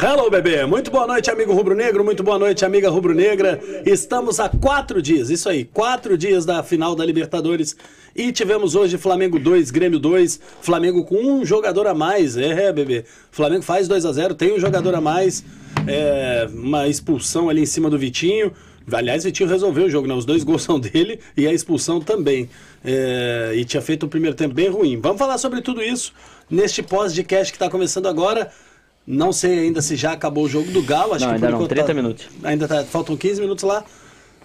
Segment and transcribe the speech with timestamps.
[0.00, 0.64] Hello, bebê!
[0.64, 3.60] Muito boa noite, amigo rubro-negro, muito boa noite, amiga rubro-negra.
[3.84, 7.76] Estamos a quatro dias, isso aí, quatro dias da final da Libertadores.
[8.14, 12.36] E tivemos hoje Flamengo 2, Grêmio 2, Flamengo com um jogador a mais.
[12.36, 13.04] É, bebê.
[13.32, 15.44] Flamengo faz 2 a 0 tem um jogador a mais.
[15.86, 18.52] É, uma expulsão ali em cima do Vitinho.
[18.90, 20.14] Aliás, Vitinho resolveu o jogo, né?
[20.14, 22.48] Os dois gols são dele e a expulsão também.
[22.84, 24.98] É, e tinha feito o primeiro tempo bem ruim.
[25.00, 26.12] Vamos falar sobre tudo isso
[26.48, 28.50] neste pós-de-cast que está começando agora.
[29.10, 31.14] Não sei ainda se já acabou o jogo do Galo.
[31.14, 32.28] Acho não, que ainda não, 30 tá, minutos.
[32.44, 33.82] Ainda tá, faltam 15 minutos lá.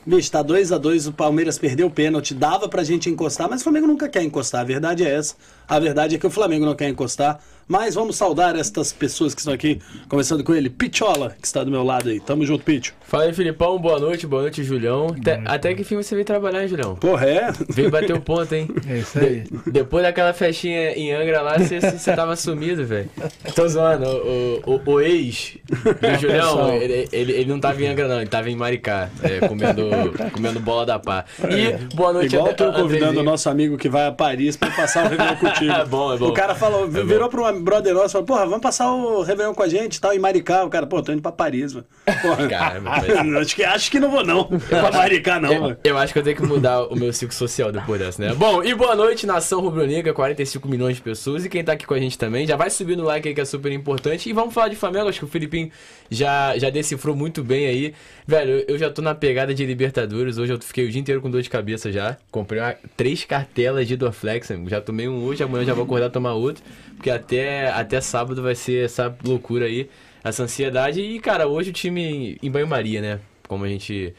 [0.06, 3.60] Bicho, tá 2 a 2 o Palmeiras perdeu o pênalti, dava pra gente encostar, mas
[3.60, 5.36] o Flamengo nunca quer encostar, a verdade é essa.
[5.68, 7.42] A verdade é que o Flamengo não quer encostar.
[7.68, 11.72] Mas vamos saudar estas pessoas que estão aqui, começando com ele, Pichola, que está do
[11.72, 12.20] meu lado aí.
[12.20, 12.94] Tamo junto, Picho.
[13.02, 15.08] Fala aí, Filipão, boa noite, boa noite, Julião.
[15.20, 16.96] Até, até que fim você veio trabalhar, hein, Julião?
[16.96, 17.52] Porra, é?
[17.70, 18.68] Veio bater o ponto, hein?
[18.88, 19.42] É isso aí.
[19.42, 21.80] De, depois daquela festinha em Angra lá, você,
[22.16, 23.10] tava sumido, velho.
[23.56, 28.08] Tô zoando, o, o, o ex do Julião, ele, ele, ele, não tava em Angra,
[28.08, 29.90] não, ele tava em Maricá, é, comendo,
[30.32, 31.26] comendo bola da pá.
[31.50, 35.06] E boa noite, Igual tô convidando o nosso amigo que vai a Paris pra passar
[35.08, 35.72] o Réveillon contigo.
[35.72, 36.28] é bom, é bom.
[36.30, 37.30] O cara falou, É virou bom.
[37.30, 40.14] pra um brother nosso falou, porra, vamos passar o Réveillon com a gente e tal,
[40.14, 40.64] em Maricá.
[40.64, 41.86] O cara, pô, tô indo pra Paris, mano.
[42.22, 43.10] Porra, Cara, mas-
[43.42, 44.46] acho, que, acho que não vou não.
[44.46, 45.78] pra Maricá não, Eu, mano.
[45.84, 48.34] eu acho que eu tenho que mudar o meu ciclo social depois dessa, né?
[48.34, 51.46] Bom, e boa noite, nação rubro-negra, 45 milhões de pessoas.
[51.46, 53.42] E quem tá aqui com a gente também, já vai subir no like aí que
[53.42, 54.30] é super importante.
[54.30, 55.70] E vamos falar de Flamengo, acho que o Filipinho
[56.10, 57.94] já, já decifrou muito bem aí.
[58.28, 60.38] Velho, eu já tô na pegada de Libertadores.
[60.38, 62.18] Hoje eu fiquei o dia inteiro com dor de cabeça já.
[62.32, 64.50] Comprei uma- três cartelas de Dorflex.
[64.68, 66.64] Já tomei um hoje, amanhã já vou acordar tomar outro.
[67.04, 69.90] Porque até, até sábado vai ser essa loucura aí,
[70.24, 71.02] essa ansiedade.
[71.02, 73.20] E, cara, hoje o time em banho-maria, né?
[73.46, 74.16] Como a gente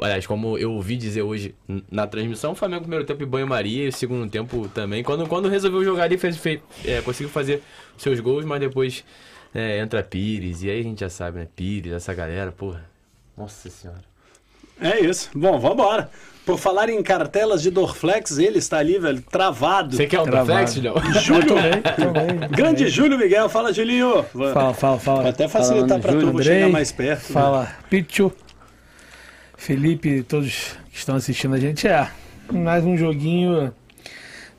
[0.00, 1.52] Aliás, como eu ouvi dizer hoje
[1.90, 5.02] na transmissão, o Flamengo primeiro tempo em banho-maria e segundo tempo também.
[5.02, 7.60] Quando, quando resolveu jogar ali, fez, fez, é, conseguiu fazer
[7.98, 9.04] seus gols, mas depois
[9.52, 11.48] é, entra Pires, e aí a gente já sabe, né?
[11.56, 12.88] Pires, essa galera, porra.
[13.36, 14.04] Nossa senhora.
[14.80, 15.28] É isso.
[15.34, 16.08] Bom, vambora.
[16.44, 19.96] Por falar em cartelas de Dorflex, ele está ali, velho, travado.
[19.96, 20.46] Você quer um Travado.
[20.48, 20.94] Dorflex, Julião?
[21.22, 22.48] Júlio, Também.
[22.50, 24.24] grande Júlio Miguel, fala Julinho.
[24.24, 25.20] Fala, fala, fala.
[25.22, 27.28] Vou até facilitar pra tu, vou chegar mais perto.
[27.28, 27.32] né?
[27.40, 28.32] Fala, Pichu.
[29.56, 32.08] Felipe, todos que estão assistindo a gente, é
[32.50, 33.72] mais um joguinho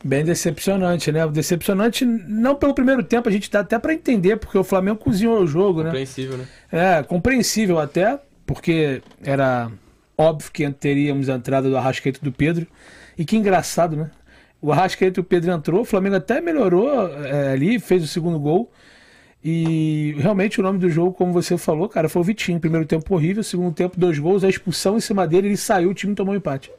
[0.01, 1.27] bem decepcionante, né?
[1.27, 5.41] Decepcionante não pelo primeiro tempo, a gente dá até pra entender, porque o Flamengo cozinhou
[5.41, 5.89] o jogo, né?
[5.89, 6.45] Compreensível, né?
[6.71, 9.69] É, compreensível até, porque era
[10.17, 12.67] óbvio que teríamos a entrada do Arrascaeta do Pedro.
[13.17, 14.11] E que engraçado, né?
[14.61, 18.39] O Arrascaeta e o Pedro entrou, o Flamengo até melhorou é, ali, fez o segundo
[18.39, 18.71] gol.
[19.43, 22.59] E realmente o nome do jogo, como você falou, cara, foi o Vitinho.
[22.59, 25.93] Primeiro tempo horrível, segundo tempo, dois gols, a expulsão em cima dele, ele saiu, o
[25.93, 26.71] time tomou um empate.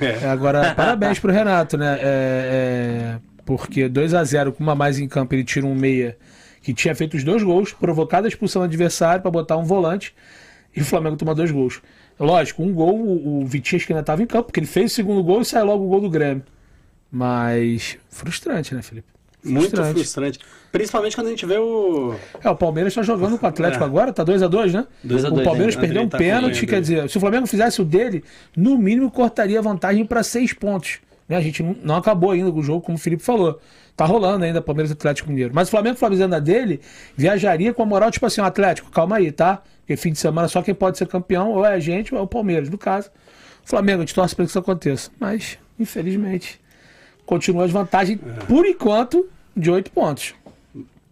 [0.00, 1.98] É, agora, parabéns pro Renato, né?
[2.00, 6.16] É, é, porque 2 a 0 com uma mais em campo, ele tira um meia
[6.62, 10.12] que tinha feito os dois gols, provocado a expulsão do adversário para botar um volante,
[10.74, 11.80] e o Flamengo toma dois gols.
[12.18, 14.92] Lógico, um gol, o, o Vitinho acho que ainda estava em campo, porque ele fez
[14.92, 16.42] o segundo gol e sai logo o gol do Grêmio.
[17.10, 19.06] Mas frustrante, né, Felipe?
[19.44, 20.40] Muito frustrante.
[20.72, 22.14] Principalmente quando a gente vê o.
[22.42, 24.86] É, o Palmeiras está jogando com o Atlético agora, tá 2 a 2 né?
[25.04, 27.80] 2 a O 2, Palmeiras perdeu um tá pênalti, quer dizer, se o Flamengo fizesse
[27.80, 28.24] o dele,
[28.56, 30.98] no mínimo cortaria a vantagem para seis pontos.
[31.28, 31.36] Né?
[31.36, 33.60] A gente não, acabou ainda com o jogo, como o Felipe falou.
[33.96, 35.52] Tá rolando ainda Palmeiras e Atlético Mineiro.
[35.54, 36.80] Mas o Flamengo fazendo a dele,
[37.16, 39.62] viajaria com a moral, tipo assim, o Atlético, calma aí, tá?
[39.80, 42.22] Porque fim de semana só quem pode ser campeão ou é a gente ou é
[42.22, 42.68] o Palmeiras.
[42.68, 43.08] No caso,
[43.64, 45.10] o Flamengo, a gente torce para que isso aconteça.
[45.18, 46.60] Mas, infelizmente,
[47.24, 50.34] continua a desvantagem, por enquanto, de oito pontos.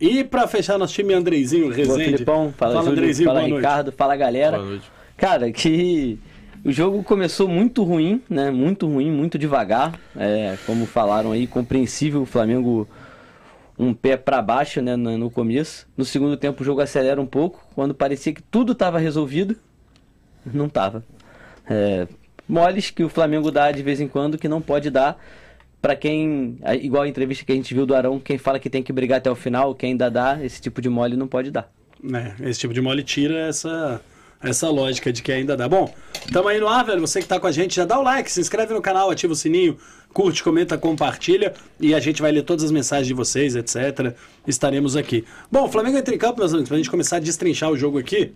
[0.01, 2.05] E pra fechar nosso time, Andreizinho Boa, Rezende.
[2.05, 2.53] Filipão.
[2.57, 2.93] Fala, Júlio.
[2.93, 3.63] Andreizinho, fala, boa noite.
[3.63, 3.93] Ricardo.
[3.93, 4.59] Fala, galera.
[4.59, 4.93] Boa noite.
[5.17, 6.19] Cara, que
[6.65, 8.51] o jogo começou muito ruim, né?
[8.51, 9.99] Muito ruim, muito devagar.
[10.17, 12.89] É, como falaram aí, compreensível o Flamengo
[13.79, 15.87] um pé pra baixo, né, no, começo.
[15.97, 19.57] No segundo tempo o jogo acelera um pouco, quando parecia que tudo estava resolvido,
[20.47, 21.05] não tava.
[21.69, 22.07] É,
[22.49, 25.19] moles que o Flamengo dá de vez em quando que não pode dar
[25.85, 28.83] Pra quem, igual a entrevista que a gente viu do Arão, quem fala que tem
[28.83, 31.71] que brigar até o final, quem ainda dá esse tipo de mole não pode dar.
[32.03, 34.01] né, esse tipo de mole tira essa,
[34.45, 35.69] essa lógica de que ainda dá.
[35.69, 35.93] Bom,
[36.33, 37.01] tamo aí no ar, velho.
[37.01, 39.33] Você que tá com a gente, já dá o like, se inscreve no canal, ativa
[39.33, 39.79] o sininho,
[40.13, 44.15] curte, comenta, compartilha e a gente vai ler todas as mensagens de vocês, etc.
[44.47, 45.25] Estaremos aqui.
[45.51, 47.99] Bom, o Flamengo entra em campo, meus amigos, pra gente começar a destrinchar o jogo
[47.99, 48.33] aqui.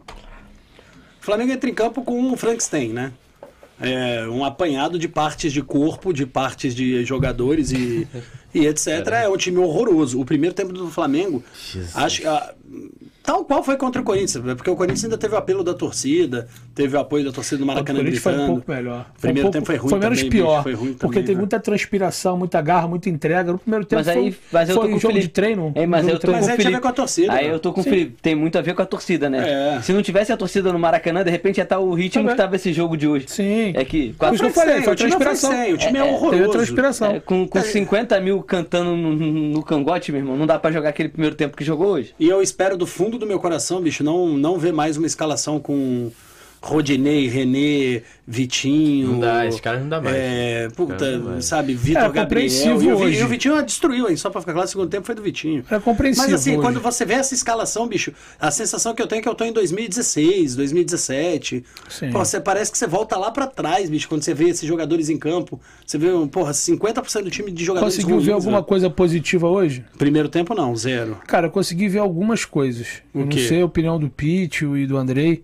[1.20, 3.12] O Flamengo entra em campo com um Frankenstein, né?
[3.80, 8.08] É, um apanhado de partes de corpo, de partes de jogadores e,
[8.52, 8.88] e etc.
[9.12, 10.20] É um time horroroso.
[10.20, 11.44] O primeiro tempo do Flamengo,
[11.94, 12.54] acho, ah,
[13.28, 16.48] Tal qual foi contra o Corinthians, porque o Corinthians ainda teve o apelo da torcida,
[16.74, 18.54] teve o apoio da torcida do O Maracanã Corinthians foi um gritando.
[18.54, 19.04] pouco melhor.
[19.04, 20.50] Foi Primeiro um pouco, tempo foi ruim Foi menos também, pior.
[20.50, 21.38] bicho, foi ruim porque também, teve né?
[21.40, 23.52] muita transpiração, muita garra, muita entrega.
[23.52, 25.26] No primeiro tempo Mas aí, foi, mas eu tô foi com o jogo Felipe.
[25.28, 25.72] de treino.
[25.74, 26.32] É, mas jogo eu tô.
[26.32, 26.80] Mas com o aí tinha a ver Felipe.
[26.80, 27.54] com a torcida, Aí né?
[27.54, 27.84] eu tô com o.
[27.84, 28.16] Felipe.
[28.22, 29.76] Tem muito a ver com a torcida, né?
[29.76, 29.82] É.
[29.82, 32.34] Se não tivesse a torcida no Maracanã, de repente ia estar o ritmo Também.
[32.34, 33.26] que tava esse jogo de hoje.
[33.28, 33.72] Sim.
[33.74, 35.50] É que Por isso que eu Foi falei, sem, foi o transpiração.
[35.52, 36.38] sem, o time é, É, é, horroroso.
[36.42, 37.10] Teve transpiração.
[37.10, 40.88] É, com, com 50 mil cantando no, no cangote, meu irmão, não dá pra jogar
[40.88, 42.14] aquele primeiro tempo que jogou hoje.
[42.18, 45.60] E eu espero do fundo do meu coração, bicho, não, não ver mais uma escalação
[45.60, 46.10] com
[46.60, 49.12] Rodinei, René, Vitinho.
[49.12, 50.16] Não dá, esses caras não dá mais.
[50.16, 51.44] É, puta, Cara, não dá mais.
[51.44, 52.24] sabe, Vitor É, Gabriel.
[52.26, 53.20] compreensível E o, hoje.
[53.20, 54.16] e o Vitinho destruiu, hein?
[54.16, 55.64] Só pra ficar claro, o segundo tempo foi do Vitinho.
[55.70, 56.60] É compreensível Mas assim, hoje.
[56.60, 59.44] quando você vê essa escalação, bicho, a sensação que eu tenho é que eu tô
[59.44, 61.64] em 2016, 2017.
[61.88, 62.10] Sim.
[62.10, 65.08] Pô, você parece que você volta lá pra trás, bicho, quando você vê esses jogadores
[65.08, 65.60] em campo.
[65.86, 68.64] Você vê, porra, 50% do time de jogadores Conseguiu ver ruins, alguma velho.
[68.66, 69.84] coisa positiva hoje?
[69.96, 71.16] Primeiro tempo não, zero.
[71.26, 72.86] Cara, eu consegui ver algumas coisas.
[73.14, 75.42] O eu não sei a opinião do Pítio e do Andrei.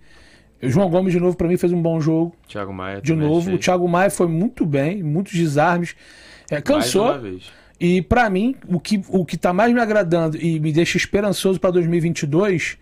[0.67, 2.35] O João Gomes, de novo, pra mim, fez um bom jogo.
[2.49, 3.47] Thiago Maia De novo.
[3.47, 3.57] fez.
[3.57, 5.95] O Thiago Maia foi muito bem, muitos desarmes.
[6.51, 7.07] É, Mais cansou.
[7.07, 7.45] uma vez.
[7.81, 11.59] E pra mim, o que, o que tá mais me agradando e me deixa esperançoso
[11.59, 12.79] pra 2022,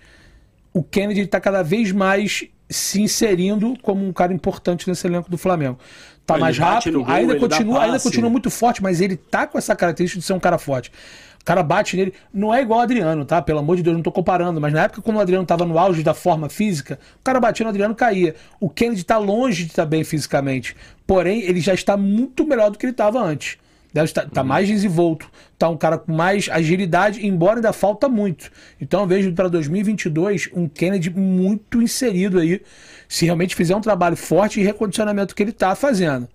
[0.73, 5.37] o Kennedy tá cada vez mais se inserindo como um cara importante nesse elenco do
[5.39, 5.79] Flamengo.
[6.25, 9.59] Tá Ele mais rápido, gol, ainda continua, ainda continua muito forte, mas ele tá com
[9.59, 10.93] essa característica de ser um cara forte.
[11.43, 13.43] O cara bate nele, não é igual o Adriano, tá?
[13.43, 15.77] Pelo amor de Deus, não tô comparando, mas na época quando o Adriano tava no
[15.77, 18.37] auge da forma física, o cara batia no Adriano caía.
[18.61, 22.79] O Kennedy tá longe de estar bem fisicamente, porém ele já está muito melhor do
[22.79, 23.59] que ele estava antes.
[23.93, 25.29] Deve estar tá mais desenvolto,
[25.59, 28.51] tá um cara com mais agilidade, embora ainda falta muito.
[28.81, 32.63] Então eu vejo para 2022 um Kennedy muito inserido aí,
[33.09, 36.29] se realmente fizer um trabalho forte de recondicionamento que ele tá fazendo.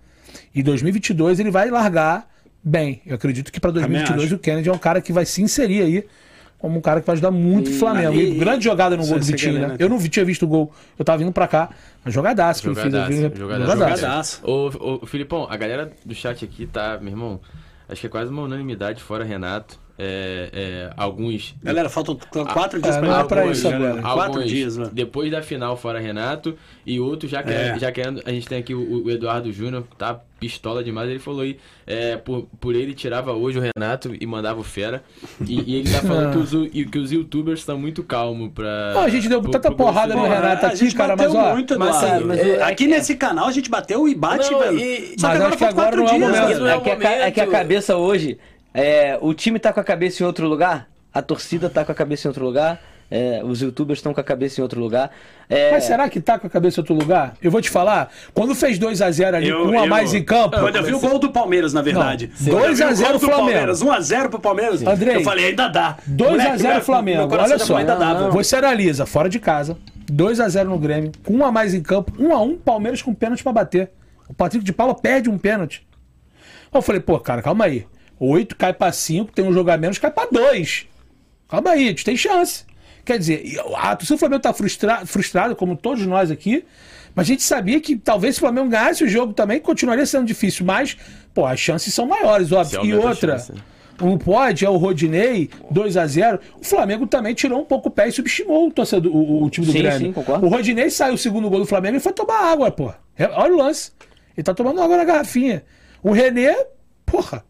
[0.54, 2.30] E 2022 ele vai largar
[2.68, 3.02] bem.
[3.06, 4.36] Eu acredito que para 2022 acho.
[4.36, 6.04] o Kennedy é um cara que vai se inserir aí
[6.60, 8.16] como um cara que vai ajudar muito o Flamengo.
[8.16, 9.68] e- E, grande jogada no gol do você Vitinho, né?
[9.68, 9.76] né?
[9.78, 10.72] Eu não vi- tinha visto o gol.
[10.98, 11.70] Eu tava vindo pra cá.
[12.04, 12.86] Uma jogadaça que ele fez.
[12.94, 13.72] Jogadaço, jogadaço.
[13.72, 14.02] jogadaço.
[14.02, 14.42] Jogadaço.
[14.44, 17.40] Ô, ô, Filipão, a galera do chat aqui tá, meu irmão,
[17.88, 19.80] acho que é quase uma unanimidade, fora Renato.
[20.00, 21.56] É, é, alguns.
[21.64, 22.16] Galera, faltam
[22.54, 24.00] quatro dias é, pra não é pra hoje, isso galera.
[24.00, 24.14] agora.
[24.14, 24.92] Quatro dias, mano.
[24.94, 26.56] Depois da final, fora Renato.
[26.86, 27.76] E outros já querendo.
[27.78, 27.80] É.
[27.80, 31.10] Já querendo a gente tem aqui o, o Eduardo Júnior, tá pistola demais.
[31.10, 31.58] Ele falou aí,
[31.88, 35.04] é, por, por ele tirava hoje o Renato e mandava o Fera.
[35.44, 38.92] E, e ele tá falando que, os, que os youtubers estão muito calmos pra.
[38.94, 40.22] Pô, a gente deu pro- tanta pro porrada no.
[40.28, 42.86] Renato a aqui, gente cara, bateu mas ó, muito, mas, assim, mas É, é aqui
[42.86, 44.80] nesse canal a gente bateu e bate, Não, velho.
[44.80, 46.68] e- Só mas que agora acho que faltam agora quatro não é o dias, momento.
[46.68, 46.92] é
[47.26, 48.38] É que, a, é a cabeça hoje.
[48.78, 51.96] É, o time tá com a cabeça em outro lugar, a torcida tá com a
[51.96, 52.80] cabeça em outro lugar,
[53.10, 55.10] é, os youtubers estão com a cabeça em outro lugar.
[55.50, 57.34] é, Mas será que tá com a cabeça em outro lugar?
[57.42, 60.22] Eu vou te falar, quando fez 2x0 ali, Eu- com um a eu- mais em
[60.24, 60.60] campo.
[60.60, 62.30] Quando eu vi o gol do Palmeiras, na verdade.
[62.40, 63.48] Não, Quando eu vi 2 a o 0 gol do Flamengo.
[63.48, 64.86] Palmeiras, 1x0 pro Palmeiras.
[64.86, 65.98] Andrei, eu falei, ainda dá.
[66.06, 67.28] 2 Moleque, a 0 meu Flamengo.
[67.30, 67.78] coração Olha só.
[67.78, 68.30] ainda dá.
[68.30, 69.78] Você analisa, fora de casa,
[70.12, 73.02] 2 a 0 no Grêmio, com um a mais em campo, 1 a 1 Palmeiras
[73.02, 73.90] com pênalti pra bater.
[74.28, 75.88] O Patrick de Paula perde um pênalti.
[76.74, 77.86] Eu falei, pô, cara, calma aí.
[78.20, 80.88] 8 cai pra 5, tem um jogo a menos, cai pra 2.
[81.48, 82.66] Calma aí, a gente tem chance.
[83.06, 86.66] Quer dizer, a torcida do Flamengo tá frustra frustrado, como todos nós aqui,
[87.16, 90.26] mas a gente sabia que talvez se o Flamengo ganhasse o jogo também, continuaria sendo
[90.26, 90.98] difícil, mas,
[91.34, 92.86] pô, as chances são maiores, óbvio.
[92.86, 93.62] E outra, chance, né?
[94.02, 97.92] um pode, é o Rodinei, 2 a 0 O Flamengo também tirou um pouco o
[97.92, 100.00] pé e subestimou o, torcedor, o, o time do Sim, Grêmio.
[100.00, 100.46] sim, concordo.
[100.46, 102.94] O Rodinei saiu o segundo gol do Flamengo e foi tomar água, pô.
[103.18, 103.92] É, Olha o lance.
[104.36, 105.64] Ele tá tomando água na garrafinha.
[106.04, 106.56] O René,
[107.06, 107.44] porra.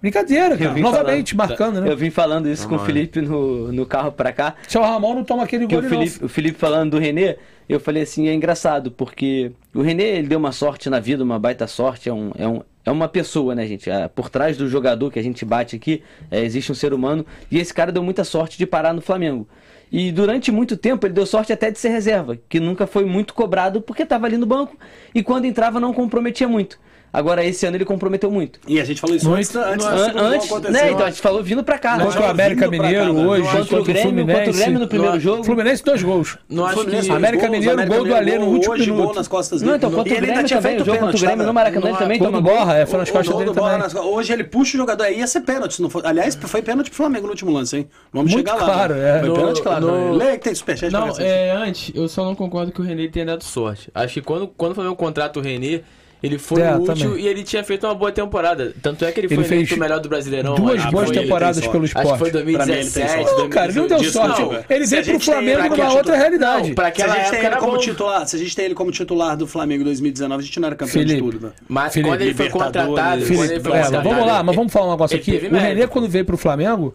[0.00, 0.72] Brincadeira, cara.
[0.72, 1.90] vim Novamente, marcando, né?
[1.90, 2.78] Eu vim falando isso com o.
[2.78, 4.54] Felipe no, no carro pra cá.
[4.66, 6.02] Se o Ramon não toma aquele Que gol, o ele não.
[6.06, 7.36] Felipe, o Felipe falando do Renê,
[7.68, 11.38] eu falei assim, é engraçado, porque o Renê ele deu uma sorte na vida, uma
[11.38, 13.90] baita sorte, é, um, é, um, é uma pessoa, né, gente?
[13.90, 17.24] Ah, Por trás do jogador que a gente bate aqui, é, existe um ser humano,
[17.50, 19.46] e esse cara deu muita sorte de parar no Flamengo.
[19.92, 23.34] E durante muito tempo ele deu sorte até de ser reserva, que nunca foi muito
[23.34, 24.76] cobrado porque estava ali no banco
[25.14, 26.78] e quando entrava não comprometia muito.
[27.12, 28.60] Agora esse ano ele comprometeu muito.
[28.68, 29.58] E a gente falou isso Muito.
[29.58, 29.86] antes, antes
[30.16, 30.72] antes, acontecer.
[30.72, 30.90] né?
[30.92, 31.96] Então a gente falou vindo pra cá.
[31.98, 33.28] Não, Contra o América Mineiro velho.
[33.28, 34.38] hoje, Não, Contra contra o Grêmio, Fluminense.
[34.38, 35.44] contra o Grêmio no primeiro jogo.
[35.44, 36.38] Fluminense, dois gols.
[36.48, 37.12] Não acho Fluminense, que.
[37.16, 39.04] América gols, Mineiro, América gol do Alê no último hoje, minuto.
[39.06, 39.78] gol nas costas Não, dele.
[39.78, 41.26] então, contra E o ele ainda Grêmio tinha também, feito o jogo contra o pênalti,
[41.26, 42.40] Grêmio no Maracanã ele Não, também toma.
[42.40, 44.02] Borra, é, foi nas costas dele também.
[44.04, 45.82] Hoje ele puxa o jogador aí, ia ser pênalti.
[45.82, 45.90] Não.
[46.04, 47.88] Aliás, foi pênalti pro Flamengo no último lance, hein?
[48.12, 48.64] Vamos chegar lá.
[48.64, 49.16] claro, né?
[49.18, 49.20] é.
[49.20, 50.14] Foi pênalti, claro.
[50.14, 53.08] Lê que tem superchat pra Não, é, antes, eu só não concordo que o René
[53.08, 53.90] tenha dado sorte.
[53.92, 55.80] Acho que quando, quando o Flamengo contrata o René,
[56.22, 57.20] ele foi É, útil também.
[57.24, 58.74] e ele tinha feito uma boa temporada.
[58.82, 60.54] Tanto é que ele foi Ele fez eleito o melhor do Brasileirão.
[60.54, 62.30] Duas boas foi- temporadas pelo Acho que foi esporte.
[62.32, 63.40] Pra mim, ele tem 2017, sorte.
[63.42, 64.12] Não, cara, não deu 2018.
[64.12, 64.36] sorte.
[64.40, 64.74] Desculpa.
[64.74, 66.68] Ele veio a pro Flamengo numa outra titular- realidade.
[66.68, 67.78] Não, pra Se a aquela gente tem época ele era como bom.
[67.78, 70.66] titular, se a gente tem ele como titular do Flamengo em 2019, a gente não
[70.66, 71.52] era campeão Felipe, de tudo, né?
[71.68, 74.56] Mas Felipe, quando ele foi contratado, Felipe, quando ele foi É, contratado, vamos lá, mas
[74.56, 75.46] vamos falar um negócio ele aqui.
[75.46, 76.94] O René, quando veio pro Flamengo,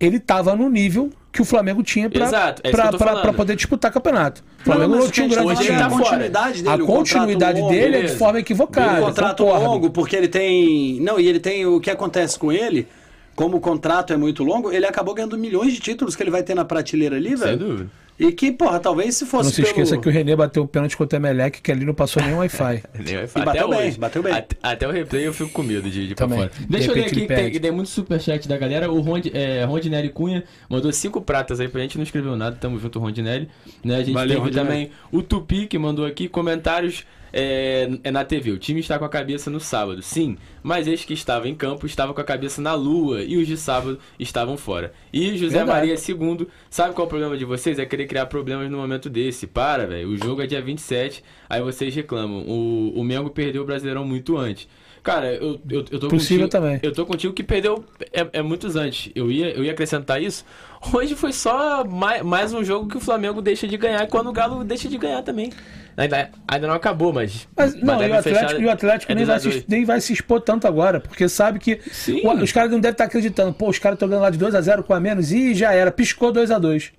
[0.00, 4.42] ele tava no nível que o Flamengo tinha pra, Exato, é poder disputar campeonato.
[4.60, 5.78] O Flamengo não, mas tinha um o grande hoje time.
[5.78, 6.68] tá a continuidade dele.
[6.68, 9.00] A o contrato continuidade longo, dele é de forma equivocada.
[9.00, 9.64] um contrato concordo.
[9.64, 11.00] longo, porque ele tem.
[11.00, 11.64] Não, e ele tem.
[11.64, 12.88] O que acontece com ele,
[13.36, 16.42] como o contrato é muito longo, ele acabou ganhando milhões de títulos que ele vai
[16.42, 17.58] ter na prateleira ali, Sem velho.
[17.58, 17.90] dúvida.
[18.18, 19.44] E que, porra, talvez se fosse.
[19.44, 21.84] Não se pelo- esqueça que o René bateu o pênalti contra o Emelec, que ali
[21.84, 22.82] não passou nem Wi-Fi.
[22.98, 23.44] Nem E falar.
[23.46, 23.98] bateu até bem, hoje.
[23.98, 24.32] bateu bem.
[24.32, 26.38] Até, até o replay eu fico com medo de, de ir pra Também.
[26.40, 26.50] fora.
[26.58, 28.90] De Deixa eu ler aqui que tem, que tem muito superchat da galera.
[28.90, 32.56] O Rond, é, Rondinelli Cunha mandou cinco pratas aí pra gente, não escreveu nada.
[32.56, 33.48] Tamo junto, Rondinelli.
[33.84, 33.94] Né?
[33.96, 34.66] A gente Valeu, teve Rondinelli.
[34.68, 37.04] também o Tupi que mandou aqui comentários.
[37.32, 41.06] É, é na TV, o time está com a cabeça no sábado, sim, mas este
[41.06, 44.56] que estava em campo estava com a cabeça na lua e os de sábado estavam
[44.56, 44.92] fora.
[45.12, 45.88] E José Verdade.
[45.88, 47.78] Maria II, sabe qual é o problema de vocês?
[47.78, 49.46] É querer criar problemas no momento desse.
[49.46, 52.44] Para, velho, o jogo é dia 27, aí vocês reclamam.
[52.46, 54.68] O, o Mengo perdeu o Brasileirão muito antes.
[55.02, 56.80] Cara, eu, eu, eu tô Possível contigo, também.
[56.82, 59.10] Eu tô contigo que perdeu é, é muitos antes.
[59.14, 60.44] Eu ia, eu ia acrescentar isso.
[60.92, 64.28] Hoje foi só mais, mais um jogo que o Flamengo deixa de ganhar e quando
[64.28, 65.50] o Galo deixa de ganhar também.
[65.98, 67.48] Ainda, ainda não acabou, mas.
[67.56, 70.12] Mas não, e o Atlético, e o Atlético é nem, vai se, nem vai se
[70.12, 71.80] expor tanto agora, porque sabe que
[72.22, 73.52] o- os caras não devem estar acreditando.
[73.52, 76.32] Pô, os caras estão ganhando lá de 2x0 com a menos e já era, piscou
[76.32, 76.92] 2x2.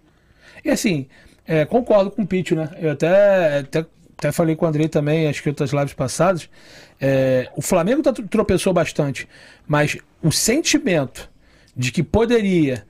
[0.65, 1.07] E assim,
[1.47, 2.69] é, concordo com o Pitch, né?
[2.77, 3.85] Eu até, até,
[4.17, 6.49] até falei com o Andrei também, acho que outras lives passadas.
[6.99, 9.25] É, o Flamengo tá, tropeçou bastante,
[9.65, 11.29] mas o sentimento
[11.73, 12.85] de que poderia.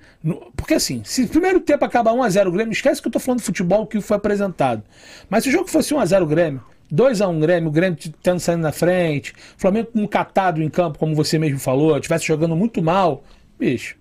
[0.55, 3.39] Porque assim, se o primeiro tempo acabar 1x0 o Grêmio, esquece que eu tô falando
[3.39, 4.83] de futebol que foi apresentado.
[5.29, 8.61] Mas se o jogo fosse 1x0 o Grêmio, 2x1 o Grêmio, o Grêmio tendo saindo
[8.61, 12.55] na frente, o Flamengo com um catado em campo, como você mesmo falou, estivesse jogando
[12.55, 13.23] muito mal,
[13.57, 13.95] bicho.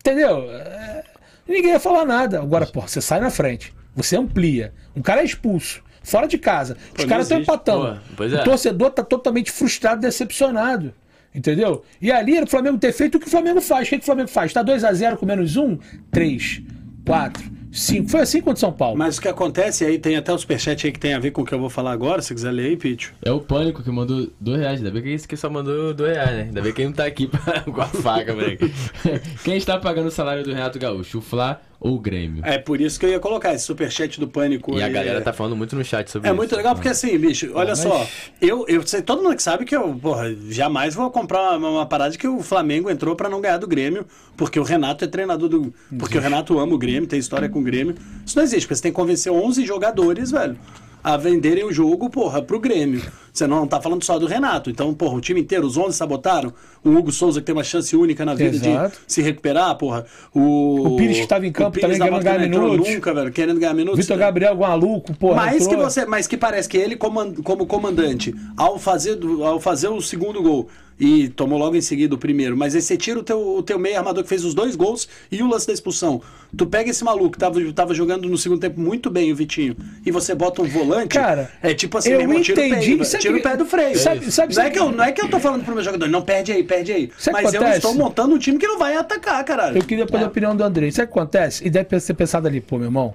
[0.00, 0.50] Entendeu?
[0.50, 1.04] É,
[1.48, 2.40] Ninguém ia falar nada.
[2.40, 6.76] Agora, pô, você sai na frente, você amplia, um cara é expulso, fora de casa,
[6.96, 8.00] os caras estão empatando.
[8.14, 8.26] Pô, é.
[8.26, 10.92] O torcedor tá totalmente frustrado, decepcionado.
[11.38, 11.84] Entendeu?
[12.02, 13.86] E ali o Flamengo ter feito o que o Flamengo faz.
[13.86, 14.52] O que, que o Flamengo faz?
[14.52, 15.78] Tá 2x0 com menos 1,
[16.10, 16.62] 3,
[17.06, 18.08] 4, 5.
[18.08, 18.96] Foi assim contra o São Paulo.
[18.96, 21.42] Mas o que acontece aí, tem até o superchat aí que tem a ver com
[21.42, 23.08] o que eu vou falar agora, se quiser ler aí, Pitch.
[23.24, 24.78] É o Pânico que mandou dois reais.
[24.78, 26.42] Ainda bem que esse que só mandou dois reais, né?
[26.44, 27.60] Ainda bem que ele não tá aqui pra...
[27.60, 28.72] com a faca, moleque.
[29.44, 31.18] Quem está pagando o salário do Renato Gaúcho?
[31.18, 32.42] O Flá ou o Grêmio?
[32.44, 34.76] É por isso que eu ia colocar esse superchat do Pânico.
[34.76, 36.36] E a aí, galera é- tá falando muito no chat sobre É isso.
[36.36, 38.04] muito legal porque assim, bicho, olha só,
[38.40, 41.86] eu, eu sei, todo mundo que sabe que eu, porra, jamais vou comprar uma, uma
[41.86, 44.04] parada de que o Flamengo entrou pra não ganhar do Grêmio,
[44.36, 45.72] porque o Renato é treinador do.
[45.98, 47.94] Porque o Renato ama o Grêmio, tem história com o Grêmio.
[48.24, 50.56] Isso não existe, porque você tem que convencer 11 jogadores, velho,
[51.02, 53.02] a venderem o jogo, porra, pro Grêmio.
[53.32, 54.68] Você não tá falando só do Renato.
[54.68, 56.52] Então, porra, o time inteiro, os 11 sabotaram.
[56.82, 58.98] O Hugo Souza, que tem uma chance única na vida Exato.
[59.06, 60.04] de se recuperar, porra.
[60.34, 62.88] O, O Pires que estava em campo também querendo ganhar minutos.
[62.88, 64.00] Nunca, velho, querendo ganhar minutos.
[64.00, 65.36] Vitor Gabriel maluco, porra.
[65.36, 70.00] Mais que você, mas que parece que ele como comandante, ao fazer, ao fazer o
[70.00, 70.68] segundo gol
[71.00, 73.78] e tomou logo em seguida o primeiro, mas aí você tira o teu, o teu
[73.78, 76.20] meio armador que fez os dois gols e o lance da expulsão.
[76.56, 79.76] Tu pega esse maluco que tava, tava jogando no segundo tempo muito bem, o Vitinho,
[80.04, 81.14] e você bota um volante.
[81.14, 83.64] Cara, é tipo assim, eu irmão, tira o entendi, velho, sabe tira o pé do
[83.66, 83.98] freio.
[83.98, 86.08] sabe- sabe- não, é que eu, não é que eu tô falando pro meu jogador,
[86.08, 87.10] não perde aí, perde aí.
[87.18, 89.76] Sabe mas eu estou montando um time que não vai atacar, caralho.
[89.78, 90.90] Eu queria pedir a opinião do Andrei.
[90.90, 91.66] Sabe o que acontece?
[91.66, 93.14] E deve ter pensado ali, pô, meu irmão,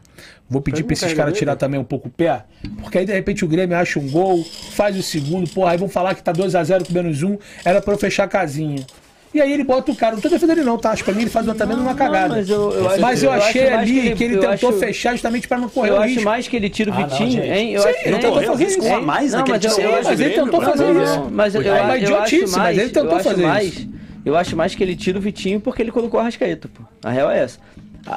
[0.53, 2.43] vou pedir pra esses caras tirar também um pouco o pé,
[2.81, 5.89] porque aí de repente o Grêmio acha um gol, faz o segundo, porra, aí vão
[5.89, 8.85] falar que tá 2x0 com menos um, era pra eu fechar a casinha.
[9.33, 10.91] E aí ele bota o cara, não tô defendendo ele não, tá?
[10.91, 12.35] Acho que pra mim ele faz também numa cagada.
[12.35, 14.49] mas eu- eu acho- Mas eu eu acho achei ali que que ele, ele- eu
[14.51, 16.23] tentou acho- fechar justamente pra não correr Eu o acho risco.
[16.23, 17.73] mais que ele tira o Ah, não, Vitinho, hein?
[17.73, 18.93] Eu Sim, acho, ele tentou fazer isso.
[18.93, 21.27] a mais Não, mas eu- eu acho- ele tentou fazer isso.
[21.31, 23.89] Mas eu, eu, eu acho idiotice, mas mais, ele tentou eu acho fazer mais, isso.
[24.23, 26.83] Eu acho mais que ele tira o Vitinho porque ele colocou o Arrascaeta, pô.
[27.03, 27.57] A real é essa.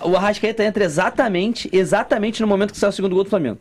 [0.04, 3.58] O Arrascaeta entra exatamente, exatamente no momento que sai o segundo gol do Flamengo.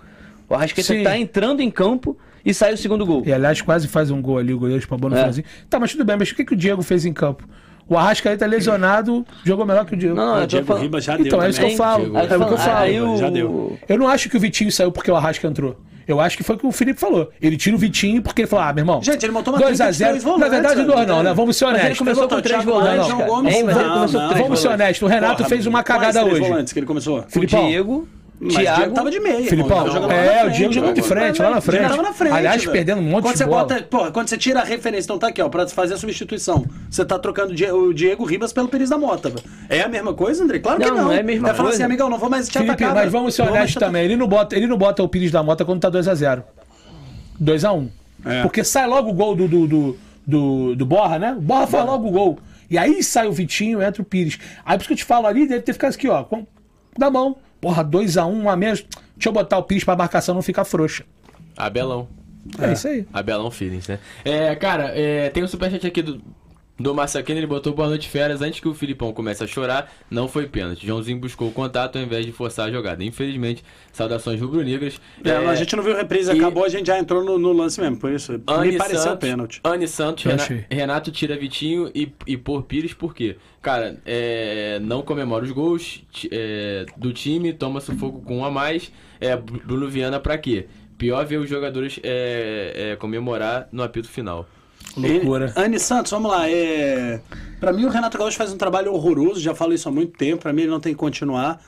[0.50, 1.04] O Arrascaeta Sim.
[1.04, 3.24] tá entrando em campo e sai o segundo gol.
[3.26, 5.20] E aliás, quase faz um gol ali, o goleiro espabou no É.
[5.20, 5.46] finalzinho.
[5.70, 7.48] Tá, mas tudo bem, mas o que, que o Diego fez em campo?
[7.88, 10.16] O Arrascaeta lesionado, jogou melhor que o Diego.
[10.16, 10.82] Não, não, O eu Diego falando...
[10.84, 12.04] Ribas já deu Então, é isso que eu falo.
[12.06, 12.18] Diego.
[12.18, 12.78] É o que eu falo.
[12.80, 13.78] aí o- já deu.
[13.88, 15.80] Eu não acho que o Vitinho saiu porque o Arrasca entrou.
[16.08, 17.32] Eu acho que foi o que o Felipe falou.
[17.42, 19.02] Ele tira o Vitinho porque ele falou: ah, meu irmão.
[19.02, 21.34] Gente, ele montou uma 2 a trinca de 0 três Na verdade, dois não, né?
[21.34, 22.00] Vamos ser Mas ele honestos.
[22.00, 25.02] começou com três volantes, não, Vamos ser honestos.
[25.02, 26.42] O Renato fez uma cagada hoje.
[26.42, 27.26] volantes que ele começou?
[27.36, 27.46] O.
[27.46, 28.94] Diego, Mas Thiago...
[28.94, 29.48] Tava de meia.
[29.48, 31.88] Filipão, irmão, é, na o Diego jogando de jogou frente, lá na frente.
[31.90, 32.72] tava na frente, Aliás, velho.
[32.74, 33.64] perdendo um monte quando de você bola.
[33.64, 36.66] Bota, porra, quando você tira a referência, então tá aqui, ó, pra fazer a substituição.
[36.90, 39.42] Você tá trocando o Die- o Diego Ribas pelo Pires da Mota, velho.
[39.70, 40.60] É a mesma coisa, André?
[40.60, 41.04] Claro que Não, não.
[41.06, 41.76] não é a mesma É falar coisa.
[41.76, 42.90] assim, amigão, não vou mais te Felipe, atacar.
[42.94, 43.12] mas velho.
[43.12, 44.04] vamos ser Não honestos também.
[44.04, 46.44] Ele não, bota, ele não bota o Pires da Mota quando tá 2x0.
[47.42, 47.88] 2x1.
[48.26, 48.42] É.
[48.42, 51.34] Porque sai logo o gol do, do, do, do, do Borra, né?
[51.38, 52.40] O Borra faz logo o gol.
[52.70, 54.40] E aí sai o Vitinho, entra o Pires.
[54.66, 56.24] Aí por isso que eu te falo ali, deve ter ficado aqui, ó.
[56.24, 56.46] Com,
[56.98, 57.38] da mão.
[57.66, 58.86] Porra, 2x1, um a menos.
[59.16, 61.04] Deixa eu botar o Pires pra marcação não ficar frouxa.
[61.58, 62.08] Abelão.
[62.60, 63.08] É, isso aí.
[63.12, 63.98] Abelão Feelings, né?
[64.24, 66.22] É, cara, é, tem um superchat aqui do.
[66.78, 69.90] Do Massaquena, ele botou boa noite férias antes que o Filipão comece a chorar.
[70.12, 70.86] Não foi pênalti.
[70.86, 73.02] Joãozinho buscou o contato ao invés de forçar a jogada.
[73.02, 73.64] Infelizmente,
[73.94, 75.00] saudações rubro-negras.
[75.24, 77.54] É, É, A gente não viu reprise, e- acabou, a gente já entrou no, no
[77.54, 78.34] lance mesmo, por isso.
[78.46, 79.62] Anne me pareceu Santos, pênalti.
[79.64, 80.66] Anne Santos, Eu Rena- achei.
[80.70, 83.38] Renato tira Vitinho e, e por Pires, por quê?
[83.62, 88.92] Cara, é, não comemora os gols é, do time, toma sufoco com um a mais.
[89.22, 90.66] É, Bruno Viana pra quê?
[90.98, 94.46] Pior ver os jogadores é, é, comemorar no apito final.
[94.98, 95.54] Loucura.
[95.56, 96.50] E- Anne Santos, vamos lá.
[96.50, 97.20] É...
[97.60, 100.44] Pra mim, o Renato Gaúcho faz um trabalho horroroso, já falo isso há muito tempo.
[100.44, 101.60] Pra mim, ele não tem que continuar.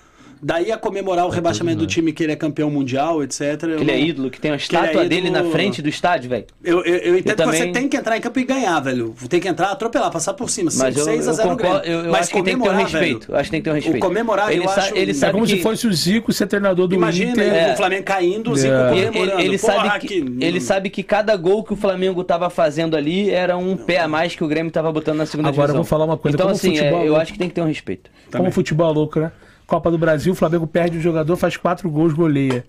[0.42, 3.58] Daí a comemorar o rebaixamento do time que ele é campeão mundial, etc.
[3.60, 6.30] Que ele é ídolo, que tem uma é estátua dele ídolo- na frente do estádio,
[6.30, 6.46] velho.
[6.64, 9.16] Eu, eu, eu entendo Eu que você tem que entrar em campo e ganhar, velho.
[9.30, 10.70] Tem que entrar, atropelar, passar por cima.
[10.76, 12.00] Mas eu, 6 a eu 0 no concordo, Grêmio.
[12.00, 13.20] eu, eu Mas acho que tem que ter um comemorar, respeito.
[13.20, 14.00] velho, Eu acho que tem que ter um respeito.
[14.00, 15.52] comemorar, ele eu sa- acho- Ele É É sabe como que...
[15.56, 17.54] se fosse o Zico ser treinador do Imagina Inter.
[17.56, 18.78] ele, o Flamengo caindo, o Zico É.
[18.98, 19.40] Ele, comemorando.
[19.42, 22.50] ele- ele Porra, sabe que, que- ele sabe que cada gol que o Flamengo tava
[22.50, 25.68] fazendo ali era um pé a mais que o Grêmio tava botando na segunda Agora,
[25.68, 25.80] divisão.
[25.80, 27.56] eu vou falar uma coisa, Então, como assim, é, futebol- eu acho que tem que
[27.56, 28.10] ter um respeito.
[28.36, 29.32] Como futebol é louco, né?
[29.68, 32.64] Copa do Brasil, o Flamengo perde um jogador, faz quatro gols, goleia.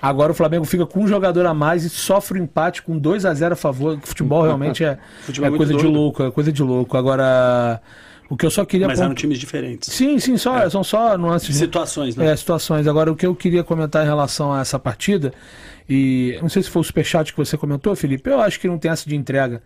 [0.00, 3.26] Agora o Flamengo fica com um jogador a mais e sofre um empate com 2
[3.26, 3.98] a 0 a favor.
[4.02, 5.94] Futebol realmente é, Futebol é é coisa de doido.
[5.94, 6.96] louco, é coisa de louco.
[6.96, 7.82] Agora,
[8.30, 8.86] o que eu só queria...
[8.86, 9.92] Mas eram times diferentes.
[9.92, 11.50] Sim, sim, só, são só nuances.
[11.50, 11.66] né?
[11.66, 12.30] Situações, né?
[12.32, 12.86] É, situações.
[12.86, 15.34] Agora, o que eu queria comentar em relação a essa partida,
[15.88, 18.78] e não sei se foi o superchat que você comentou, Felipe, eu acho que não
[18.78, 19.60] tem essa de entrega.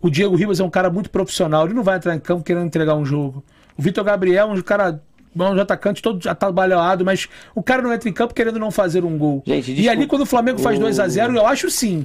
[0.00, 2.64] O Diego Ribas é um cara muito profissional, ele não vai entrar em campo querendo
[2.66, 3.44] entregar um jogo.
[3.76, 5.02] O Vitor Gabriel é um cara,
[5.36, 8.70] bom de atacante, todo já trabalhado, mas o cara não entra em campo querendo não
[8.70, 9.42] fazer um gol.
[9.46, 12.04] Gente, e ali, quando o Flamengo faz O- 2 a 0 eu acho sim.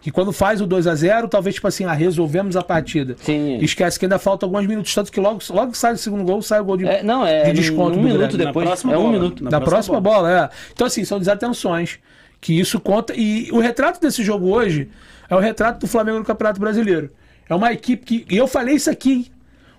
[0.00, 3.16] Que quando faz o 2 a 0 talvez, tipo assim, ah, resolvemos a partida.
[3.20, 3.58] Sim.
[3.60, 6.40] Esquece que ainda falta alguns minutos, tanto que logo, logo que sai o segundo gol,
[6.40, 8.46] sai o gol de, É, não, é de um desconto do minuto Grêmio.
[8.46, 8.64] depois.
[8.64, 9.12] Na próxima É um bola.
[9.12, 9.44] minuto.
[9.44, 10.48] Na Na próxima próxima bola, é.
[10.72, 11.98] Então, assim, são desatenções.
[12.40, 13.12] Que isso conta.
[13.16, 14.88] E o retrato desse jogo hoje
[15.28, 17.10] é o retrato do Flamengo no Campeonato Brasileiro.
[17.48, 18.26] É uma equipe que.
[18.32, 19.30] E eu falei isso aqui.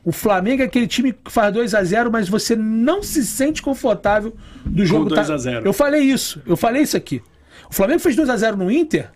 [0.04, 3.62] O Flamengo é aquele time que faz 2 a 0 mas você não se sente
[3.62, 4.34] confortável
[4.66, 5.06] do jogo.
[5.10, 5.66] 2 tá- a 0.
[5.66, 6.42] Eu falei isso.
[6.46, 7.22] Eu falei isso aqui.
[7.70, 9.10] O Flamengo fez 2 a 0 no Inter,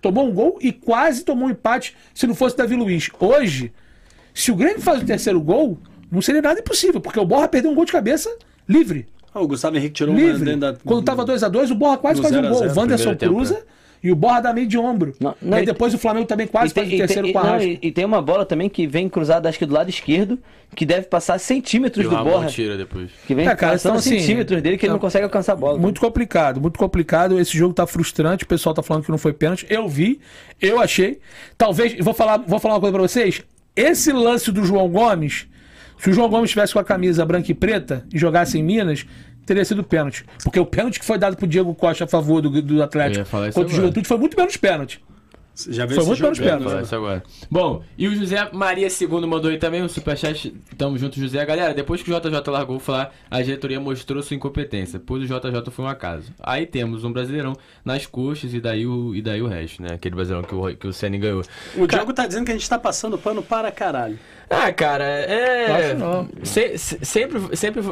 [0.00, 3.08] tomou um gol e quase tomou um empate se não fosse Davi Luiz.
[3.18, 3.72] Hoje,
[4.32, 5.78] se o Grêmio faz o terceiro gol,
[6.10, 8.34] não seria nada impossível, porque o Borra perdeu um gol de cabeça
[8.68, 9.06] livre.
[9.32, 10.44] Ah, o Gustavo Henrique tirou uma Livre.
[10.44, 10.74] dentro da...
[10.84, 12.58] Quando tava 2x2, o Borra quase No faz um 0 a gol.
[12.60, 13.64] 0 O Wanderson primeiro tempo, cruza
[14.02, 15.12] e o Borra dá meio de ombro.
[15.20, 17.32] Não, não, e aí e- depois o Flamengo também quase tem, faz o terceiro tem-
[17.32, 19.74] com a não, e, e tem uma bola também que vem cruzada, acho que do
[19.74, 20.38] lado esquerdo,
[20.74, 22.46] que deve passar centímetros E do Borra.
[22.46, 23.10] tira depois.
[23.26, 25.52] Que vem É, cara, passando então, assim, centímetros dele que ele tá- não consegue alcançar
[25.52, 25.78] a bola.
[25.78, 27.38] Muito complicado, muito complicado.
[27.40, 28.44] Esse jogo tá frustrante.
[28.44, 29.66] O pessoal tá falando que não foi pênalti.
[29.68, 30.20] Eu vi,
[30.60, 31.18] eu achei.
[31.58, 33.42] Talvez, vou falar, vou falar uma coisa pra vocês.
[33.74, 35.46] Esse lance do João Gomes,
[35.98, 39.04] se o João Gomes tivesse com a camisa branca e preta e jogasse em Minas,
[39.46, 40.24] teria sido pênalti.
[40.42, 43.64] Porque o pênalti que foi dado pro Diego Costa a favor do, do Atlético contra
[43.64, 43.68] o.
[43.68, 45.02] Juventude foi muito menos pênalti.
[45.68, 46.62] Já viu Foi muito menos pênalti.
[46.64, 47.22] Falar isso agora.
[47.50, 50.54] Bom, e o José Maria II mandou aí também um superchat.
[50.78, 51.44] Tamo junto, José.
[51.44, 55.26] Galera, depois que o JJ largou o falar, a diretoria mostrou sua incompetência, pois o
[55.26, 56.32] JJ foi um acaso.
[56.40, 57.52] Aí temos um brasileirão
[57.84, 59.88] nas coxas e daí o, e daí o resto, né?
[59.92, 61.42] Aquele brasileirão que o, que o Senna ganhou.
[61.76, 64.18] O Diogo tá dizendo que a gente tá passando pano para caralho.
[64.48, 65.66] Ah, cara, é.
[65.90, 66.28] Acho não.
[66.42, 67.82] Se- se- sempre, sempre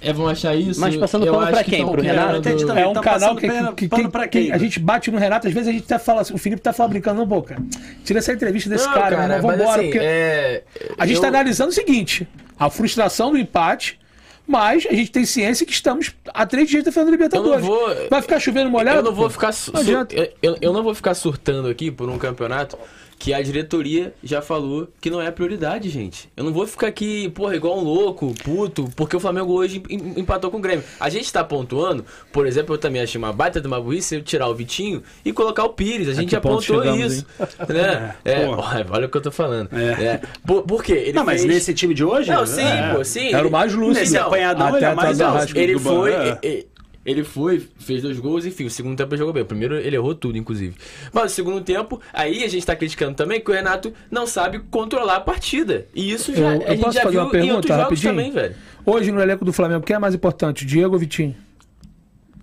[0.00, 0.80] é, vão achar isso.
[0.80, 1.86] Mas passando eu pano pra que quem?
[1.86, 2.42] Pro Renato?
[2.42, 2.82] Também.
[2.82, 4.52] É um tá canal que, pano- que, pano pra quem?
[4.52, 6.72] a gente bate no Renato, às vezes a gente até fala assim, o Felipe tá
[6.72, 7.60] fabricando, não, pô, cara.
[8.04, 9.80] Tira essa entrevista desse Não, cara, cara, irmão, mas vambora.
[9.80, 10.62] assim, porque é,
[10.98, 12.28] a gente eu- tá analisando o seguinte:
[12.58, 13.98] a frustração do empate,
[14.46, 17.64] mas a gente tem ciência que estamos a três dias defendendo o Libertadores.
[17.64, 18.98] Eu não vou- Vai ficar chovendo molhado?
[18.98, 20.14] Eu não vou ficar su- Não adianta.
[20.14, 22.78] eu, eu- eu não vou ficar surtando aqui por um campeonato
[23.26, 26.28] que a diretoria já falou que não é prioridade, gente.
[26.36, 30.20] Eu não vou ficar aqui, porra, igual um louco, puto, porque o Flamengo hoje em-
[30.20, 30.84] empatou com o Grêmio.
[31.00, 34.22] A gente tá pontuando, por exemplo, eu também achei uma baita de uma burrice eu
[34.22, 36.08] tirar o Vitinho e colocar o Pires.
[36.08, 37.26] A gente já pontuou chegamos, isso.
[37.68, 38.14] Né?
[38.24, 38.86] É, porra.
[38.90, 39.70] olha, o que eu tô falando.
[39.72, 40.04] É.
[40.04, 40.20] É.
[40.46, 40.92] Por, por quê?
[40.92, 42.30] Ele Não, mas fez- nesse time de hoje...
[42.30, 42.94] Não, sim, é.
[42.94, 43.34] pô, sim.
[43.34, 43.98] Era o mais lúcido.
[43.98, 45.58] Nesse apanhadão, ele é Até mais lúcido.
[45.58, 46.12] Ele do foi.
[46.12, 46.64] É.
[47.06, 49.44] Ele foi, fez dois gols, enfim, o segundo tempo ele jogou bem.
[49.44, 50.74] O primeiro ele errou tudo, inclusive.
[51.12, 54.58] Mas o segundo tempo, aí a gente tá criticando também que o Renato não sabe
[54.70, 55.86] controlar a partida.
[55.94, 57.70] E isso já, Eu- a eu gente posso já fazer viu uma em pergunta outros
[57.76, 58.12] jogos rapidinho?
[58.12, 58.56] também, velho.
[58.84, 61.34] Hoje no elenco do Flamengo, quem é mais importante, Diego ou Vitinho?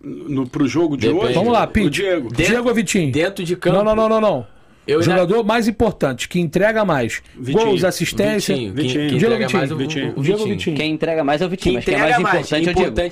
[0.01, 1.25] No, pro jogo de Depende.
[1.25, 1.33] hoje...
[1.33, 1.89] Vamos lá, o Pete.
[1.89, 2.29] Diego.
[2.29, 3.11] Dentro- Diego ou Vitinho?
[3.11, 3.77] Dentro de campo.
[3.77, 4.47] Não, não, não, não, não.
[4.87, 7.21] Eu ainda- Jogador mais importante, que entrega mais.
[7.37, 7.65] Vitinho.
[7.65, 8.53] Gols, assistência.
[8.55, 9.09] Vitinho, quem, Vitinho.
[9.09, 10.05] quem Diego entrega Vitinho, mais o, Vitinho.
[10.15, 10.57] o, o Diego Vitinho.
[10.57, 10.75] Vitinho.
[10.77, 12.71] Quem entrega mais é o Vitinho, Quem mas quem é entrega mais mais, importante é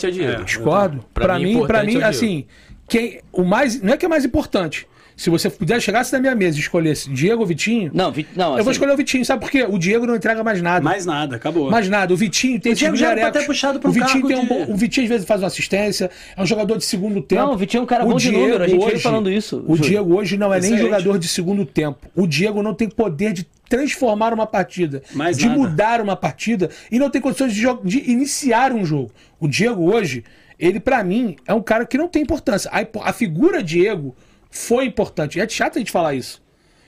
[0.10, 0.29] o Diego.
[0.29, 0.43] importante é.
[0.43, 1.05] Discordo.
[1.13, 2.45] Pra Pra mim, mim, pra importante mim, é assim,
[2.89, 4.86] quem o mais não é que é mais importante.
[5.21, 8.47] Se você puder chegasse na minha mesa e escolhesse Diego ou Vitinho, Não, Vi- não
[8.47, 9.63] eu assim, vou escolher o Vitinho, sabe por quê?
[9.69, 10.84] O Diego não entrega mais nada.
[10.84, 11.69] Mais nada, acabou.
[11.69, 12.12] Mais nada.
[12.12, 14.38] O Vitinho tem O Diego já era ter puxado pra O um Vitinho cargo tem
[14.38, 17.21] um de- bom, o Vitinho às vezes faz uma assistência, é um jogador de segundo
[17.21, 17.39] tempo.
[17.43, 19.75] Não, o Vitinho é um cara bom de número, a gente veio falando isso, O
[19.75, 19.84] Júlio.
[19.91, 20.81] Diego hoje não é nem Excelente.
[20.89, 21.99] jogador de segundo tempo.
[22.15, 25.60] O Diego não tem poder de transformar uma partida, Mais de nada.
[25.60, 29.12] mudar uma partida e não tem condições de, de iniciar um jogo.
[29.39, 30.23] O Diego hoje,
[30.60, 32.71] ele pra mim é um cara que não tem importância.
[32.73, 34.15] A, a figura Diego
[34.51, 35.39] foi importante.
[35.39, 36.41] É chato a gente falar isso.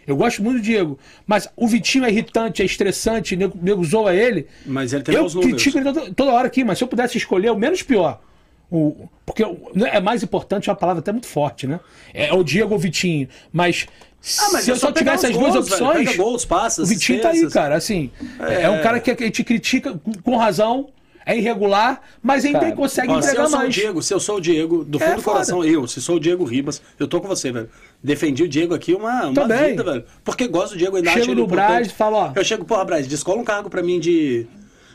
[0.06, 4.14] Eu gosto muito do Diego, mas o Vitinho é irritante, é estressante, nego, nego zoa
[4.14, 4.48] ele.
[4.66, 7.50] Mas ele tem Eu critico ele toda, toda hora aqui, mas se eu pudesse escolher
[7.52, 8.20] o menos pior,
[8.70, 11.80] o, porque né, é mais importante, é uma palavra até muito forte, né?
[12.14, 13.30] É o Diego ou o Vitinho.
[13.52, 13.88] Mas,
[14.40, 15.86] Ah, mas se é eu só só tivesse as duas gols, velho.
[15.86, 17.76] opções, gols, passes, o Vitinho tá aí, cara.
[17.76, 20.90] Assim, é, um cara que a gente critica com razão,
[21.26, 23.74] é irregular, mas ainda Cara, consegue Ó, se entregar eu sou o mais.
[23.74, 25.34] Diego, se eu sou o Diego, do fundo É do foda.
[25.36, 27.70] coração, eu, se sou o Diego Ribas, eu tô com você, velho.
[28.04, 29.70] Defendi o Diego aqui uma, uma Também.
[29.72, 30.04] vida, velho.
[30.24, 31.92] Porque gosto do Diego ainda Chego no Braz importante.
[31.94, 32.32] e falo, ó.
[32.36, 34.46] Eu chego, porra, Braz, descola um cargo pra mim de.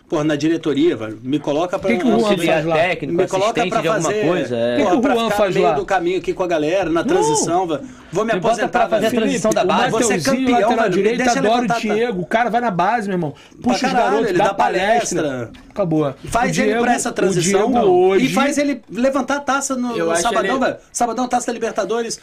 [0.09, 1.18] Porra, na diretoria, velho.
[1.23, 1.90] Me coloca pra.
[1.90, 2.77] Que que o Juan Auxiliar faz lá?
[2.77, 4.27] técnico, me coloca alguma fazer.
[4.27, 4.57] coisa.
[4.57, 4.77] É.
[4.79, 5.79] Que que o pra Juan ficar faz no meio lá?
[5.79, 7.83] do caminho aqui com a galera, na transição, velho.
[8.11, 9.90] Vou me Me aposentar, pra fazer a transição da o base.
[9.90, 10.94] Você é Mateuzinho, campeão, lateral velho.
[10.94, 11.79] direito, Deixa adora o tá?
[11.79, 12.23] Diego.
[12.23, 13.35] O cara vai na base, meu irmão.
[13.62, 15.23] Puxa os caralho, garotos, ele dá dá palestra.
[15.23, 15.51] palestra.
[15.68, 16.14] Acabou.
[16.25, 18.25] Faz O ele Diego- pra essa transição Diego hoje...
[18.25, 20.77] e faz ele levantar a taça no, no sabadão, ele- velho.
[20.90, 22.18] Sabadão, taça da Libertadores,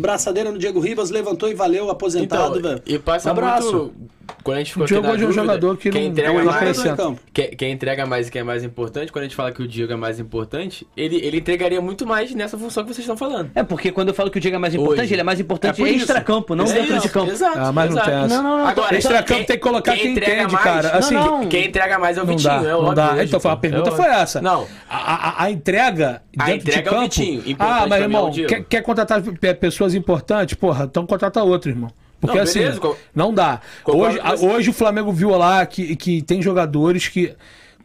[0.00, 2.82] braçadeira no Diego Ribas, levantou e valeu, aposentado, Então, velho.
[2.86, 3.72] e passa Abraço.
[3.76, 3.94] muito.
[4.42, 6.44] Quando a gente ficou O Diego na hoje é um jogador que não- entrega não
[6.44, 7.30] mais, campo.
[7.32, 9.68] quem, quem entrega mais e quem é mais importante, quando a gente fala que o
[9.68, 13.50] Diego é mais importante, ele, ele entregaria muito mais nessa função que vocês estão falando.
[13.54, 15.14] É porque quando eu falo que o Diego é mais importante, Hoje.
[15.14, 17.30] ele é mais importante É extra-campo, não É dentro isso, de campo.
[17.30, 17.58] Exato.
[17.58, 18.10] Ah, mas não exato.
[18.10, 18.28] tem essa.
[18.36, 18.66] Não, não, não.
[18.66, 20.88] Agora, Extra-campo quem- tem que colocar quem entrega entende, mais- cara.
[20.98, 21.48] Assim, Não, não.
[21.48, 22.94] Quem entrega mais é o Não Vitinho, dá, é não óbvio.
[22.94, 23.12] dá.
[23.14, 23.48] hoje, Então, pô.
[23.48, 24.40] a pergunta É foi essa.
[24.40, 27.02] Não, A, a- a entrega A dentro entrega de é o campo...
[27.02, 27.38] Vitinho.
[27.46, 30.54] Importante Ah, mas é irmão, quer, quer contratar pe- pessoas importantes?
[30.54, 31.90] Porra, então contrata outro, irmão.
[32.26, 32.80] Porque Não, assim, beleza,
[33.14, 33.60] não dá.
[33.84, 37.34] Hoje, hoje o Flamengo viu lá que, que tem jogadores que...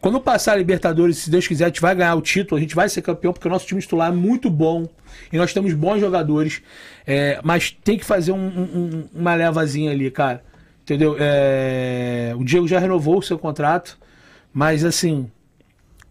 [0.00, 2.74] Quando passar a Libertadores, se Deus quiser, a gente vai ganhar o título, a gente
[2.74, 4.88] vai ser campeão, porque o nosso time titular é muito bom.
[5.32, 6.60] E nós temos bons jogadores.
[7.06, 10.42] É, mas tem que fazer um- um- um- uma levazinha ali, cara.
[10.82, 11.14] Entendeu?
[11.20, 13.96] É, o Diego já renovou o seu contrato,
[14.52, 15.30] mas assim,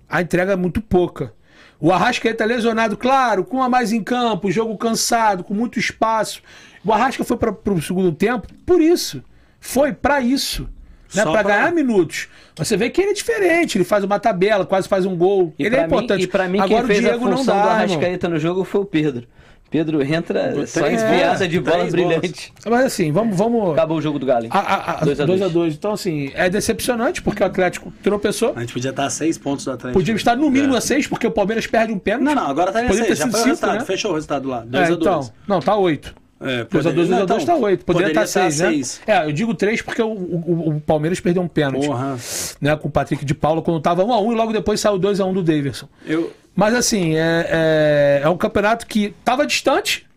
[0.09, 1.33] a entrega é muito pouca.
[1.77, 6.41] O Arrascaeta lesionado, claro, com a mais em campo, jogo cansado, com muito espaço.
[6.83, 9.23] O Arrasca foi para o segundo tempo por isso.
[9.59, 10.67] Foi para isso.
[11.13, 12.29] Né, Só para pra- ganhar minutos.
[12.55, 15.53] Você vê que ele é diferente, ele faz uma tabela, quase faz um gol.
[15.59, 16.19] E ele pra é importante.
[16.19, 17.61] Mim, e pra mim, Agora quem fez o Diego a não função dá.
[17.61, 17.77] do irmão.
[17.81, 19.27] Arrascaeta no jogo foi o Pedro.
[19.69, 22.53] Pedro entra só Três enfiada bolas, de bola brilhante.
[22.69, 23.37] Mas assim, vamos.
[23.37, 23.71] vamos...
[23.71, 24.43] Acabou o jogo do Galo.
[24.43, 24.49] hein?
[24.53, 25.53] A, a, a, 2 a 2 a 2.
[25.53, 28.51] 2 Então, assim, é decepcionante porque o Atlético tropeçou.
[28.55, 29.97] A gente podia estar a seis pontos do Atlético.
[29.97, 32.23] Podia estar no mínimo a 6, porque o Palmeiras perde um pênalti.
[32.25, 33.85] Não, não, agora tá em seis, já foi o resultado, né?
[33.85, 35.33] fechou o resultado lá, 2 É, a 2 então.
[35.47, 36.15] Não, tá 8.
[36.41, 37.85] É, 2x2, poderia- 2x2 não, tá então, 8.
[37.85, 39.13] Poderia estar estar 6, né?
[39.15, 41.85] É, eu digo 3 porque o, o, o Palmeiras perdeu um pênalti.
[41.85, 42.17] Porra.
[42.59, 45.43] Né, com o Patrick de Paula quando tava 1x1 e logo depois saiu 2x1 do
[45.43, 45.87] Davidson.
[46.05, 50.07] Eu, Mas assim, é, é, é um campeonato que tava distante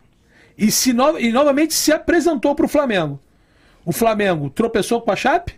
[0.57, 3.21] e, se no- e novamente se apresentou pro Flamengo.
[3.85, 5.55] O Flamengo tropeçou com a Chape,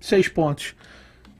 [0.00, 0.74] 6 pontos.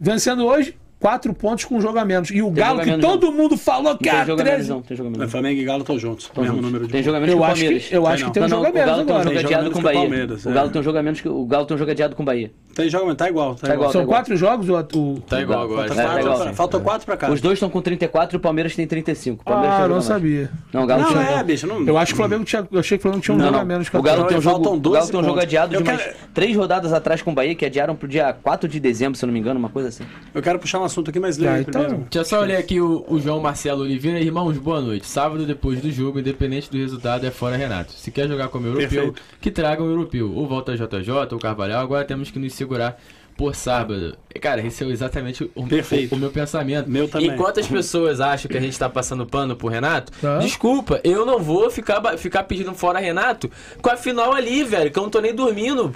[0.00, 2.30] Vencendo hoje, 4 pontos com um jogo a menos.
[2.30, 4.40] E o Tem Galo, a que menos, todo mundo falou que Não tem era jogo
[4.40, 4.70] a menos, 13.
[4.70, 4.82] não.
[4.82, 5.30] Tem jogo a menos.
[5.30, 6.28] Flamengo e Galo estão juntos.
[6.34, 6.70] Tão mesmo juntos.
[6.72, 7.86] número de Tem jogo a menos Eu que o acho, Palmeiras.
[7.88, 8.28] que, eu acho não.
[8.30, 9.22] que tem um Não, jogo não, a o menos Galo tem um agora.
[9.24, 10.00] jogo Tem jogo a adiado menos com o que o Bahia.
[10.08, 10.52] Palmeiras, O é.
[10.52, 12.26] Galo tem um jogo a menos que o Galo tem um jogo adiado com o
[12.26, 12.50] Bahia.
[12.74, 13.54] Tem jogo, tá igual.
[13.56, 13.90] Tá, Tá igual.
[13.90, 13.92] igual.
[13.92, 15.20] São quatro jogos, o, o...
[15.20, 15.88] Tá igual agora.
[15.88, 16.54] Falta É, quatro tá igual, sim.
[16.54, 17.30] Faltam quatro pra cá.
[17.30, 19.42] Os dois estão com 34 e o Palmeiras tem 35.
[19.42, 20.04] O Palmeiras Ah, não a mais.
[20.04, 20.50] sabia.
[20.72, 21.66] Não, o Galo Não, é, bicho.
[21.66, 21.84] Não...
[21.84, 22.68] Eu acho que o Flamengo tinha.
[22.70, 23.62] Eu achei que o Flamengo tinha um Não, jogo não.
[23.62, 25.40] a menos que O Galo tem um faltam jogo, o 12 Galo tem um jogo
[25.40, 28.68] adiado de umas quero- três rodadas atrás com o Bahia, que adiaram pro dia 4
[28.68, 30.04] de dezembro, se eu não me engano, uma coisa assim.
[30.32, 32.06] Eu quero puxar um assunto aqui, mas leia Ah, aí então- primeiro.
[32.10, 34.18] Deixa eu só olhar aqui o, o João Marcelo Oliveira.
[34.20, 35.06] Irmãos, boa noite.
[35.06, 37.92] Sábado, depois do jogo, independente do resultado, é fora Renato.
[37.92, 39.22] Se quer jogar como europeu, Perfeito.
[39.40, 40.32] que traga o europeu.
[40.34, 41.80] Ou volta JJ ou Carvalhal.
[41.82, 42.98] Agora temos que nos segurar
[43.36, 44.16] por sábado.
[44.40, 46.12] Cara, esse é exatamente o, Perfeito.
[46.12, 46.90] o- o meu pensamento.
[46.90, 47.28] Meu também.
[47.30, 50.38] Enquanto as pessoas acham que a gente tá passando pano pro Renato, Tá.
[50.38, 53.48] desculpa, eu não vou ficar, ficar pedindo fora Renato
[53.80, 55.94] com a final ali, velho, que eu não tô nem dormindo.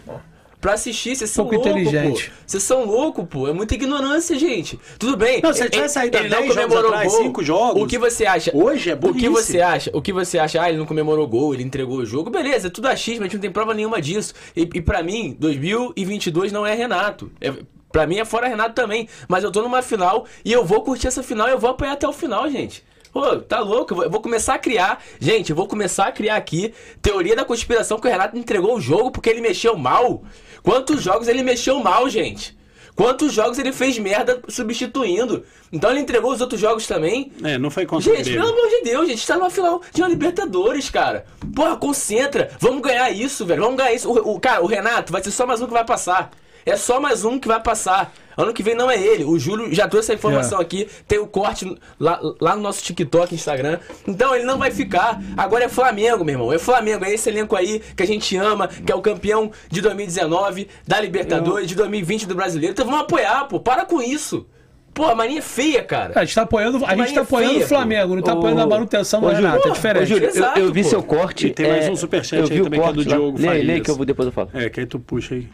[0.62, 2.32] Pra assistir, vocês são loucos, inteligente.
[2.46, 3.48] Vocês são loucos, pô.
[3.48, 4.78] É muita ignorância, gente.
[4.96, 5.40] Tudo bem.
[5.42, 8.52] Não, se ele tivesse saído há 10 jogos atrás, cinco jogos, O que você acha?
[8.54, 9.28] hoje é O que burrice.
[9.28, 9.90] você acha?
[9.92, 10.62] O que você acha?
[10.62, 12.30] Ah, ele não comemorou gol, ele entregou o jogo.
[12.30, 14.34] Beleza, é tudo achismo, a gente não tem prova nenhuma disso.
[14.56, 17.28] E, e para mim, 2022 não é Renato.
[17.40, 17.52] É,
[17.90, 19.08] pra mim é fora Renato também.
[19.28, 21.92] Mas eu tô numa final e eu vou curtir essa final e eu vou apoiar
[21.94, 22.84] até o final, gente.
[23.12, 24.02] Pô, tá louco?
[24.02, 25.02] Eu vou começar a criar.
[25.20, 26.72] Gente, eu vou começar a criar aqui
[27.02, 30.22] teoria da conspiração que o Renato entregou o jogo porque ele mexeu mal.
[30.62, 32.56] Quantos jogos ele mexeu mal, gente?
[32.94, 35.44] Quantos jogos ele fez merda substituindo?
[35.72, 37.32] Então ele entregou os outros jogos também.
[37.42, 40.08] É, não foi contra Gente, pelo amor de Deus, gente tá numa final de uma
[40.08, 41.24] Libertadores, cara.
[41.54, 42.50] Porra, concentra.
[42.60, 43.62] Vamos ganhar isso, velho.
[43.62, 44.10] Vamos ganhar isso.
[44.10, 46.30] O, o- cara, o Renato vai ser só mais um que vai passar.
[46.64, 48.12] É só mais um que vai passar.
[48.36, 49.24] Ano que vem não é ele.
[49.24, 50.62] O Júlio já trouxe essa informação É.
[50.62, 50.88] aqui.
[51.06, 53.78] Tem o corte lá, lá no nosso TikTok, Instagram.
[54.08, 55.20] Então ele não vai ficar.
[55.36, 56.52] Agora é Flamengo, meu irmão.
[56.52, 57.04] É Flamengo.
[57.04, 60.98] É esse elenco aí que a gente ama, que é o campeão de 2019, da
[61.00, 62.72] Libertadores, de 2020 do Brasileiro.
[62.72, 63.60] Então vamos apoiar, pô.
[63.60, 64.46] Para com isso.
[64.94, 66.12] Pô, a mania é feia, cara.
[66.16, 68.38] A gente tá apoiando, a gente Marinha tá apoiando feia, o Flamengo, não tá Ô,
[68.38, 70.02] apoiando a manutenção do Renato, é diferente.
[70.02, 70.88] Ô, Júlio, eu- Exato, eu, vi pô.
[70.90, 71.46] seu corte.
[71.46, 73.04] E tem mais é, um superchat eu aí também, que é do.
[73.04, 73.84] Diogo Lê, aí, lê Farias.
[73.86, 74.50] que eu vou depois eu falo.
[74.52, 75.48] É, que aí tu puxa aí.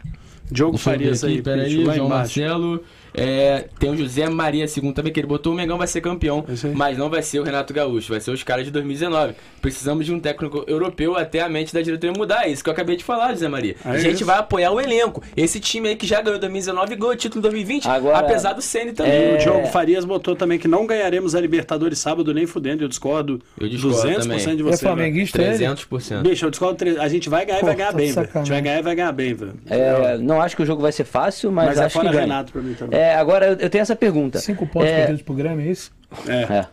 [0.51, 2.07] Diogo Farias aí, peraí, João embaixo.
[2.07, 2.83] Marcelo.
[3.19, 6.45] É, tem o José Maria segundo também, que ele botou o Mengão vai ser campeão,
[6.75, 9.33] mas não vai ser o Renato Gaúcho, vai ser os caras de 2019.
[9.61, 12.45] Precisamos de um técnico europeu até a mente da diretoria mudar.
[12.45, 13.75] É isso que eu acabei de falar, José Maria.
[13.85, 14.25] É a gente isso.
[14.25, 15.21] vai apoiar o elenco.
[15.35, 18.53] Esse time aí que já ganhou 2019 e ganhou o título em 2020, Agora- apesar
[18.53, 19.11] do Ceni também.
[19.11, 22.83] É, O Diogo Farias botou também que não ganharemos a Libertadores sábado nem fudendo.
[22.83, 24.37] Eu discordo, Eu discordo 200% também.
[24.37, 24.61] de É você.
[24.63, 24.77] velho.
[24.95, 25.57] flamenguista ele?
[25.57, 26.21] 300%.
[26.21, 26.75] Bicho, eu discordo.
[26.77, 28.29] tre- A gente vai ganhar e vai ganhar tá bem, velho.
[28.33, 29.53] A gente vai ganhar e vai ganhar bem, velho.
[29.69, 32.13] É, não acho que o jogo vai ser fácil, mas, Mas é acho fora que
[32.13, 32.25] ganha.
[32.25, 32.99] Renato pra mim também.
[32.99, 34.39] É, agora eu, tenho essa pergunta.
[34.39, 35.91] Cinco pontos é, perdidos pro Grêmio, é isso?
[36.27, 36.53] É.
[36.59, 36.65] É.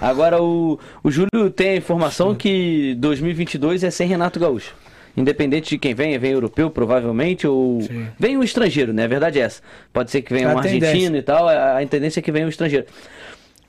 [0.00, 4.74] Agora o, o Júlio tem a informação que 2022 é sem Renato Gaúcho.
[5.16, 8.06] Independente de quem venha, vem europeu provavelmente, ou Sim.
[8.18, 9.04] vem um estrangeiro, né?
[9.04, 9.62] A verdade é essa.
[9.90, 11.18] Pode ser que venha É a um argentino tendência.
[11.18, 12.84] e tal, a, a tendência é que venha um estrangeiro.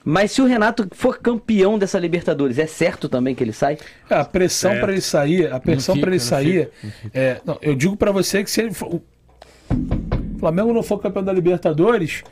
[0.04, 3.78] Mas se o Renato for campeão dessa Libertadores, é certo também que ele sai?
[4.08, 6.70] É, a pressão pra ele sair, a pressão pra ele não sair.
[7.14, 9.00] É, não, eu digo pra você que se ele for,
[10.38, 12.22] o Flamengo não for campeão da Libertadores,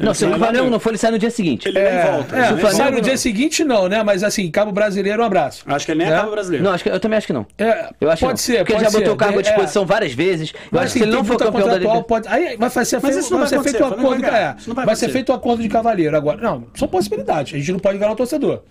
[0.00, 1.68] Não, se o Flamengo não for, ele sai no dia seguinte.
[1.68, 2.34] Ele nem volta.
[2.34, 4.02] é, ele se o nem Flamengo sai no dia seguinte não, né?
[4.02, 5.62] Mas assim, Cabo Brasileiro, um abraço.
[5.66, 6.16] Acho que ele nem Né?
[6.16, 6.64] acaba brasileiro.
[6.64, 7.46] Não, acho que, eu também acho que não.
[7.58, 8.58] É, Eu acho pode que ser.
[8.58, 9.14] Porque ele pode já botou ser.
[9.14, 10.52] o cargo à É, disposição várias vezes.
[10.52, 12.06] Eu acho Mas que se ele não for campeão da Libertadores.
[12.06, 14.30] pode, aí vai ser feito, Mas isso não vai vai ser feito Flamengo acordo, vai
[14.30, 15.08] é, vai vai ser acontecer.
[15.10, 16.38] feito o acordo de cavaleiro agora.
[16.40, 17.54] Não, são possibilidades.
[17.54, 18.62] A gente não pode enganar o torcedor.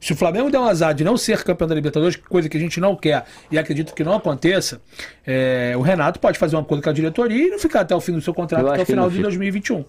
[0.00, 2.60] Se o Flamengo der um azar de não ser campeão da Libertadores, coisa que a
[2.60, 4.80] gente não quer e acredito que não aconteça,
[5.26, 8.00] é, o Renato pode fazer um acordo com a diretoria e não ficar até o
[8.00, 9.24] fim do seu contrato, Eu até o final de fica.
[9.24, 9.84] 2021.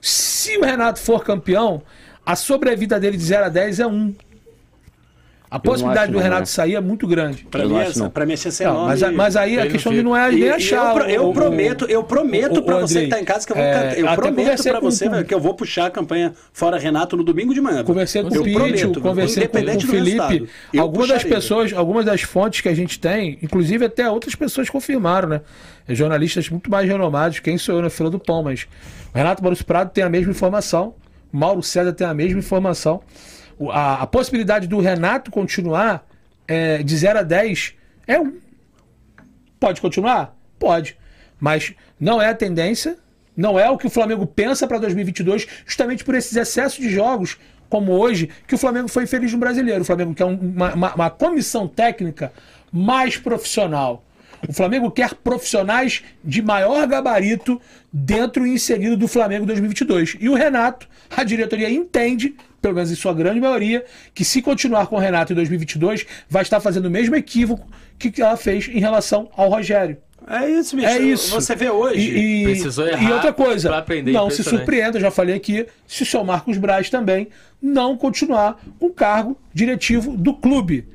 [0.00, 1.82] Se o Renato for campeão,
[2.24, 4.14] a sobrevida dele de 0 a 10 é 1.
[5.54, 6.46] A possibilidade do Renato né?
[6.46, 7.44] sair é muito grande.
[7.44, 8.86] Pra Eu mim, acho, pra mim, é Não, enorme.
[9.02, 10.96] mas, mas aí a questão de não é E- nem achar.
[11.02, 13.52] eu, eu o- o- prometo, eu prometo o você que Andrei, tá em casa que
[13.52, 16.78] eu vou, é, cantar- eu prometo com- você que eu vou puxar a campanha Fora
[16.78, 17.84] Renato no domingo de manhã.
[17.84, 20.48] Conversei com o prometo, conversei com, o independente do Felipe.
[20.78, 25.28] Algumas das pessoas, algumas das fontes que a gente tem, inclusive até outras pessoas confirmaram,
[25.28, 25.42] né?
[25.86, 28.66] Jornalistas muito mais renomados, quem sou eu na fila do pão, mas
[29.14, 30.94] o Renato Maurício Prado tem a mesma informação,
[31.30, 33.02] o Mauro César tem a mesma informação.
[33.70, 36.06] A, a possibilidade do Renato continuar
[36.48, 37.74] é, de 0 a 10
[38.06, 38.34] é um.
[39.58, 40.36] Pode continuar?
[40.58, 40.96] Pode.
[41.38, 42.96] Mas não é a tendência,
[43.36, 47.38] não é o que o Flamengo pensa para 2022, justamente por esses excessos de jogos,
[47.68, 49.82] como hoje, que o Flamengo foi infeliz no brasileiro.
[49.82, 52.32] O Flamengo quer um- uma, uma- uma comissão técnica
[52.72, 54.04] mais profissional.
[54.48, 57.60] O Flamengo quer profissionais de maior gabarito
[57.92, 60.16] dentro e inserido do Flamengo 2022.
[60.20, 64.86] E o Renato, a diretoria entende, pelo menos em sua grande maioria, que se continuar
[64.86, 67.66] com o Renato em 2022, vai estar fazendo o mesmo equívoco
[67.98, 69.96] que ela fez em relação ao Rogério.
[70.26, 70.88] É isso, bicho.
[70.88, 71.30] É isso.
[71.34, 71.98] Você vê hoje.
[71.98, 75.34] E, e- Precisou errar e outra coisa, pra aprender, não se surpreenda, eu já falei
[75.34, 77.28] aqui, se o seu Marcos Braz também
[77.60, 80.86] não continuar com o cargo diretivo do clube.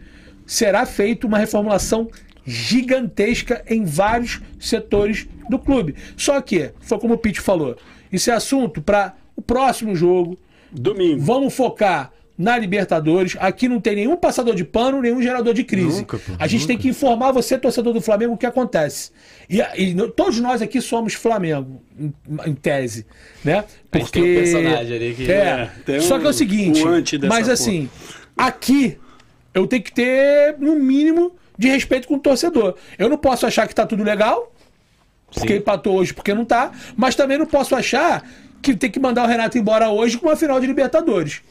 [0.46, 2.10] Será feita uma reformulação
[2.46, 5.96] gigantesca em vários setores do clube.
[6.16, 7.76] Só que, foi como o Pete falou,
[8.12, 10.40] isso é assunto para o próximo jogo.
[10.72, 11.22] Domingo.
[11.22, 13.36] Vamos focar na Libertadores.
[13.40, 16.00] Aqui não tem nenhum passador de pano, nenhum gerador de crise.
[16.02, 19.12] Nunca, pô, a gente tem que informar você, torcedor do Flamengo, o que acontece.
[19.50, 22.14] E, e todos nós aqui somos Flamengo, em,
[22.46, 23.06] em tese,
[23.44, 23.66] né?
[23.94, 25.36] Gente tem um personagem ali que- É.
[25.36, 27.54] É, tem Só um- que é o seguinte, dessa mas porra.
[27.54, 27.90] assim,
[28.38, 28.98] aqui
[29.54, 32.76] eu tenho que ter no mínimo de respeito com o torcedor.
[33.00, 34.54] Eu não posso achar que tá tudo legal,
[35.34, 38.24] porque empatou hoje porque não tá, mas também não posso achar
[38.74, 41.42] que tem que mandar o Renato embora hoje com uma final de Libertadores.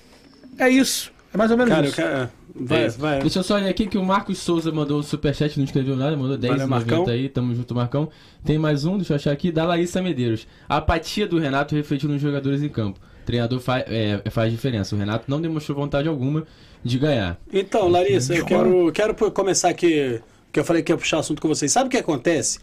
[0.59, 1.13] É isso.
[1.33, 1.97] É mais ou menos Cara, isso.
[1.97, 2.09] quero.
[2.09, 2.89] é, Vai, É.
[2.89, 3.21] vai.
[3.21, 6.17] Deixa eu só olhar aqui que o Marcos Souza mandou o superchat, não escreveu nada,
[6.17, 7.07] mandou 10 Valeu, Marcão.
[7.07, 8.09] aí, tamo junto, Marcão.
[8.45, 10.47] Tem mais um, deixa eu achar aqui, da Larissa Medeiros.
[10.67, 12.99] A apatia do Renato refletiu nos jogadores em campo.
[13.23, 14.95] O treinador fa é, faz diferença.
[14.95, 16.47] O Renato não demonstrou vontade alguma
[16.83, 17.37] de ganhar.
[17.53, 20.19] Então, Larissa, eu quero, quero começar aqui,
[20.51, 21.71] que eu falei que ia puxar assunto com vocês.
[21.71, 22.59] Sabe o que acontece?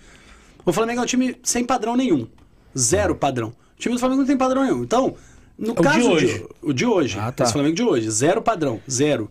[0.66, 2.28] O Flamengo é um time sem padrão nenhum.
[2.76, 3.54] Zero padrão.
[3.84, 4.82] O time do Flamengo não tem padrão nenhum.
[4.82, 5.14] Então,
[5.58, 6.46] no É de caso hoje.
[6.62, 7.44] o de hoje, Ah, tá.
[7.44, 9.30] esse Flamengo de hoje, zero padrão, zero.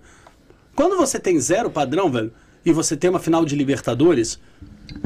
[0.77, 2.31] Quando você tem zero padrão, velho,
[2.63, 4.39] e você tem uma final de Libertadores,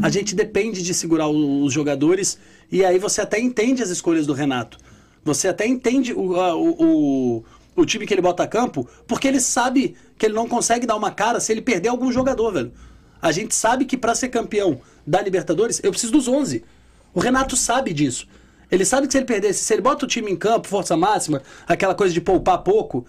[0.03, 2.41] a gente depende de segurar o- os jogadores
[2.73, 4.79] e aí você até entende as escolhas do Renato.
[5.25, 6.71] Você até entende o, a- o,
[7.37, 7.45] o,
[7.77, 10.97] o time que ele bota a campo, porque ele sabe que ele não consegue dar
[10.97, 12.73] uma cara se ele perder algum jogador, velho.
[13.23, 16.65] A gente sabe que pra ser campeão da Libertadores, eu preciso dos 11.
[17.15, 18.27] O Renato sabe disso.
[18.71, 21.43] Ele sabe que se ele perdesse, se ele bota o time em campo, força máxima,
[21.67, 23.07] aquela coisa de poupar pouco,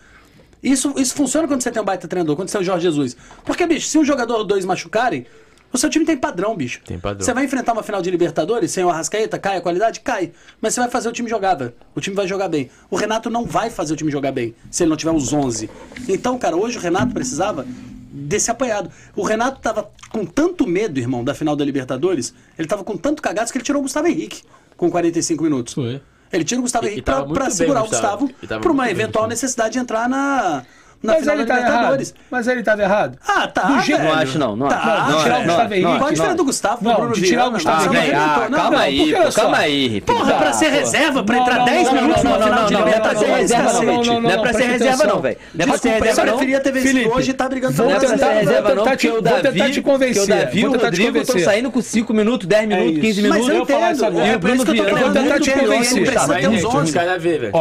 [0.61, 3.15] isso, isso funciona quando você tem um baita treinador, quando você tem o Jorge Jesus.
[3.45, 5.25] Porque, bicho, se um jogador ou dois machucarem,
[5.71, 6.81] o seu time tem padrão, bicho.
[6.85, 7.25] Tem padrão.
[7.25, 9.99] Você vai enfrentar uma final de Libertadores sem o Arrascaeta, cai a qualidade?
[9.99, 10.31] Cai.
[10.61, 11.73] Mas você vai fazer o time jogar, velho.
[11.93, 12.69] O time vai jogar bem.
[12.89, 15.69] O Renato não vai fazer o time jogar bem se ele não tiver os 11.
[16.07, 17.65] Então, cara, hoje o Renato precisava
[18.11, 18.89] desse apoiado.
[19.15, 23.21] O Renato tava com tanto medo, irmão, da final da Libertadores, ele tava com tanto
[23.21, 24.41] cagaço que ele tirou o Gustavo Henrique
[24.77, 25.73] com 45 minutos.
[25.73, 26.01] Foi.
[26.31, 28.29] Ele tira o Gustavo Henrique muito pra bem, segurar o Gustavo.
[28.61, 30.63] Pra uma eventual necessidade de entrar na,
[31.03, 31.71] na Mas final ele da tá errado.
[31.73, 32.13] Libertadores.
[32.31, 33.17] Mas ele tava errado.
[33.27, 33.61] Ah, tá.
[33.63, 34.03] Do jeito-.
[34.03, 35.11] Não acho, não, não Tá, acho.
[35.11, 35.43] Não, de tirar o.
[35.43, 35.81] Gustavo Henrique.
[35.87, 37.51] não, Qual a diferença do Gustavo pro Não, Bruno de tirar o?
[37.51, 38.15] Gustavo não Henrique.
[38.15, 40.01] Ah, não, calma não, aí, calma aí.
[40.01, 42.45] Porra, Ah, pra ser reserva, pra Não, entrar não, 10 não, minutos não, na não,
[42.45, 43.85] final não, de não, não, Libertadores, não, não, reserva, não, cacete.
[44.07, 45.37] não, não, não é pra ser reserva, não, velho.
[45.53, 46.33] Não é pra ser reserva, eu não.
[46.33, 48.83] preferia ter vencido hoje e tá brigando vou pelo Não é pra ser reserva, não,
[48.83, 51.25] porque o vou Davi, tentar te convencer, porque o Davi e vou o Rodrigo estão
[51.33, 51.45] convencer.
[51.53, 53.01] saindo com 5 minutos, 10 minutos, isso.
[53.01, 53.49] 15 Mas minutos.
[53.49, 54.19] eu eu entendo.
[54.19, 55.51] É E o por isso que eu tô Bruno muito eu vou ele tentar te
[55.51, 56.93] precisa Vai, ter uns gente, 11.
[56.93, 57.53] cada vez, velho.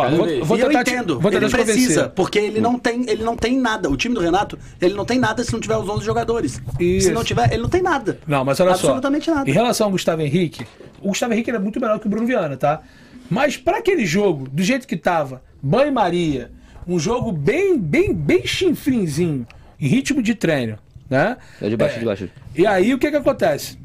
[0.56, 1.64] E eu entendo, ele convencer.
[1.64, 3.90] precisa, porque ele não, tem, ele não tem nada.
[3.90, 6.62] O time do Renato, ele não tem nada se não tiver os 11 jogadores.
[6.80, 7.08] Isso.
[7.08, 8.18] Se não tiver, ele não tem nada.
[8.26, 9.34] Não, mas olha Absolutamente só.
[9.34, 9.50] nada.
[9.50, 10.66] Em relação ao Gustavo Henrique,
[11.02, 12.80] o Gustavo Henrique era muito melhor que o Bruno Viana, tá?
[13.28, 16.50] Mas pra aquele jogo, do jeito que tava, banho-maria,
[16.86, 19.46] um jogo bem, bem, bem chinfrinzinho,
[19.78, 20.78] em ritmo de treino,
[21.10, 21.36] né?
[21.60, 22.30] É de baixo, de baixo.
[22.54, 23.76] E aí o que que acontece?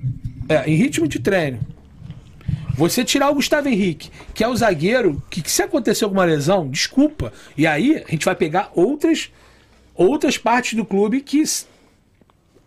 [0.47, 1.59] É, em ritmo de treino,
[2.89, 6.67] você tirar o Gustavo Henrique, que é o zagueiro, que, que se acontecer alguma lesão,
[6.67, 7.31] desculpa.
[7.55, 9.31] E aí a gente vai pegar outras
[9.93, 11.43] outras partes do clube que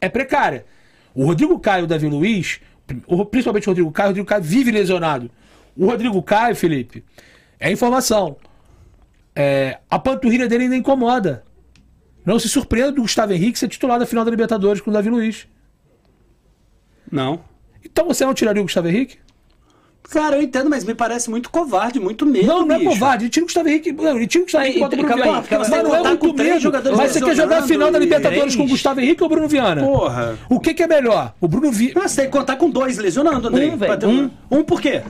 [0.01, 0.65] é precária.
[1.13, 2.61] O Rodrigo Caio e o Davi Luiz,
[3.29, 5.29] principalmente o Rodrigo Caio, o Rodrigo Caio vive lesionado.
[5.77, 7.03] O Rodrigo Caio, Felipe,
[7.59, 8.37] é informação.
[9.35, 11.43] É, a panturrilha dele ainda incomoda.
[12.25, 15.11] Não se surpreenda do Gustavo Henrique ser titular da final da Libertadores com o Davi
[15.11, 15.49] Luiz.
[17.11, 17.45] Não.
[17.85, 19.24] Então você não tiraria o Gustavo Henrique?
[20.11, 22.47] Cara, eu entendo, mas me parece muito covarde, muito medo.
[22.47, 22.91] Não, não é bicho.
[22.91, 23.25] covarde.
[23.25, 23.91] Ele tira o Gustavo Henrique.
[23.91, 25.49] Não, ele tira o Gustavo Aí, Henrique contra o Bruno calma aí, Viana.
[25.49, 25.71] calma aí.
[25.71, 26.97] Mas não é Tá muito medo.
[26.97, 28.69] Mas você quer jogar a final da e Libertadores com o.
[28.69, 29.83] Gustavo Henrique ou o Bruno Viana?
[29.83, 30.39] Porra.
[30.49, 31.33] O que, que é melhor?
[31.41, 32.01] O Bruno Viana.
[32.03, 33.67] Mas você tem que contar com dois lesionando, André.
[33.67, 34.31] Um, velho, um.
[34.51, 35.03] Um por quê?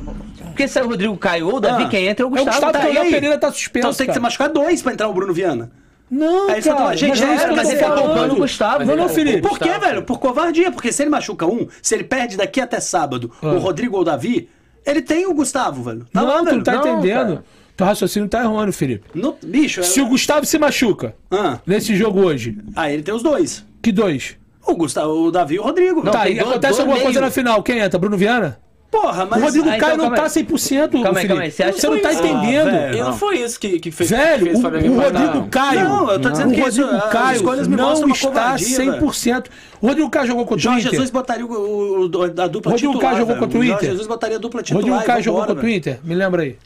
[0.45, 1.89] Porque se é o Rodrigo Caio ou o Davi, Ah.
[1.89, 2.67] quem entra é o É o Gustavo.
[2.67, 3.11] Gustavo tá aí.
[3.11, 3.79] Pereira tá suspenso.
[3.79, 4.23] Então você tem que cara.
[4.23, 5.71] machucar dois pra entrar o Bruno Viana.
[6.11, 6.97] Não, É tô- cara.
[6.97, 8.85] gente, mas é isso era, mas ele tá poupando o Gustavo.
[8.85, 9.43] Não, não, Felipe.
[9.43, 9.85] Por quê, Gustavo.
[9.87, 10.03] velho?
[10.03, 10.71] Por covardia.
[10.71, 13.49] Porque se ele machuca um, se ele perde daqui até sábado Ah.
[13.49, 14.49] o Rodrigo ou o Davi,
[14.87, 16.07] ele tem o Gustavo, velho.
[16.13, 16.57] Tá Não, lá, tu velho.
[16.59, 17.27] não tá Não, entendendo.
[17.27, 17.45] cara.
[17.77, 19.05] Teu raciocínio tá errando, Felipe.
[19.15, 19.83] No- bicho, é...
[19.83, 23.65] Se o Gustavo se machuca Ah, nesse jogo hoje, aí ele tem os dois.
[23.83, 24.37] que dois?
[24.67, 25.97] O Gustavo, o Davi e o Rodrigo.
[26.01, 26.05] velho.
[26.07, 27.23] Não, tá, e acontece alguma coisa meio.
[27.23, 27.63] na final.
[27.63, 27.99] Quem entra?
[27.99, 28.59] Bruno Viana?
[29.01, 29.43] Porra, mas...
[29.43, 30.45] o Rodrigo Ah, então Caio não calma tá aí.
[30.45, 31.51] 100%, Calma aí, calma aí.
[31.51, 32.71] Você acha Você não tá Ah, entendendo.
[32.71, 32.97] velho.
[32.99, 35.01] E não foi isso que, que fez, Velho, fez o, o.
[35.01, 35.89] Rodrigo Caio.
[35.89, 39.47] Não, eu tô dizendo o que isso, Rodrigo as Caio não está covardia, 100%.
[39.81, 40.91] O Rodrigo Caio jogou contra o Jorge Inter.
[40.93, 43.01] Jesus botaria o, o- o- a dupla Rodrigo titular.
[43.01, 43.91] Caio jogou contra o Jorge Inter?
[43.91, 44.85] Jesus botaria a dupla O titular.
[44.89, 45.69] Rodrigo Caio jogou contra o.
[45.69, 45.99] Inter.
[46.05, 46.57] Me lembra aí.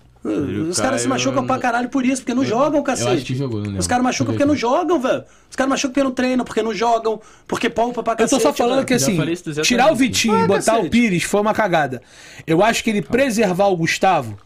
[0.69, 3.11] Os caras se machucam pra caralho por isso, porque não jogam, cacete.
[3.11, 3.81] acho que jogou, não lembro.
[3.81, 5.25] Os caras machucam porque não jogam, velho.
[5.51, 8.43] Os caras machucam porque não treinam, porque não jogam, porque poupa pra Eu tô cacete.
[8.43, 8.87] só falando velho.
[8.87, 9.19] que assim,
[9.63, 10.87] tirar o Vitinho Ah, e botar cacete.
[10.87, 12.03] o Pires foi uma cagada.
[12.47, 14.39] Eu acho que ele preservar o Gustavo.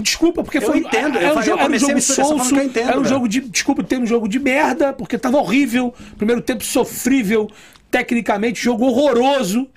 [0.00, 0.78] Desculpa, porque Eu foi.
[0.78, 2.56] entendo, eu era um jogo, eu era um jogo sonso.
[2.56, 3.40] eu entendo, era um jogo de.
[3.40, 5.92] Desculpa, teve um jogo de merda, porque tava horrível.
[6.16, 7.50] Primeiro tempo sofrível,
[7.90, 9.68] tecnicamente, jogo horroroso.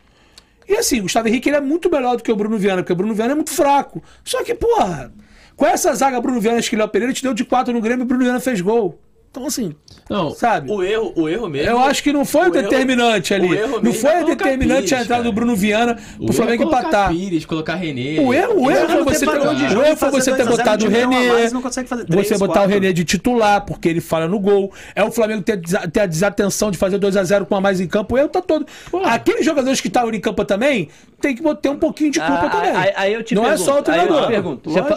[0.68, 2.94] E assim, o Gustavo Henrique ele é muito melhor do que o Bruno Viana, porque
[2.94, 4.02] o Bruno Viana é muito fraco.
[4.24, 5.14] Só que, porra,
[5.56, 8.06] com essa zaga Bruno Viana e Léo Pereira, te deu de 4 no Grêmio e
[8.06, 9.00] o Bruno Viana fez gol.
[9.34, 9.74] Então, assim,
[10.08, 10.72] Não, Sabe?
[10.72, 11.68] O erro, o erro mesmo.
[11.72, 13.48] eu acho que não foi o, o erro- determinante ali.
[13.48, 15.24] o erro Não foi é a colocar determinante Pires, a entrada cara.
[15.24, 17.10] do Bruno Viana O pro Flamengo erro é colocar empatar.
[17.10, 18.20] Pires, colocar René.
[18.22, 20.40] O erro, o erro foi tem você ter, o jogo, erro foi você ter 2
[20.42, 21.30] a 0, botado o René.
[21.34, 22.68] mas não consegue fazer três, Você botar o.
[22.68, 24.72] René de titular, porque ele falha no gol.
[24.96, 25.60] É o Flamengo ter,
[25.92, 28.14] ter a desatenção de fazer 2 a 0 com a mais em campo.
[28.14, 28.68] O erro tá todo.
[29.06, 32.50] Aqueles jogadores que estavam em campo também tem que ter um pouquinho de culpa Ah,
[32.50, 32.72] também.
[32.76, 34.30] Aí, aí eu te não pergunto, é só o treinador.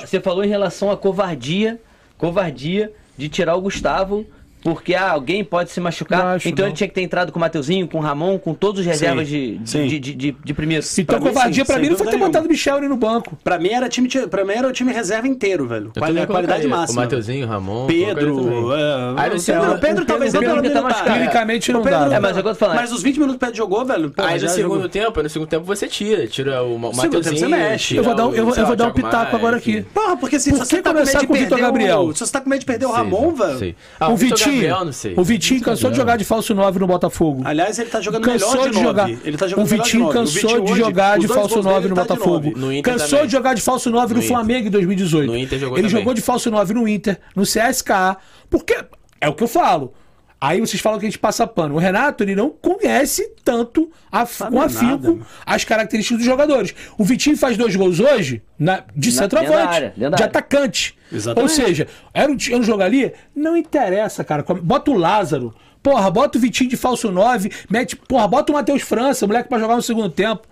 [0.06, 1.80] você falou em relação à covardia,
[2.18, 4.26] covardia de tirar o Gustavo,
[4.66, 6.26] porque ah, alguém pode se Não machucar.
[6.34, 6.70] acho, então não.
[6.70, 9.28] ele tinha que ter entrado com o Mateuzinho, com o Ramon, com todos os reservas
[9.28, 9.86] de, de, sim.
[9.86, 10.84] de, de, de, de primeiro.
[10.98, 12.88] Então, Pra mim, covardia sim, pra mim não foi ter dúvida botado o Michel ali
[12.88, 13.38] no banco.
[13.44, 15.92] Pra mim era time, pra mim era o time reserva inteiro, velho.
[15.94, 17.00] Eu também qualidade máxima.
[17.02, 17.86] O Mateuzinho, o Ramon.
[17.86, 18.72] Pedro.
[18.74, 20.82] É, Aí no o segundo- Pedro, talvez Pedro não tá minutar.
[20.82, 21.12] machucado.
[21.12, 22.16] Clinicamente não Pedro dá.
[22.16, 24.12] É, mas eu tô falando- Mas os 20 minutos que o Pedro jogou, velho.
[24.16, 24.88] Aí no segundo jogou.
[24.88, 26.26] tempo, no segundo tempo você tira.
[26.26, 27.38] Tira o Mateuzinho.
[27.38, 27.96] você mexe.
[27.96, 29.82] Eu vou dar um- eu vou- eu dar um pitaco agora aqui.
[29.94, 32.12] Porra, porque se Por você que tá com medo começar de com o Vitor Gabriel?
[32.12, 33.76] Se você tá com medo de perder o Ramon, velho, velho...
[34.00, 35.14] Ah, o Vitinho, Gabriel, não sei.
[35.16, 37.42] o Vitinho cansou de jogar de falso 9 no Botafogo.
[37.44, 39.10] Aliás, ele tá jogando Cansou melhor de de jogar.
[39.10, 41.94] Ele tá jogando o Vitinho cansou Vitinho de jogar de falso gols 9 dele no
[41.94, 42.32] tá Botafogo.
[42.50, 42.54] nove.
[42.56, 44.22] No Inter Cansou de jogar de falso 9 no.
[44.22, 45.26] Flamengo em 2018.
[45.26, 46.00] No Inter jogou Ele também.
[46.00, 48.16] jogou de falso 9 no Inter, no CSKA.
[48.50, 48.76] Porque
[49.20, 49.92] é o que eu falo.
[50.40, 51.74] Aí vocês falam que a gente passa pano.
[51.76, 56.74] O Renato, ele não conhece tanto a, Sabe com afinco as características dos jogadores.
[56.98, 60.24] O Vitinho faz dois gols hoje na, de Na- centroavante, área, de área.
[60.26, 60.96] atacante.
[61.10, 61.50] Exatamente.
[61.50, 64.42] Ou seja, era um, era um jogo ali, não interessa, cara.
[64.62, 65.54] Bota o Lázaro.
[65.82, 69.58] Porra, bota o Vitinho de falso 9, mete, porra, bota o Matheus França, moleque pra
[69.58, 70.42] jogar no segundo tempo.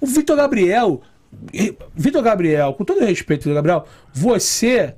[0.00, 1.00] O Vitor Gabriel,
[1.94, 4.94] Vitor Gabriel, com todo o respeito, Vitor Gabriel, você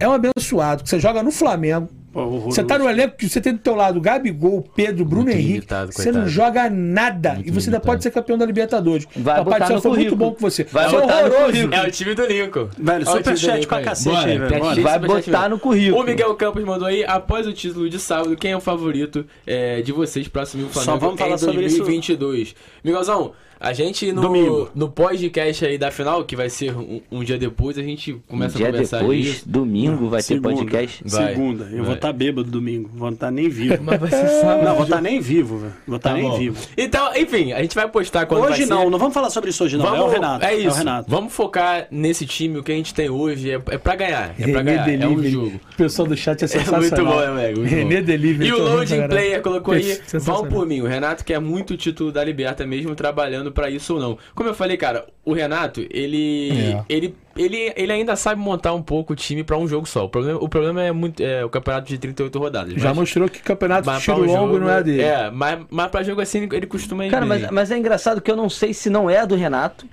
[0.00, 1.88] é um abençoado, que você joga no Flamengo.
[2.14, 2.26] Pô.
[2.40, 5.52] Você tá no elenco que você tem do teu lado Gabigol, Pedro, Bruno Muito Henrique.
[5.54, 7.34] limitado, você não joga nada.
[7.34, 7.84] Muito e você ainda limitado.
[7.86, 9.06] pode ser campeão da Libertadores.
[9.16, 10.30] Vai Papai botar do céu no foi muito currículo.
[10.30, 10.64] bom com você.
[10.64, 11.46] Vai Você é botar no horroroso.
[11.46, 11.74] currículo.
[11.74, 12.68] É o time do Lincoln.
[12.78, 13.84] Velho, superchat pra aí.
[13.84, 14.48] cacete aí, velho.
[14.62, 16.00] Vai superchat botar no currículo.
[16.00, 19.82] O Miguel Campos mandou aí, após o título de sábado, quem é o favorito é,
[19.82, 21.78] de vocês para assumir o Flamengo Só vamos falar em sobre isso.
[21.78, 22.54] 2022?
[22.84, 24.70] Miguelzão, a gente no, Domingo.
[24.74, 28.20] no podcast aí da final, que vai ser um, um dia depois, a gente Um
[28.28, 29.48] começa a dia conversar depois, isso.
[29.48, 30.48] domingo, vai ter Segunda.
[30.54, 31.02] podcast.
[31.06, 31.28] Vai.
[31.34, 31.64] Segunda.
[31.64, 31.94] Eu vou Vai.
[31.94, 32.90] estar bêbado domingo.
[32.94, 33.78] Vou estar nem vivo.
[33.82, 34.64] Mas vai ser sábado.
[34.64, 35.72] Não, vou estar nem vivo, velho.
[35.86, 36.38] Vou estar Tá nem bom.
[36.38, 36.56] vivo.
[36.76, 38.70] Então, enfim, a gente vai postar quando vai Hoje ser.
[38.70, 39.94] não, não vamos falar sobre isso hoje não.
[39.94, 40.44] é o Renato.
[40.44, 40.68] É isso.
[40.68, 41.10] o Renato.
[41.10, 44.34] Vamos focar nesse time, o que a gente tem hoje é, é pra ganhar.
[44.38, 44.88] É pra René ganhar.
[45.02, 45.30] É um Delivery.
[45.30, 45.60] jogo.
[45.72, 46.80] O pessoal do chat é É sensacional.
[46.80, 47.58] muito bom, né, Meg?
[47.58, 48.02] Muito René.
[48.02, 48.48] Delivery.
[48.48, 49.08] E o pra Loading.
[49.08, 50.42] Player colocou aí, Sensacional.
[50.42, 50.80] vão por mim.
[50.80, 54.18] O Renato quer muito o título da Liberta mesmo, trabalhando pra isso ou não.
[54.34, 56.84] Como eu falei, cara, o Renato, ele, É.
[56.88, 60.04] ele, ele, ele ainda sabe montar um pouco o time pra um jogo só.
[60.04, 62.74] O problema, o problema é, muito, é o campeonato de 38 rodadas.
[62.74, 65.02] Já mas- mostrou que campeonato de tiro um longo jogo- não é dele.
[65.02, 68.30] É, mas, mas pra jogo assim ele costuma ir Cara, mas, mas é engraçado que
[68.30, 69.86] eu não sei se não é a do Renato.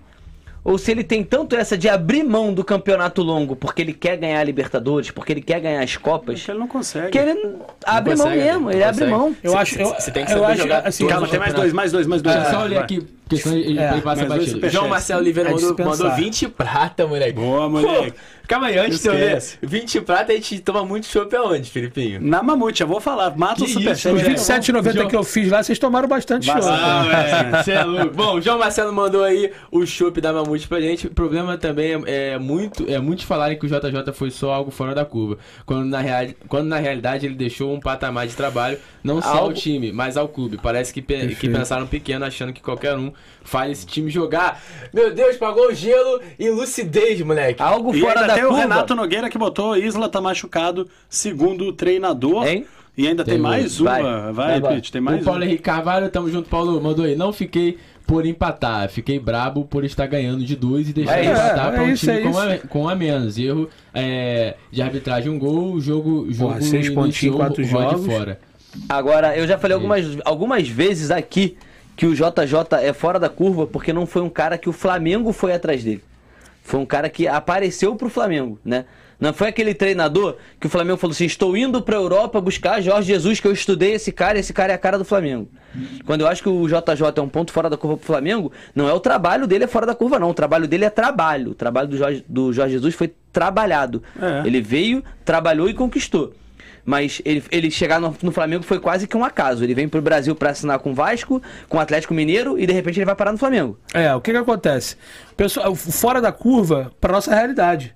[0.63, 4.15] Ou se ele tem tanto essa de abrir mão do campeonato longo porque ele quer
[4.15, 7.09] ganhar a Libertadores, porque ele quer ganhar as Copas, ele não consegue.
[7.09, 9.11] que ele abre mão consegue, mesmo, não ele abre consegue.
[9.11, 9.35] mão.
[9.41, 9.73] Eu acho.
[9.73, 11.91] cê- Eu, cê tem que eu saber acho, jogar assim, Calma, tem mais dois, mais
[11.91, 12.35] dois, mais dois.
[12.35, 14.69] Deixa eu só olhar aqui, É, passa batido.
[14.69, 17.33] João Marcelo Oliveira É mandou, mandou 20 prata, moleque.
[17.33, 18.11] Boa, moleque.
[18.11, 18.17] Pô,
[18.47, 19.57] calma aí, antes de eu ler, Esquece.
[19.61, 22.19] 20 prata a gente toma muito chopp aonde, Filipinho?
[22.21, 23.35] Na mamute, eu vou falar.
[23.37, 24.13] Mata o superchat.
[24.13, 24.39] Os moleque.
[24.41, 26.47] 27,90 João- que eu fiz lá, vocês tomaram bastante.
[26.47, 26.67] Bastante.
[26.81, 27.63] Ah,
[28.01, 28.05] é.
[28.09, 31.07] Bom, o João Marcelo mandou aí o chopp da Mamute pra gente.
[31.07, 34.71] O problema também é, é muito é muitos falarem que o JJ foi só algo
[34.71, 35.37] fora da curva.
[35.65, 39.37] Quando na, real, quando na realidade ele deixou um patamar de trabalho, não só ao
[39.43, 40.57] Algo- time, mas ao clube.
[40.61, 43.11] Parece que, pe- que pensaram pequeno, achando que qualquer um
[43.43, 44.61] faz esse time jogar.
[44.93, 47.61] Meu Deus, pagou gelo e lucidez, moleque.
[47.61, 48.61] Algo E fora ainda da tem o curva.
[48.61, 52.47] Renato Nogueira que botou Isla tá machucado, segundo o treinador.
[52.47, 52.65] Hein?
[52.97, 54.31] E ainda tem, Tem mais uma.
[54.33, 54.59] Vai.
[54.59, 55.45] Vai, Pete, tem O mais Paulo uma.
[55.45, 56.79] Henrique Carvalho, tamo junto, Paulo.
[56.81, 57.15] Mandou aí.
[57.15, 58.89] Não fiquei por empatar.
[58.89, 62.05] Fiquei brabo por estar ganhando de dois e deixar É empatar é pra um isso,
[62.05, 63.37] time é com, a, com a menos.
[63.37, 68.05] Erro é, de arbitragem, um gol, jogo, jogo Porra, seis pontinhos, quatro jogos.
[68.05, 68.39] fora.
[68.89, 71.57] Agora, eu já falei algumas, algumas vezes aqui
[72.01, 75.31] que o JJ é fora da curva porque não foi um cara que o Flamengo
[75.31, 76.03] foi atrás dele.
[76.63, 78.85] Foi um cara que apareceu pro Flamengo, né?
[79.19, 83.09] Não foi aquele treinador que o Flamengo falou assim: estou indo pra Europa buscar Jorge
[83.09, 85.47] Jesus, que eu estudei esse cara, esse cara é a cara do Flamengo.
[86.03, 88.89] Quando eu acho que o JJ é um ponto fora da curva pro Flamengo, não
[88.89, 90.31] é o trabalho dele é fora da curva, não.
[90.31, 91.51] O trabalho dele é trabalho.
[91.51, 94.01] O trabalho do Jorge, do Jorge Jesus foi trabalhado.
[94.19, 94.47] É.
[94.47, 96.33] Ele veio, trabalhou e conquistou.
[96.83, 99.63] Mas ele, ele chegar no, no Flamengo foi quase que um acaso.
[99.63, 102.73] Ele vem pro Brasil pra assinar com o Vasco, com o Atlético Mineiro e de
[102.73, 103.79] repente ele vai parar no Flamengo.
[103.93, 104.95] É, o que que acontece?
[105.37, 107.95] Pessoal, fora da curva, para nossa realidade.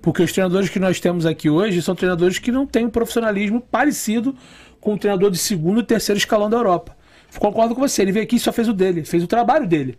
[0.00, 3.60] Porque os treinadores que nós temos aqui hoje são treinadores que não têm um profissionalismo
[3.60, 4.34] parecido
[4.80, 6.96] com o treinador de segundo e terceiro escalão da Europa.
[7.38, 9.98] Concordo com você, ele veio aqui e só fez o dele, fez o trabalho dele.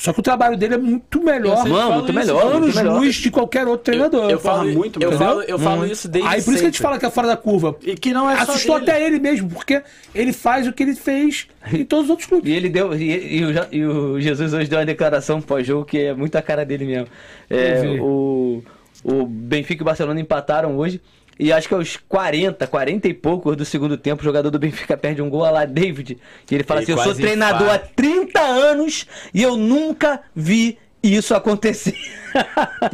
[0.00, 2.76] Só que o trabalho dele é muito melhor, sempre Mano, falo muito melhor, anos muito
[2.76, 3.00] melhor.
[3.00, 4.30] luz de qualquer outro treinador.
[4.30, 5.18] Eu falo, Porra, muito eu melhor.
[5.26, 6.82] falo, eu falo isso desde Aí por isso que a gente sempre.
[6.82, 7.76] fala que é fora da curva.
[7.82, 8.90] E que não é só Assustou dele.
[8.92, 9.82] até ele mesmo, porque
[10.14, 12.48] ele faz o que ele fez em todos os outros clubes.
[12.48, 12.94] E ele deu.
[12.94, 16.42] E, e o, e o Jesus hoje deu uma declaração pós-jogo que é muito a
[16.42, 17.08] cara dele mesmo.
[17.50, 18.62] É, Eu o,
[19.02, 21.00] o Benfica e o Barcelona empataram hoje.
[21.38, 24.96] E acho que aos 40, 40 e poucos do segundo tempo, o jogador do Benfica
[24.96, 26.18] perde um gol a lá David.
[26.50, 27.92] E ele fala Ele assim: Eu sou treinador há infarta.
[27.94, 31.94] 30 anos e eu nunca vi isso acontecer.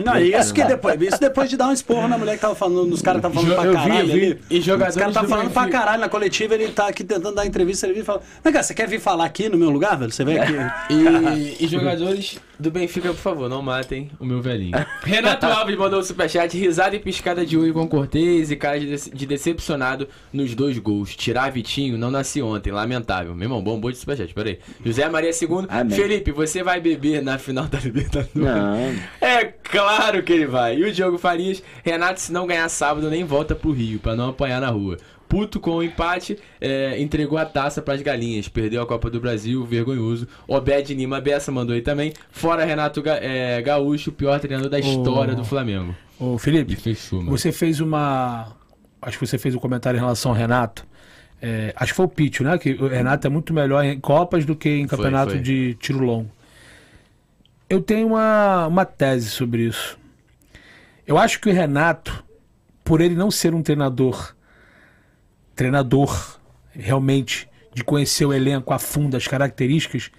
[0.05, 2.87] Não, isso que depois, isso depois de dar um esporro na mulher que tava falando,
[2.87, 4.13] nos caras estavam falando Jo- pra eu vi, caralho vi.
[4.13, 4.41] ali.
[4.51, 7.47] E jogadores Os caras do falando pra caralho na coletiva, ele tá aqui tentando dar
[7.47, 9.97] entrevista, ele vem e fala, vem cá, você quer vir falar aqui no meu lugar,
[9.99, 10.11] velho?
[10.13, 10.55] Você vem aqui.
[10.91, 14.73] E, e jogadores do Benfica, por favor, não matem o meu velhinho.
[15.03, 19.11] Renato Alves mandou o superchat, risada e piscada de olho com Cortez e cara de,
[19.11, 21.15] de decepcionado nos dois gols.
[21.17, 23.35] Tirar Vitinho não nasci ontem, lamentável.
[23.35, 24.59] Meu irmão, bom de superchat, peraí.
[24.85, 25.97] José Maria II, Amém.
[25.97, 28.31] Felipe, você vai beber na final da Libertadores?
[28.35, 28.95] Não.
[29.25, 30.77] É claro que ele vai.
[30.77, 34.31] E o Diogo Farias, Renato, se não ganhar sábado, nem volta pro Rio, pra não
[34.31, 34.99] apanhar na rua.
[35.27, 39.65] Puto com o empate, é, entregou a taça pras galinhas, perdeu a Copa do Brasil,
[39.65, 40.29] vergonhoso.
[40.47, 42.13] Obed Nima Bessa mandou aí também.
[42.31, 45.95] Fora Renato Ga- é, Gaúcho, o pior treinador da história do Flamengo.
[46.21, 47.37] Ô, Felipe, fechou, mano.
[47.37, 48.53] você fez uma.
[49.03, 50.87] Acho que você fez um comentário em relação ao Renato.
[51.43, 52.57] é, acho que foi o Pitch, né?
[52.59, 55.41] Que o Renato é muito melhor em Copas do que em Foi, campeonato foi.
[55.41, 56.31] de tiro longo.
[57.69, 59.99] Eu tenho uma, uma tese sobre isso.
[61.07, 62.25] Eu acho que o Renato,
[62.83, 64.35] por ele não ser um treinador,
[65.55, 66.39] treinador
[66.71, 70.11] realmente de conhecer o elenco a fundo, as características,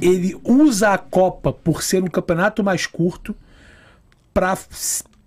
[0.00, 3.36] ele usa a Copa por ser um campeonato mais curto
[4.32, 4.56] para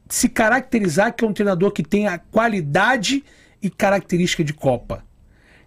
[0.10, 3.24] se caracterizar que é um treinador que tem a qualidade
[3.62, 5.04] e característica de Copa.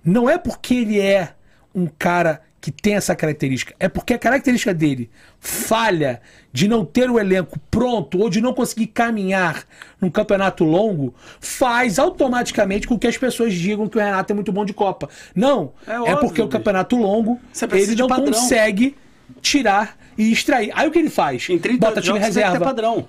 [0.04, 1.34] Não é porque ele é
[1.74, 6.20] um cara que tem essa característica, é porque a característica dele falha
[6.52, 9.64] de não ter o elenco pronto ou de não conseguir caminhar
[10.00, 14.50] num campeonato longo, faz automaticamente com que as pessoas digam que o Renato é muito
[14.52, 15.08] bom de Copa.
[15.34, 17.40] Não, É é, óbvio, porque o campeonato longo
[17.72, 18.32] ele não padrão.
[18.32, 18.96] consegue
[19.40, 20.72] tirar e extrair.
[20.74, 21.48] Aí o que ele faz?
[21.48, 23.08] Em 30 Bota time reserva padrão.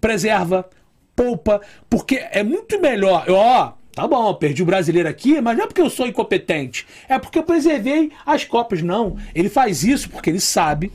[0.00, 0.68] preserva,
[1.14, 3.26] poupa, porque é muito melhor.
[3.28, 3.72] Ó,
[4.02, 7.38] tá bom, perdi o brasileiro aqui, mas não é porque eu sou incompetente, é porque
[7.38, 8.82] eu preservei as Copas.
[8.82, 10.92] Não, ele faz isso porque ele sabe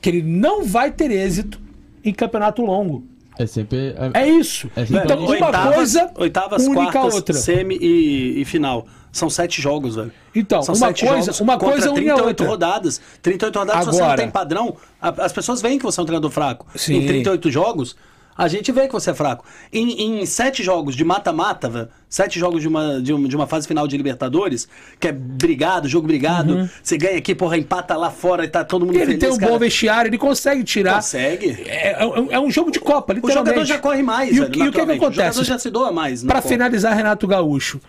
[0.00, 1.60] que ele não vai ter êxito
[2.04, 3.04] em campeonato longo.
[3.38, 3.94] É sempre.
[4.12, 4.70] É isso.
[4.76, 7.34] É sempre então, uma oitavas, coisa oitavas única quartas, outra.
[7.34, 8.86] semi e, e final.
[9.10, 10.12] São sete jogos, velho.
[10.34, 12.46] Então, São uma sete coisa- jogos uma coisa une a 38 outra.
[12.46, 13.00] rodadas.
[13.22, 16.02] 38 rodadas, se você não Agora- tem padrão, a- as pessoas veem que você é
[16.02, 16.66] um treinador fraco.
[16.74, 16.96] Sim.
[16.96, 17.94] Em 38 jogos,
[18.36, 19.44] a gente vê que você é fraco.
[19.72, 23.68] Em, em sete jogos de mata-mata, sete jogos de uma, de, uma, de uma fase
[23.68, 24.66] final de Libertadores,
[24.98, 28.86] que é brigado, jogo brigado, você ganha aqui, porra, empata lá fora e tá todo
[28.86, 29.00] mundo Uhum.
[29.02, 29.52] Ele feliz, tem um cara.
[29.52, 30.94] bom vestiário, ele consegue tirar.
[30.96, 31.62] Consegue.
[31.66, 33.48] É, é- é um jogo de Copa, O literalmente.
[33.50, 35.00] jogador já corre mais, E o, velho, que- e o que, que naturalmente.
[35.00, 35.22] O acontece?
[35.36, 36.22] jogador já se doa mais.
[36.24, 36.48] Pra Copa.
[36.48, 37.80] finalizar, Renato Gaúcho.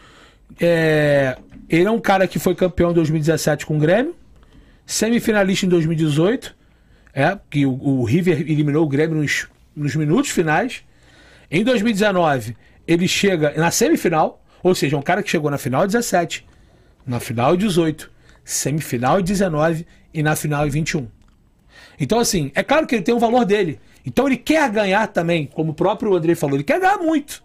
[0.60, 1.38] É,
[1.70, 4.16] ele é um cara que foi campeão em 2017 com o Grêmio,
[4.86, 6.56] semifinalista em 2018,
[7.14, 10.84] é, que o, o River eliminou o Grêmio nos, nos minutos finais.
[11.49, 12.55] Em 2019,
[12.88, 16.45] ele chega na semifinal, ou seja, um cara que chegou na final em 17,
[17.05, 18.11] na final em 18,
[18.43, 21.07] semifinal em 19 e na final em 21.
[21.99, 23.80] Então, assim, é claro que ele tem o valor dele.
[24.05, 27.43] Então ele quer ganhar também, como o próprio Andrei falou, ele quer ganhar muito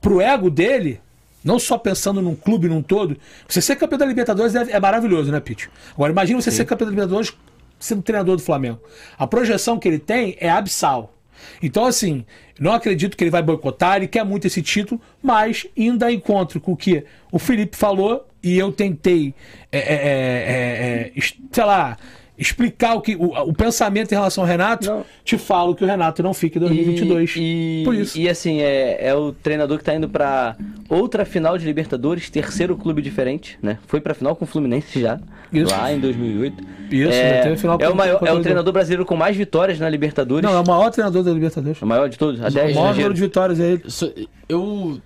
[0.00, 1.00] pro ego dele,
[1.44, 5.30] não só pensando num clube num todo, você ser campeão da Libertadores é, é maravilhoso,
[5.30, 5.70] né, Pete?
[5.94, 7.32] Agora imagina você ser campeão da Libertadores
[7.78, 8.80] sendo treinador do Flamengo.
[9.18, 11.14] A projeção que ele tem é abissal.
[11.62, 12.24] Então, assim,
[12.58, 16.60] não acredito que ele vai boicotar, ele quer muito esse título, mas indo a encontro
[16.60, 19.34] com o que o Felipe falou e eu tentei,
[19.70, 21.96] é, é, é, é, sei lá,
[22.42, 25.04] explicar o, que, o, o pensamento em relação ao Renato, Não.
[25.24, 27.34] te falo que o Renato não fica em 2022.
[27.36, 28.18] E, por isso.
[28.18, 30.56] e assim, é, é o treinador que tá indo pra
[30.88, 33.78] outra final de Libertadores, terceiro clube diferente, né?
[33.86, 35.18] Foi pra final com o Fluminense já,
[35.52, 35.70] Isso.
[35.70, 36.64] lá em 2008.
[36.90, 39.16] Isso, já é, teve final é, com- o maior, com- é o treinador brasileiro com
[39.16, 40.42] mais vitórias na Libertadores.
[40.48, 41.80] Não, é o maior treinador da Libertadores.
[41.80, 43.82] o maior de todos, até O maior número de vitórias é ele.
[44.48, 44.98] Eu,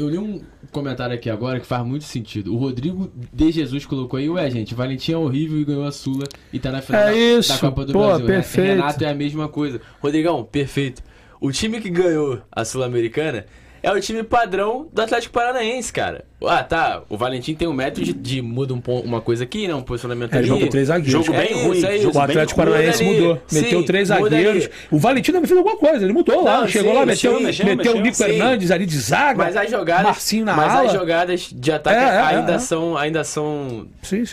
[0.00, 0.40] eu li um
[0.72, 2.52] comentário aqui agora que faz muito sentido.
[2.54, 6.26] O Rodrigo de Jesus colocou aí, ué, gente, Valentim é horrível e ganhou a Sula
[6.52, 8.26] e tá na final É da- da Copa do pô, Brasil.
[8.26, 8.68] Re- perfeito.
[8.68, 9.80] Renato é a mesma coisa.
[10.00, 11.02] Rodrigão, perfeito.
[11.40, 13.46] O time que ganhou a Sul-Americana
[13.82, 16.24] é o time padrão do Atlético Paranaense, cara.
[16.42, 17.02] Ah, tá.
[17.10, 19.74] O Valentim tem um método de, de muda um uma coisa aqui, né?
[19.74, 20.46] Um posicionamento É, ali.
[20.48, 21.26] jogo três zagueiros.
[21.26, 21.84] Jogo É bem isso, ruim.
[21.84, 22.10] é isso.
[22.16, 22.56] O Atlético.
[22.60, 23.42] Paranaense mudou.
[23.52, 24.64] Meteu Sim, três muda zagueiros.
[24.64, 24.72] ali.
[24.90, 26.02] O Valentim também fez alguma coisa.
[26.02, 26.60] Ele mudou lá.
[26.62, 28.24] Não, Chegou sim, lá, mexeu, meteu, mexeu, meteu o mexeu, Nico sim.
[28.24, 29.36] Fernandes ali de zaga.
[29.44, 30.86] Mas as jogadas, Marcinho na mas ala.
[30.86, 32.58] as jogadas de ataque É, é, ainda, é.
[32.58, 33.86] São, ainda são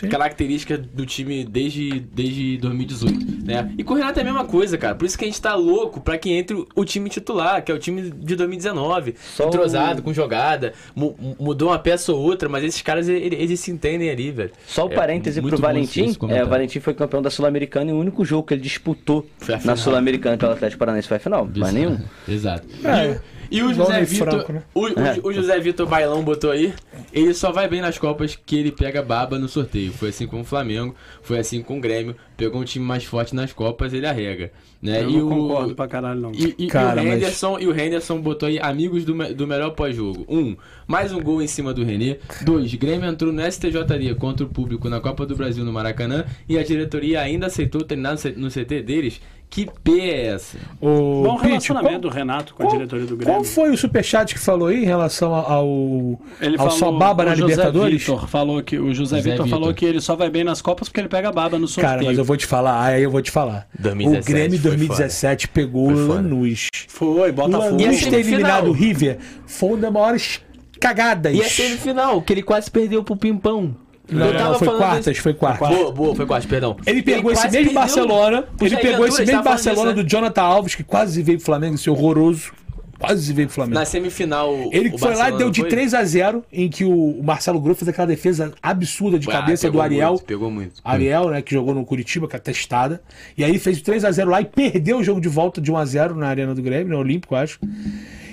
[0.08, 3.70] características do time desde, desde 2018, né?
[3.76, 4.94] E com o Renato é a mesma coisa, cara.
[4.94, 7.74] Por isso que a gente tá louco pra que entre o time titular, que é
[7.74, 9.14] o time de 2019.
[9.42, 13.36] Só entrosado, o- com jogada, mu- mudou uma peça ou outra, mas esses caras, ele-
[13.36, 14.50] eles, se entendem ali, velho.
[14.66, 16.16] Só o É parêntese pro Valentim.
[16.28, 19.26] É, o Valentim foi campeão da Sul-Americana e o único jogo que ele disputou
[19.64, 19.76] na.
[19.76, 21.48] Sul-Americana pelo Atlético Paranaense foi a final.
[21.56, 21.98] Mas nenhum.
[22.28, 22.66] Exato.
[22.84, 24.62] É, E o igual José Vitor, Franco, né?
[24.74, 25.18] o, o- É.
[25.22, 26.72] o José Vitor Bailão botou aí,
[27.12, 29.92] ele só vai bem nas Copas que ele pega baba no sorteio.
[29.92, 33.34] Foi assim com o Flamengo, foi assim com o Grêmio, pegou um time mais forte
[33.34, 35.02] nas Copas, ele arrega, né?
[35.02, 36.32] Eu e não o concordo pra caralho, não.
[36.32, 39.46] e, e- e Cara, o mas- Henderson, e o Henderson botou aí amigos do, do
[39.46, 40.24] melhor pós-jogo.
[40.28, 42.18] Um, mais um gol em cima do René.
[42.42, 46.58] Dois, Grêmio entrou no STJD contra o público na Copa do Brasil no Maracanã e
[46.58, 49.20] a diretoria ainda aceitou treinar no CT deles.
[49.50, 50.58] Que P é essa?
[50.78, 53.34] O Bom Pete, relacionamento do qual- Renato com a qual- diretoria do Grêmio.
[53.34, 57.32] Qual foi o superchat que falou aí em relação ao, Ele ao só baba na
[57.32, 58.00] o Libertadores?
[58.02, 59.58] Vitor falou que o José, José Vitor Vitor.
[59.58, 61.88] falou que ele só vai bem nas Copas porque ele pega baba no sorteio.
[61.96, 63.66] Cara, mas eu vou te falar, aí eu vou te falar.
[63.78, 66.08] 2017 o Grêmio foi 2017 pegou Foi o.
[66.08, 66.68] Lanús.
[66.86, 67.64] Foi, O Botafogo.
[67.64, 70.40] A Lanús ter eliminado o River foi uma das maiores
[70.78, 71.34] cagadas.
[71.34, 73.74] E a semifinal, que ele quase perdeu pro Pimpão.
[74.10, 75.68] Não, não, não, foi quartas, desse- foi quartas.
[75.68, 76.76] Boa, boa, foi quartas, perdão.
[76.86, 80.74] Ele pegou esse quase mesmo Barcelona, ele pegou esse mesmo Barcelona disso, do Jonathan Alves,
[80.74, 82.52] que quase veio pro Flamengo, esse horroroso.
[82.98, 83.78] Quase veio pro Flamengo.
[83.78, 84.52] Na semifinal.
[84.72, 85.68] Ele foi lá e Barcelona deu de foi?
[85.70, 89.70] 3 a 0 em que o Marcelo Grove fez aquela defesa absurda de Ah, cabeça
[89.70, 90.08] do Ariel.
[90.14, 90.80] muito, pegou muito.
[90.84, 93.00] Ariel, né, que jogou no Curitiba, que é testada.
[93.36, 95.76] E aí fez 3 a 0 lá e perdeu o jogo de volta de 1
[95.76, 97.60] a 0 na Arena do Grêmio, no Olímpico, acho.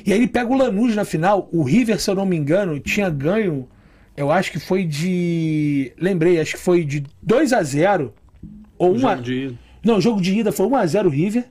[0.03, 1.47] E aí ele pega o Lanús na final.
[1.51, 3.67] O River, se eu não me engano, tinha ganho,
[4.17, 8.13] eu acho que foi de, lembrei, acho que foi de 2 a 0
[8.77, 9.11] ou 1 a...
[9.15, 9.53] Jogo de-
[9.83, 11.45] Não, o jogo de ida foi 1 a 0 River.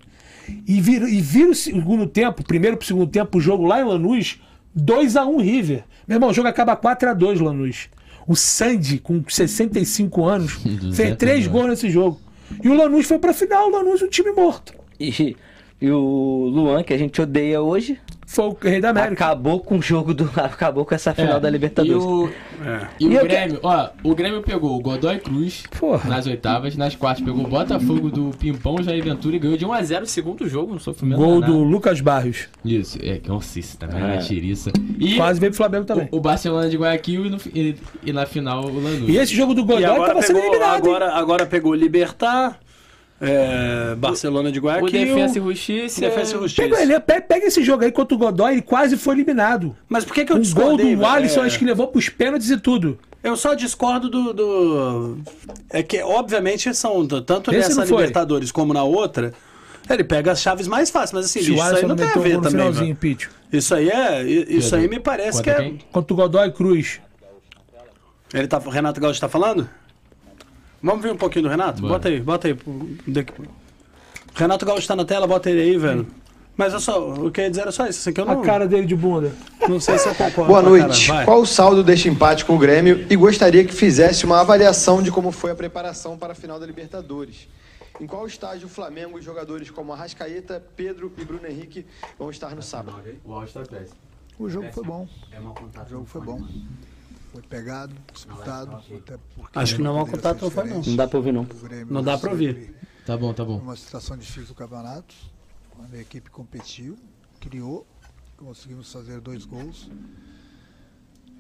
[0.67, 3.85] E vira, e vira o segundo tempo, primeiro pro segundo tempo, o jogo lá em
[3.85, 4.39] Lanús,
[4.75, 5.85] 2 a 1 River.
[6.07, 7.89] Meu irmão, o jogo acaba 4 a 2 Lanús.
[8.27, 10.53] O Sandy, com 65 anos,
[10.95, 12.21] fez 3 gols nesse jogo.
[12.63, 14.75] E o Lanús foi pra final, o Lanús um time morto.
[15.01, 15.35] E,
[15.81, 17.99] e o Luan, que a gente odeia hoje,
[18.35, 19.13] Foi o Rei da América.
[19.27, 20.29] acabou com o jogo do.
[20.37, 22.03] Acabou com essa final É, da Libertadores.
[22.03, 22.29] E o,
[22.67, 22.89] É.
[23.01, 26.09] e o E Grêmio, ó, o Grêmio pegou o Godoy Cruz Porra.
[26.11, 30.03] nas oitavas, nas quartas pegou o Botafogo do Pimpão, Jair Ventura e ganhou de 1x0
[30.03, 31.53] o segundo jogo, no sofrimento Gol danado.
[31.53, 32.49] do Lucas Barrios.
[32.65, 34.05] Isso, é, que é um cisto também, É.
[34.05, 34.73] uma tiriça.
[34.99, 36.09] E Quase veio pro Flamengo também.
[36.11, 39.09] o, o Barcelona de Guayaquil e, no e- e na final o Lanús.
[39.09, 40.75] E esse jogo do Godoy tava sendo pegou, eliminado.
[40.87, 40.95] hein?
[40.95, 42.59] agora, agora pegou Libertar,
[43.25, 44.91] é, Barcelona de O Guayaquil.
[44.91, 46.01] Defensa e Justiça.
[46.01, 46.69] Defensa e Justiça.
[46.69, 49.75] Pega, ele, pe- pega esse jogo aí contra o Godoy, ele quase foi eliminado.
[49.89, 50.95] Mas por que, que eu Um gol discordei?
[50.95, 51.07] do velho?
[51.11, 52.99] Alisson, É, acho que levou pros pênaltis e tudo.
[53.23, 55.19] Eu só discordo do, do-
[55.71, 57.85] É que, obviamente, são tanto Esse nessa.
[57.91, 59.33] Libertadores como na outra.
[59.89, 62.07] Ele pega as chaves mais fáceis, mas assim, Se o isso aí não não tem
[62.09, 62.95] a o ver gol também.
[62.95, 63.27] Pitch.
[63.53, 64.23] Isso aí é.
[64.23, 65.69] Isso aí me parece que contra é.
[65.69, 65.79] quem?
[65.93, 67.01] Contra o Godoy Cruz.
[68.33, 69.69] Ele tá, o Renato Gaúcho tá falando?
[70.85, 71.81] Vamos ver um pouquinho do Renato?
[71.81, 71.95] Bora.
[71.95, 72.57] Bota aí, bota aí.
[74.35, 76.07] Renato Gaúcho tá na tela, bota ele aí, velho.
[76.55, 78.43] Mas eu só, o que eu ia dizer era só isso, assim, que eu não,
[78.43, 79.33] A cara dele de bunda.
[79.67, 80.45] não sei se eu concordo.
[80.45, 81.11] Boa noite.
[81.25, 83.07] Qual o saldo deste empate com o Grêmio?
[83.09, 86.67] E gostaria que fizesse uma avaliação de como foi a preparação para a final da
[86.67, 87.49] Libertadores.
[87.99, 91.87] Em qual estágio o Flamengo e jogadores como Arrascaeta, Pedro e Bruno Henrique
[92.19, 92.99] vão estar no sábado?
[93.25, 93.97] O áudio tá péssimo.
[94.39, 95.09] O jogo foi bom.
[95.87, 96.43] O jogo foi bom.
[97.35, 98.77] Foi pegado, disputado.
[98.77, 100.97] Até porque Acho que não é mau poderia contato, ser não foi, não.
[100.97, 101.49] dá pra ouvir, não.
[101.91, 102.73] Não dá pra ouvir.
[103.05, 103.59] Tá bom, tá bom.
[103.59, 105.13] Uma situação difícil do campeonato.
[105.81, 106.97] A minha equipe competiu,
[107.41, 107.85] criou,
[108.37, 109.91] conseguimos fazer dois gols.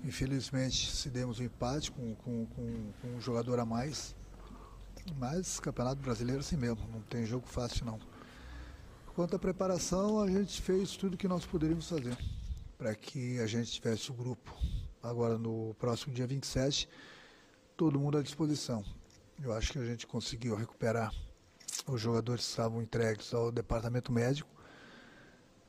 [0.04, 4.16] Infelizmente, se demos um empate com, com, com, com um jogador a mais.
[5.16, 8.00] Mas campeonato brasileiro é assim mesmo, não tem jogo fácil não.
[9.14, 12.18] Quanto à preparação, a gente fez tudo que nós poderíamos fazer
[12.76, 14.52] para que a gente tivesse o grupo
[15.04, 16.88] agora no próximo dia 27,
[17.76, 18.82] todo mundo à disposição.
[19.42, 21.12] Eu acho que a gente conseguiu recuperar
[21.86, 24.48] os jogadores que estavam entregues ao departamento médico,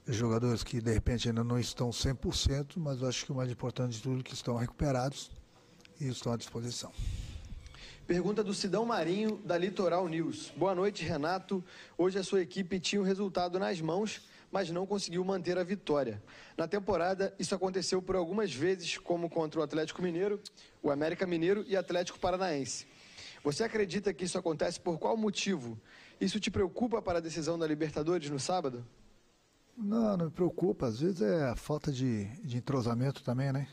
[0.07, 3.97] jogadores que de repente ainda não estão 100%, mas eu acho que o mais importante
[3.97, 5.29] de tudo é que estão recuperados
[5.99, 6.91] e estão à disposição.
[8.07, 10.53] Pergunta do Sidão Marinho, da Litoral News.
[10.55, 11.63] Boa noite, Renato.
[11.97, 14.21] Hoje a sua equipe tinha o resultado nas mãos,
[14.55, 16.23] mas não conseguiu manter a vitória.
[16.55, 20.39] Na temporada, isso aconteceu por algumas vezes, como contra o Atlético Mineiro,
[20.81, 22.87] o América Mineiro e Atlético Paranaense.
[23.43, 25.77] Você acredita que isso acontece por qual motivo?
[26.21, 28.87] Isso te preocupa para a decisão da Libertadores no sábado?
[29.75, 30.87] Não, não me preocupa.
[30.87, 33.67] Às vezes é a falta de, de entrosamento também, né?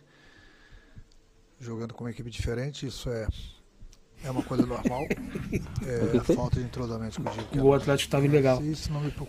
[1.61, 3.29] Jogando com uma equipe diferente, isso é,
[4.25, 5.07] é uma coisa normal.
[5.85, 7.45] É a falta de entrosamento que eu digo.
[7.47, 8.63] que O gol Atlético tava ilegal.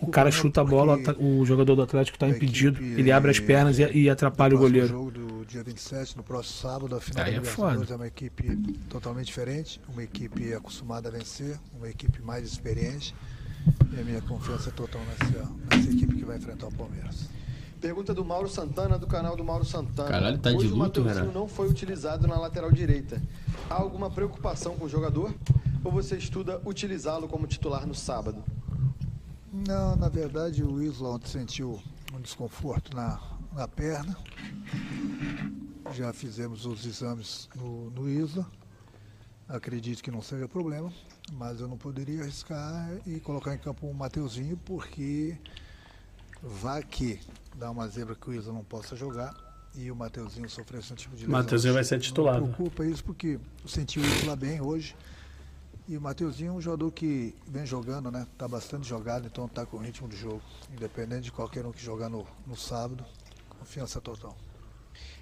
[0.00, 2.80] O cara chuta a bola, porque o jogador do Atlético tá a impedido.
[2.80, 4.86] Ele abre as é, pernas e, e atrapalha o goleiro.
[4.86, 8.06] jogo do dia 27, no próximo sábado, a final Aí da é Libertadores é uma
[8.06, 8.56] equipe
[8.88, 13.14] totalmente diferente, uma equipe acostumada a vencer, uma equipe mais experiente.
[13.92, 17.28] E a minha confiança é total nessa, nessa equipe que vai enfrentar o Palmeiras.
[17.84, 20.08] Pergunta do Mauro Santana, do canal do Mauro Santana.
[20.08, 21.38] Caralho, tá de Hoje luto, o Mateuzinho Renato.
[21.38, 23.20] não foi utilizado na lateral direita.
[23.68, 25.34] Há alguma preocupação com o jogador?
[25.84, 28.42] Ou você estuda utilizá-lo como titular no sábado?
[29.52, 31.78] Não, na verdade o Isla ontem sentiu
[32.14, 33.20] um desconforto na,
[33.52, 34.16] na perna.
[35.92, 38.46] Já fizemos os exames no, no Isla.
[39.46, 40.90] Acredito que não seja problema,
[41.34, 45.36] mas eu não poderia arriscar e colocar em campo o Mateuzinho porque
[46.42, 47.20] vai que
[47.54, 49.34] dá uma zebra que o Isla não possa jogar
[49.74, 51.38] e o Mateuzinho sofresse um tipo de lesão.
[51.38, 52.48] Mateuzinho vai ser titular, Não né?
[52.48, 54.94] me preocupa isso porque eu senti o Isla bem hoje.
[55.86, 58.26] E o Mateuzinho é um jogador que vem jogando, né?
[58.38, 60.40] Tá bastante jogado, então tá com o ritmo do jogo.
[60.72, 63.04] Independente de qualquer um que jogar no, no sábado,
[63.58, 64.34] confiança total.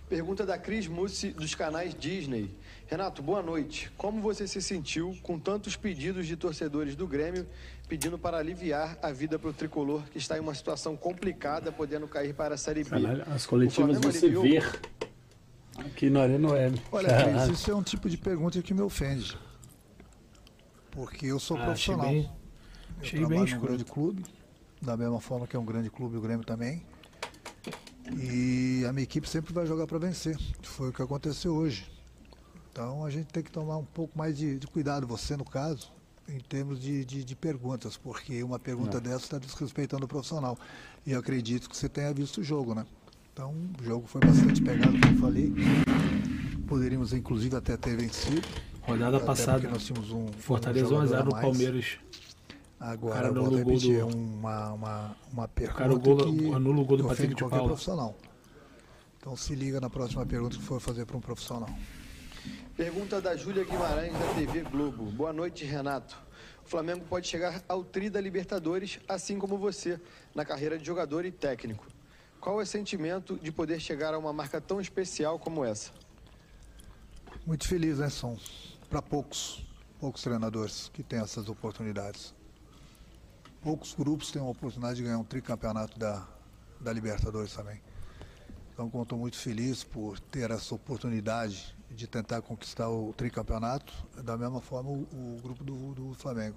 [0.09, 2.55] Pergunta da Cris Mussi, dos canais Disney.
[2.87, 3.91] Renato, boa noite.
[3.97, 7.47] Como você se sentiu com tantos pedidos de torcedores do Grêmio
[7.89, 12.07] pedindo para aliviar a vida para o tricolor que está em uma situação complicada, podendo
[12.07, 12.91] cair para a Série B?
[12.91, 14.80] Caralho, as coletivas você aliviou- ver
[15.78, 16.83] aqui na Arena Web.
[16.93, 17.09] Olha.
[17.47, 19.39] Cris, isso é um tipo de pergunta que me ofende.
[20.91, 22.07] Porque eu sou Ah, achei profissional.
[22.07, 24.22] bem- eu achei trabalho bem num grande clube,
[24.83, 26.85] da mesma forma que é um grande clube, o Grêmio também.
[28.18, 30.37] E a minha equipe sempre vai jogar para vencer.
[30.61, 31.91] Foi o que aconteceu hoje.
[32.72, 35.92] Então a gente tem que tomar um pouco mais de, de cuidado, você no caso,
[36.28, 40.56] em termos de, de, de perguntas, porque uma pergunta dessa está desrespeitando o profissional.
[41.06, 42.86] E eu acredito que você tenha visto o jogo, né?
[43.32, 45.52] Então o jogo foi bastante pegado, como eu falei.
[46.66, 48.40] Poderíamos inclusive até ter vencido.
[48.82, 51.30] Rodada até passada, nós tínhamos um Fortaleza um jogador 1x0 a no.
[51.42, 51.98] Palmeiras.
[52.80, 56.80] Agora, cara eu vou repetir do- uma, uma, uma pergunta cara, o gol- que anula
[56.80, 57.68] o gol do Patrick de qualquer Paula.
[57.70, 58.16] profissional.
[59.20, 61.70] Então se liga na próxima pergunta que for fazer para um profissional.
[62.76, 65.05] Pergunta da Júlia Guimarães, da TV Globo.
[65.05, 66.16] Boa noite, Renato.
[66.64, 70.01] O Flamengo pode chegar ao tri da Libertadores, assim como você,
[70.34, 71.86] na carreira de jogador e técnico.
[72.40, 75.93] Qual é o sentimento de poder chegar a uma marca tão especial como essa?
[77.47, 78.36] Muito feliz, né, Som?
[78.90, 79.64] Para poucos,
[80.01, 82.34] poucos treinadores que têm essas oportunidades.
[83.61, 86.26] Poucos grupos têm a oportunidade de ganhar um tricampeonato da,
[86.80, 87.80] da Libertadores também.
[88.72, 94.61] Então, estou muito feliz por ter essa oportunidade de tentar conquistar o tricampeonato, da mesma
[94.61, 96.57] forma o, o grupo do, do Flamengo.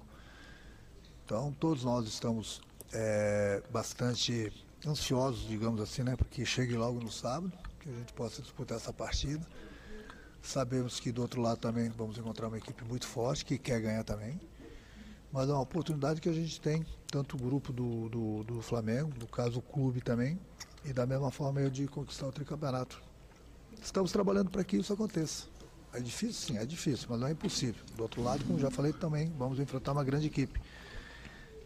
[1.24, 2.60] Então, todos nós estamos
[2.92, 4.52] eh, bastante
[4.86, 8.76] ansiosos, digamos assim, né, para que chegue logo no sábado, que a gente possa disputar
[8.76, 9.44] essa partida.
[10.42, 14.04] Sabemos que do outro lado também vamos encontrar uma equipe muito forte que quer ganhar
[14.04, 14.40] também.
[15.32, 19.12] Mas é uma oportunidade que a gente tem, tanto o grupo do, do, do Flamengo,
[19.18, 20.38] no caso o clube também,
[20.84, 23.02] e da mesma forma eu de conquistar o tricampeonato.
[23.82, 25.44] Estamos trabalhando para que isso aconteça.
[25.92, 27.82] É difícil, sim, é difícil, mas não é impossível.
[27.96, 30.60] Do outro lado, como já falei também, vamos enfrentar uma grande equipe.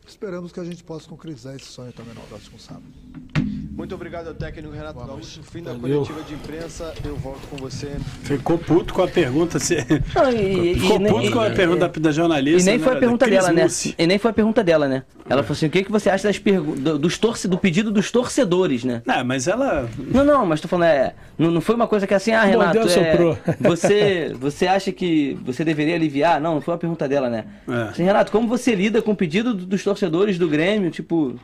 [0.06, 3.39] Esperamos que a gente possa concretizar esse sonho também no próximo sábado.
[3.80, 5.40] Muito obrigado ao técnico Renato Gaúcho.
[5.42, 6.02] Fim da Valeu.
[6.04, 7.96] coletiva de imprensa, eu volto com você.
[8.24, 9.58] Ficou puto com a pergunta.
[9.58, 9.76] Se...
[10.14, 12.60] Não, e, Ficou e- puto e- com a pergunta da, da jornalista.
[12.60, 13.66] E nem né, foi a da pergunta dela, né?
[13.98, 15.02] E nem foi a pergunta dela, né?
[15.30, 17.90] Ela falou assim: o que, que você acha das pergu- do, dos torce do pedido
[17.90, 19.00] dos torcedores, né?
[19.06, 19.88] Não, mas ela.
[19.96, 21.14] Não, não, mas tô falando, é.
[21.38, 23.38] Não, não foi uma coisa que assim, ah, Renato, Deus é, soprou.
[23.60, 26.38] você, você acha que você deveria aliviar?
[26.38, 27.46] Não, não foi uma pergunta dela, né?
[27.66, 27.82] É.
[27.88, 30.90] Assim, Renato, como você lida com o pedido do- dos torcedores do Grêmio?
[30.90, 31.34] Tipo,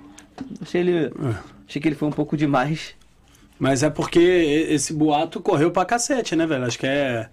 [0.61, 1.13] achei ele.
[1.69, 2.95] Achei que ele foi um pouco demais.
[3.59, 6.65] Mas é porque esse boato correu pra cacete, né, velho?
[6.65, 7.29] Acho que é.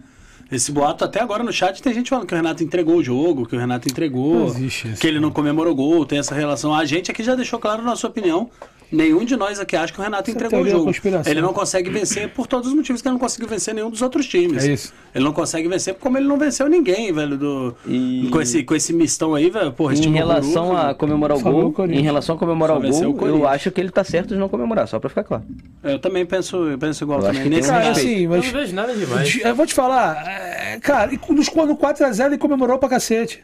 [0.51, 3.45] Esse boato, até agora no chat, tem gente falando que o Renato entregou o jogo,
[3.45, 6.75] que o Renato entregou, Não existe isso, que ele não comemorou gol, tem essa relação.
[6.75, 8.51] A gente aqui já deixou claro na sua opinião.
[8.93, 10.91] Nenhum de nós aqui acha que o Renato é entregou o jogo.
[11.25, 14.03] Ele não consegue vencer por todos os motivos que ele não conseguiu vencer nenhum dos
[14.03, 14.63] outros times.
[14.63, 14.93] É isso.
[15.15, 17.75] Ele não consegue vencer como ele não venceu ninguém, velho, do...
[17.87, 19.73] E- com, esse, com esse mistão aí, velho.
[19.73, 23.27] Porra, esse Em relação a comemorar o gol, em relação a comemorar Só o gol,
[23.27, 25.43] eu acho que ele tá certo de não comemorar, só pra ficar claro.
[25.83, 27.49] Eu também penso, eu penso igual Eu também.
[27.49, 28.45] Nesse Cara, assim, Eu mas.
[28.45, 29.39] não vejo nada demais.
[29.43, 33.43] Eu vou te falar, é, cara, e nos, no 4x0 ele comemorou pra cacete.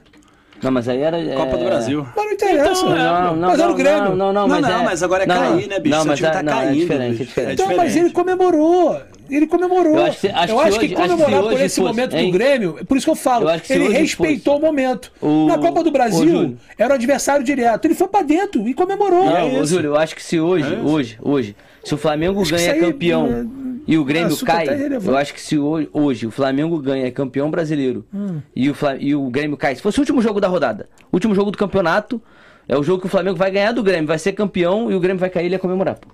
[0.61, 1.17] Não, mas aí era.
[1.35, 2.05] Copa do é, Brasil.
[2.15, 2.71] Mas não interessa.
[2.85, 4.03] Então, é, Não, não, mas era não, o Grêmio.
[4.03, 4.83] não, não, não, Não, mas não, é...
[4.83, 5.95] mas agora é cair, né, bicho?
[5.97, 7.53] Não, mas time é, tá não, é caindo, diferente, é diferente.
[7.53, 7.99] Então, mas diferente.
[8.05, 9.01] ele comemorou.
[9.29, 9.95] Ele comemorou.
[9.95, 12.25] Eu acho que- acho que que, hoje- acho que comemorar por esse fosse, momento hein?
[12.25, 15.11] do Grêmio, por isso que eu falo, Eu acho que ele respeitou o momento.
[15.21, 17.85] O- Na Copa do Brasil, era o adversário direto.
[17.85, 19.25] Ele foi pra dentro e comemorou.
[19.25, 19.65] Não, É.
[19.65, 23.27] Júlio, eu acho que se hoje, É hoje, hoje, se o Flamengo Acho ganha campeão
[23.27, 25.07] é, e o Grêmio até cai, irrelevante.
[25.07, 28.39] eu acho que se hoje, hoje o Flamengo ganha campeão brasileiro Hum.
[28.55, 31.49] e, o e o Grêmio cai, se fosse o último jogo da rodada, último jogo
[31.51, 32.21] do campeonato,
[32.67, 34.99] é o jogo que o Flamengo vai ganhar do Grêmio, vai ser campeão e o
[34.99, 36.07] Grêmio vai cair e ele ia comemorar, pô.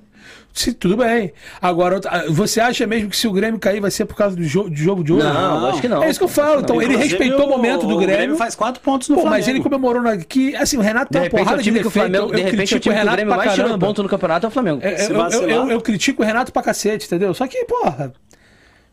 [0.54, 1.34] Se, tudo bem.
[1.62, 4.44] Agora, outra- você acha mesmo que se o Grêmio cair vai ser por causa do,
[4.44, 5.26] jo do jogo de hoje?
[5.28, 6.02] Não, acho que não.
[6.02, 6.62] É isso que eu falo.
[6.62, 8.16] Então, ele Inclusive, respeitou o momento do O Grêmio.
[8.16, 9.40] Grêmio faz quatro pontos no Pô, Flamengo.
[9.42, 11.92] mas ele comemorou na, que, assim, o Renato tem uma porrada de defeito.
[11.92, 14.50] Flamengo, de repente, o time que o Renato Grêmio mais tirando ponto no campeonato é
[14.50, 14.80] o Flamengo.
[14.82, 17.34] É, eu, eu, eu, eu critico o Renato pra cacete, entendeu?
[17.34, 18.14] Só que, porra,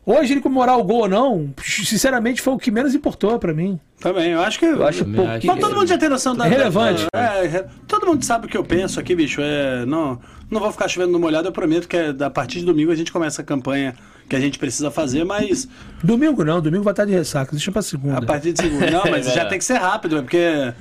[0.05, 3.79] hoje ele comemorar o gol ou não, sinceramente foi o que menos importou pra mim.
[3.99, 4.65] Também, eu acho que...
[4.65, 5.31] Eu acho pouco.
[5.45, 6.45] Mas todo mundo já tem noção da...
[6.45, 7.05] É relevante.
[7.13, 9.39] da- é, é, todo mundo sabe o que eu penso aqui, bicho.
[9.41, 10.19] É, não,
[10.51, 12.95] não vou ficar chovendo no molhado, eu prometo que é, a partir de domingo a
[12.95, 13.95] gente começa a campanha
[14.27, 15.67] que a gente precisa fazer, mas
[16.03, 18.17] Domingo não, domingo vai estar de ressaca, deixa pra segunda.
[18.17, 18.89] a partir de segunda.
[18.89, 20.73] Não, mas já tem que ser rápido, é porque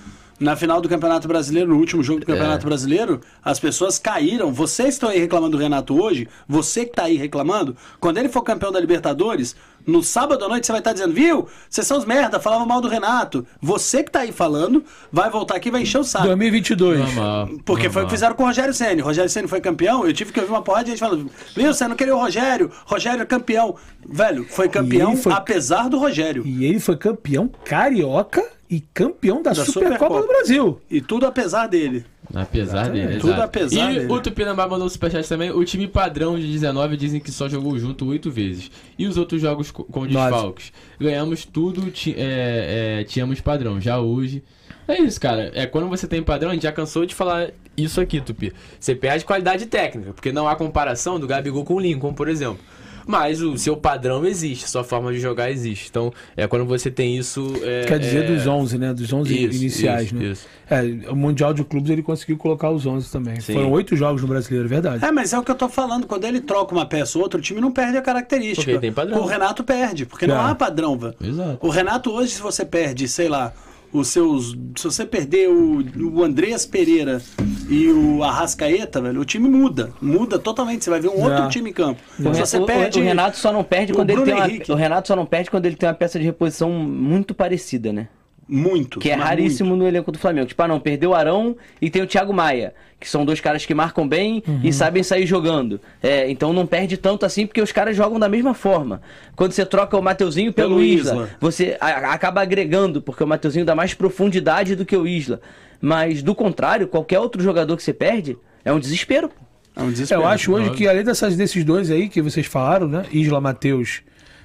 [0.42, 4.52] na final do Campeonato Brasileiro, no último jogo do Campeonato Brasileiro, as pessoas caíram.
[4.52, 8.42] Vocês estão aí reclamando do Renato hoje, você que tá aí reclamando, quando ele for
[8.42, 9.54] campeão da Libertadores,
[9.86, 11.48] no sábado à noite você vai estar dizendo, viu?
[11.68, 13.44] Vocês são os merda, falavam mal do Renato.
[13.60, 16.26] Você que tá aí falando, vai voltar aqui e vai encher o saco.
[16.26, 17.00] 2022.
[17.00, 17.48] Normal.
[17.64, 19.02] Porque foi o que fizeram com o Rogério Senna.
[19.02, 21.72] O Rogério Senna foi campeão, eu tive que ouvir uma porrada de gente falando, viu,
[21.74, 23.74] você não queria o Rogério, Rogério é campeão.
[24.08, 26.44] Velho, foi campeão foi- apesar do Rogério.
[26.46, 30.20] E ele foi campeão carioca e campeão da, Da Supercopa, Supercopa.
[30.22, 30.80] do Brasil.
[30.90, 32.04] E tudo apesar dele.
[32.34, 33.18] Apesar dele.
[33.18, 33.42] Tudo exato.
[33.42, 34.12] apesar E dele.
[34.12, 35.50] o Tupinambá mandou o superchat também.
[35.50, 38.70] O time padrão de 19 dizem que só jogou junto oito vezes.
[38.98, 40.14] E os outros jogos co- com Nove.
[40.14, 40.72] desfalques?
[40.98, 43.78] Ganhamos tudo, ti- é, é, tínhamos padrão.
[43.78, 44.42] Já hoje.
[44.88, 45.52] É isso, cara.
[45.54, 48.52] É quando você tem padrão, a gente já cansou de falar isso aqui, Tupi.
[48.80, 52.58] Você perde qualidade técnica, porque não há comparação do Gabigol com o Lincoln, por exemplo.
[53.06, 55.88] Mas o seu padrão existe, sua forma de jogar existe.
[55.90, 57.52] Então, é quando você tem isso.
[57.62, 58.92] é- Quer dizer, é- dos 11, né?
[58.94, 60.24] Dos 11 Isso, iniciais, isso, né?
[60.24, 60.46] isso.
[60.70, 63.38] É, o Mundial de Clubes ele conseguiu colocar os 11 também.
[63.40, 63.54] Sim.
[63.54, 65.04] Foram oito jogos no Brasileiro, verdade.
[65.04, 66.06] É, mas é o que eu tô falando.
[66.06, 68.62] Quando ele troca uma peça ou outra, o time não perde a característica.
[68.64, 69.20] Porque tem padrão.
[69.20, 70.50] O Renato perde, porque não É.
[70.50, 70.98] há padrão.
[71.22, 71.58] Exato.
[71.60, 73.52] O Renato hoje, se você perde, sei lá,
[73.92, 74.56] os seus.
[74.76, 75.84] Se você perder o,
[76.14, 77.20] o Andreas Pereira
[77.68, 79.92] e o Arrascaeta, velho, o time muda.
[80.00, 80.84] Muda totalmente.
[80.84, 81.48] Você vai ver um outro É.
[81.48, 82.00] time em campo.
[82.18, 82.98] O, Se você o- perde.
[82.98, 84.72] o Renato só não perde quando ele tem uma, Henrique.
[84.72, 88.08] o Renato só não perde quando ele tem uma peça de reposição muito parecida, né?
[88.48, 88.98] Muito.
[88.98, 90.46] Que é raríssimo no elenco do Flamengo.
[90.46, 93.64] Tipo, ah, não, perdeu o Arão e tem o Thiago Maia, que são dois caras
[93.64, 94.60] que marcam bem Uhum.
[94.62, 95.80] e sabem sair jogando.
[96.02, 99.00] É, então não perde tanto assim, porque os caras jogam da mesma forma.
[99.36, 101.30] Quando você troca o Mateuzinho pelo, Pelo Isla, Isla.
[101.40, 105.40] você a- acaba agregando, porque o Mateuzinho dá mais profundidade do que o Isla.
[105.80, 109.30] Mas do contrário, qualquer outro jogador que você perde é um desespero.
[109.74, 110.20] É um desespero.
[110.20, 113.04] Eu acho hoje que além dessas, desses dois aí que vocês falaram, né?
[113.12, 114.02] Isla Matheus.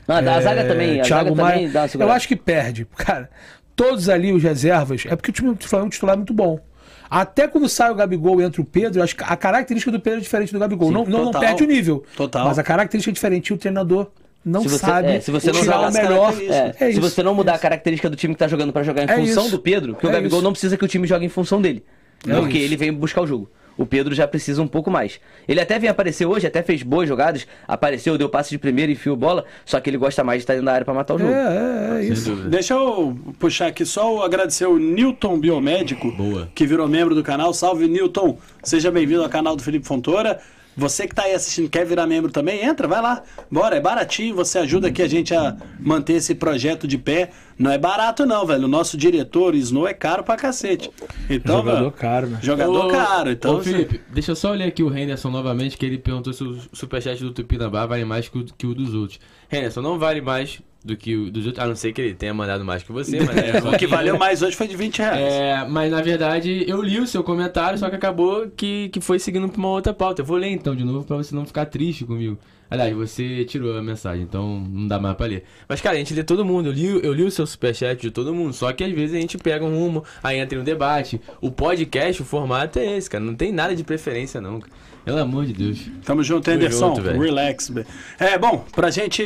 [0.08, 1.54] Ah, da é, zaga também, a Thiago zaga Maia.
[1.56, 2.86] também dá uma eu acho que perde.
[2.96, 3.30] Cara,
[3.78, 5.04] todos ali os reservas.
[5.08, 6.60] É porque o time do Flamengo titular é muito bom.
[7.10, 10.20] Até quando sai o Gabigol e entra o Pedro, acho que a característica do Pedro
[10.20, 10.92] é diferente do Gabigol.
[10.92, 11.42] não, não, não total.
[11.42, 12.04] perde o nível.
[12.18, 12.46] Total.
[12.46, 13.48] Mas a característica é diferente.
[13.52, 14.08] E o treinador
[14.44, 16.34] não Se você- sabe é, se você não tirar jogar o melhor.
[16.42, 18.74] É, É se isso, você não mudar é a característica do time que tá jogando
[18.74, 19.52] pra jogar em É função isso.
[19.56, 20.44] do Pedro, que o É Gabigol isso.
[20.44, 21.82] não precisa que o time jogue em função dele.
[22.28, 23.50] É porque ele vem buscar o jogo.
[23.78, 25.20] O Pedro já precisa um pouco mais.
[25.48, 28.96] Ele até vem aparecer hoje, até fez boas jogadas, apareceu, deu passe de primeira e
[28.96, 31.20] enfiou bola, só que ele gosta mais de estar dentro da área pra matar o
[31.20, 31.32] jogo.
[31.32, 32.36] É, é, é isso.
[32.50, 36.50] Deixa eu puxar aqui só o- agradecer o Newton Biomédico, Boa.
[36.56, 37.54] que virou membro do canal.
[37.54, 38.38] Salve, Newton!
[38.64, 40.40] Seja bem-vindo ao canal do Felipe Fontoura.
[40.80, 42.64] Você que tá aí assistindo, quer virar membro também?
[42.64, 43.24] Entra, vai lá.
[43.50, 47.32] Bora, é baratinho, você ajuda aqui a gente a manter esse projeto de pé.
[47.58, 48.66] Não é barato não, velho.
[48.66, 50.92] O nosso diretor, o Snow, é caro pra cacete.
[51.30, 52.40] Então, Jogador velho, caro, né?
[52.42, 53.32] Jogador Ô, caro.
[53.32, 56.44] Então, Ô, Felipe, deixa eu só olhar aqui o Henderson novamente, que ele perguntou se
[56.44, 59.20] o superchat do Tupinambá vale mais que o, que o dos outros.
[59.52, 62.34] Henderson, não vale mais do que o dos outros, a não ser que ele tenha
[62.34, 65.20] mandado mais que você, mas é o que valeu mais hoje foi de 20 reais.
[65.20, 69.20] É, mas na verdade eu li o seu comentário, só que acabou que, que foi
[69.20, 70.22] seguindo pra uma outra pauta.
[70.22, 72.38] Eu vou ler então de novo pra você não ficar triste comigo.
[72.70, 75.46] Aliás, você tirou a mensagem, então não dá mais pra ler.
[75.70, 76.68] Mas, cara, a gente lê todo mundo.
[76.68, 78.52] Eu li, eu li o seu superchat de todo mundo.
[78.52, 81.22] Só que às vezes a gente pega um rumo, aí entra em um debate.
[81.40, 83.24] O podcast, o formato é esse, cara.
[83.24, 84.60] Não tem nada de preferência, não.
[84.60, 84.74] cara.
[85.08, 85.90] Pelo amor de Deus.
[86.04, 86.90] Tamo junto, Anderson.
[86.90, 87.18] junto, velho.
[87.22, 87.72] Relax.
[88.20, 89.26] É, bom, pra gente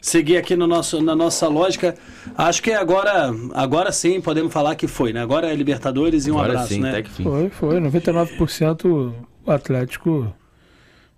[0.00, 1.94] seguir aqui no nosso, na nossa lógica,
[2.38, 5.20] acho que agora, agora sim podemos falar que foi, né?
[5.20, 6.88] Agora é Libertadores e um Agora abraço, sim, né?
[6.88, 7.22] até que fim.
[7.22, 7.80] Foi, foi.
[7.80, 9.12] 99%
[9.44, 10.34] o Atlético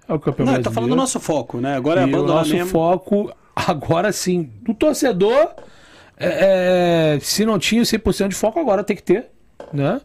[0.08, 0.62] é o campeão Não, eu brasileiro.
[0.64, 1.76] tô falando do nosso foco, né?
[1.76, 2.68] Agora é e o abandonar nosso mesmo.
[2.70, 5.50] foco, agora sim, do torcedor,
[6.18, 9.26] é, é, se não tinha 100% de foco, agora tem que ter,
[9.72, 10.00] né?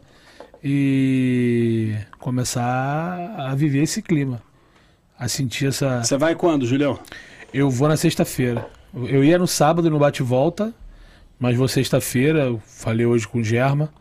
[0.64, 4.40] E começar a viver esse clima,
[5.18, 6.04] a sentir essa...
[6.04, 7.00] Você vai quando, Julião?
[7.52, 8.70] Eu vou na sexta-feira.
[8.94, 10.72] Eu ia no sábado no bate-volta,
[11.38, 13.92] mas vou sexta-feira, eu falei hoje com o Germa.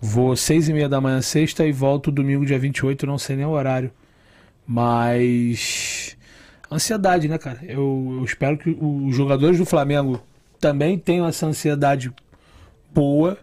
[0.00, 3.46] Vou seis e meia da manhã sexta e volto domingo dia 28, não sei nem
[3.46, 3.90] o horário.
[4.66, 6.16] Mas...
[6.70, 7.60] Ansiedade, né, cara?
[7.62, 10.20] Eu, eu espero que os jogadores do Flamengo
[10.60, 12.12] também tenham essa ansiedade
[12.92, 13.38] boa,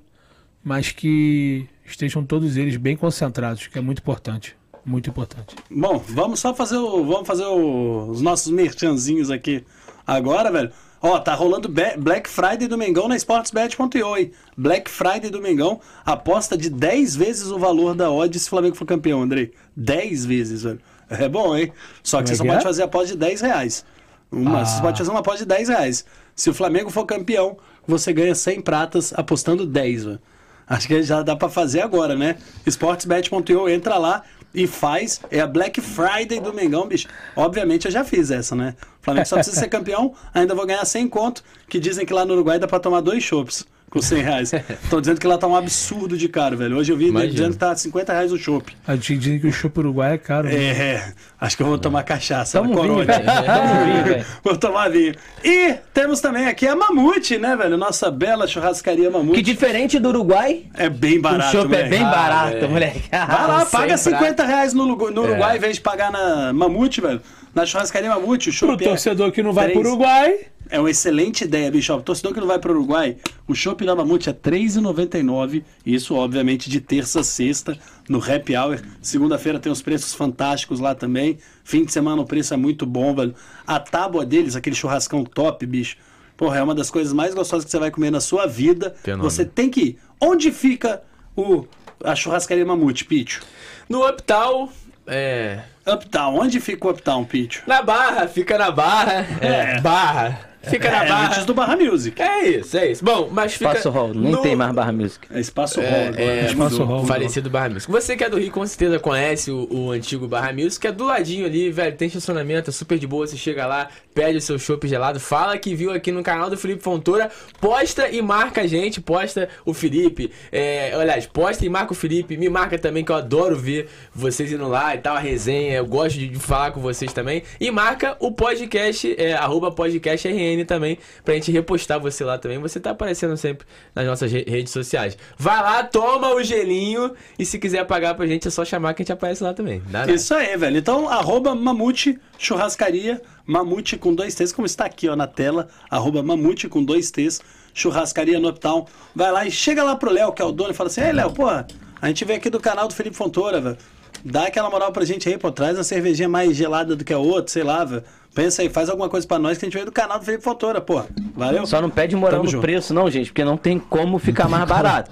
[0.64, 4.56] mas que estejam todos eles bem concentrados, que é muito importante.
[4.86, 5.56] Muito importante.
[5.72, 9.64] Bom, vamos só fazer o, vamos fazer o- os nossos merchanzinhos aqui
[10.06, 10.72] agora, velho.
[11.02, 14.32] Ó, tá rolando Black Friday do Mengão na SportsBet.io, hein?
[14.58, 18.76] Black Friday do Mengão, aposta de 10 vezes o valor da odd se o Flamengo
[18.76, 19.52] for campeão, Andrei.
[19.76, 20.80] 10 vezes, velho.
[21.10, 21.72] É bom, hein?
[22.02, 22.64] Só que Como você é só que pode é?
[22.64, 23.86] fazer aposta de 10 reais.
[24.32, 24.66] Uma, Ah.
[24.66, 26.06] Você pode fazer uma aposta de 10 reais.
[26.36, 30.20] Se o Flamengo for campeão, você ganha 100 pratas apostando 10, velho.
[30.68, 32.38] Acho que já dá pra fazer agora, né?
[32.66, 35.22] Sportsbet.io, entra lá e faz.
[35.32, 37.08] É a Black Friday do Mengão, bicho.
[37.36, 38.76] Obviamente eu já fiz essa, né?
[39.02, 42.26] O Flamengo só precisa ser campeão, ainda vou ganhar 100 conto, que dizem que lá
[42.26, 44.52] no Uruguai dá pra tomar dois chopps com 100 reais.
[44.84, 46.76] Estão dizendo que lá tá um absurdo de caro, velho.
[46.78, 47.32] Hoje eu vi Imagina.
[47.32, 48.76] dizendo que tá 50 reais o chopp.
[48.88, 50.48] A gente dizem que o chopp uruguai é caro.
[50.48, 50.56] né?
[50.56, 52.60] É, acho que eu vou tomar cachaça.
[52.60, 53.06] Tamo vinho.
[53.06, 54.26] Tamo vinho.
[54.44, 55.14] Vou tomar vinho.
[55.44, 57.78] E temos também aqui a Mamute, né, velho?
[57.78, 59.36] Nossa bela churrascaria Mamute.
[59.36, 62.70] Que diferente do Uruguai, É bem o barato, chopp é bem Ah, barato, velho.
[62.70, 63.04] moleque.
[63.12, 65.12] Vai lá, paga Sem 50 reais no, Lugu- É.
[65.12, 67.22] no Uruguai em vez de pagar na Mamute, velho.
[67.54, 69.80] Na churrascaria Mamute, o chopp é, torcedor que não vai três.
[69.80, 70.34] pro Uruguai,
[70.74, 71.94] é uma excelente ideia, bicho.
[71.94, 73.18] Ó, Torcedor que não vai pro Uruguai,
[73.48, 75.64] o chopp da Mamute é R$ 3,99.
[75.86, 77.78] Isso, obviamente, de terça a sexta,
[78.10, 78.82] no Happy Hour.
[79.00, 81.38] Segunda-feira tem os preços fantásticos lá também.
[81.64, 83.36] Fim de semana o preço é muito bom, velho.
[83.68, 85.96] A tábua deles, aquele churrascão top, bicho.
[86.36, 88.96] Porra, é uma das coisas mais gostosas que você vai comer na sua vida.
[89.04, 89.30] Fenômeno.
[89.30, 90.00] Você tem que ir.
[90.20, 91.04] Onde fica
[91.36, 91.68] o
[92.04, 93.42] a churrascaria Mamute, Pitch?
[93.88, 94.70] No Uptown,
[95.06, 95.60] é.
[95.86, 97.60] Uptown, onde fica o Uptown, Pitch?
[97.68, 99.28] Na Barra, fica na Barra.
[99.40, 100.53] É, Barra.
[100.70, 101.28] Fica na É, Barra.
[101.28, 102.22] antes do Barra Music.
[102.22, 103.04] É isso, é isso.
[103.04, 103.66] Bom, mas fica.
[103.66, 105.28] Espaço Hall, nem no- tem mais Barra Music.
[105.30, 106.22] É Espaço Hall É, agora.
[106.24, 107.92] é, Espaço do Hall, falecido Barra Music.
[107.92, 110.92] Você que é do Rio, com certeza conhece o, o antigo Barra Music, que é
[110.92, 111.96] do ladinho ali, velho.
[111.98, 113.28] Tem estacionamento, é super de boa.
[113.28, 116.58] Você chega lá, pede o seu chopp gelado, fala que viu aqui no canal do
[116.58, 120.32] Felipe Fontoura, posta e marca a gente, posta o Felipe.
[120.52, 124.52] É, aliás, posta e marca o Felipe, me marca também, que eu adoro ver vocês
[124.52, 125.78] indo lá e tal, a resenha.
[125.78, 127.44] Eu gosto de, falar com vocês também.
[127.60, 132.60] E marca o podcast, é, arroba podcast RN também, pra gente repostar você lá também.
[132.60, 135.18] Você tá aparecendo sempre nas nossas re- redes sociais.
[135.38, 139.02] Vai lá, toma o gelinho e se quiser pagar pra gente é só chamar que
[139.02, 139.82] a gente aparece lá também.
[139.88, 140.06] Dá.
[140.06, 140.78] Isso aí, velho.
[140.78, 146.24] Então, arroba Mamute Churrascaria, Mamute com dois T's, como está aqui ó, na tela, arroba
[146.24, 147.42] Mamute com dois T's,
[147.74, 148.86] Churrascaria no Uptown.
[149.14, 151.12] Vai lá e chega lá pro Léo, que é o dono, e fala assim, ei,
[151.12, 151.68] Léo, porra,
[152.02, 153.78] a gente veio aqui do canal do Felipe Fontoura, velho.
[154.24, 157.18] Dá aquela moral pra gente aí, pô, traz uma cervejinha mais gelada do que a
[157.18, 158.04] outra, sei lá, velho.
[158.34, 160.44] Pensa aí, faz alguma coisa pra nós que a gente veio do canal do Felipe
[160.44, 161.04] Fontoura, pô.
[161.36, 161.68] Valeu?
[161.68, 162.62] Só não pede moral Tamo no junto.
[162.62, 165.12] preço, não, gente, porque não tem como ficar mais barato.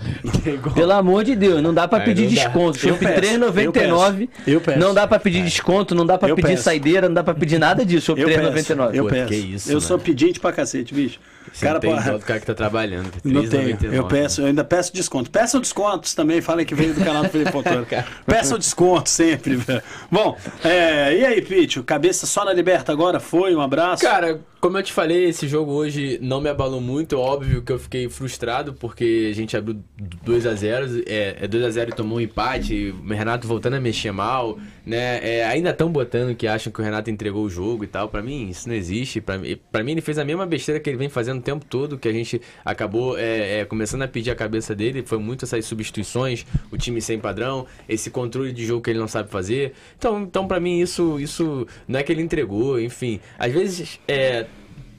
[0.74, 2.42] Pelo amor de Deus, não dá pra Aí pedir não dá.
[2.44, 2.78] desconto.
[2.80, 4.28] Eu Chopp peço, eu R$3,99.
[4.28, 4.80] peço, eu peço.
[4.80, 6.64] Não dá pra pedir desconto, não dá pra Eu pedir peço.
[6.64, 8.08] saideira, não dá pra pedir nada disso.
[8.08, 8.42] Chopp Eu peço,
[8.74, 8.96] R$3,99.
[8.96, 9.28] eu Pô, peço.
[9.28, 9.82] que isso, eu mano.
[9.82, 11.20] sou pedinte pra cacete, bicho.
[11.52, 13.10] Você cara, tem dó do cara que tá trabalhando.
[13.24, 13.76] Não tenho.
[13.78, 15.30] 3,99, Eu peço, eu ainda peço desconto.
[15.32, 17.86] Peçam descontos também, falem que veio do canal do Felipe Fontoura.
[18.28, 19.82] Peçam desconto sempre, velho.
[20.10, 21.78] Bom, é, e aí, Pitch?
[21.84, 23.11] Cabeça só na liberta agora?
[23.20, 23.56] Foi?
[23.56, 24.04] Um abraço?
[24.04, 27.18] Cara, como eu te falei, esse jogo hoje não me abalou muito.
[27.18, 29.84] Óbvio que eu fiquei frustrado porque a gente abriu
[30.24, 32.94] 2 a 0 É, é 2 a 0 e tomou um empate.
[33.04, 35.20] O Renato voltando a mexer mal, né?
[35.28, 38.08] É, ainda estão botando que acham que o Renato entregou o jogo e tal.
[38.08, 39.20] Pra mim, isso não existe.
[39.20, 41.98] Pra mim, ele fez a mesma besteira que ele vem fazendo o tempo todo.
[41.98, 45.02] Que a gente acabou é, é, começando a pedir a cabeça dele.
[45.04, 49.08] Foi muito essas substituições, o time sem padrão, esse controle de jogo que ele não
[49.08, 49.74] sabe fazer.
[49.98, 53.20] Então, então para mim, isso, isso não é que ele entregou, enfim.
[53.40, 54.46] Às vezes, é,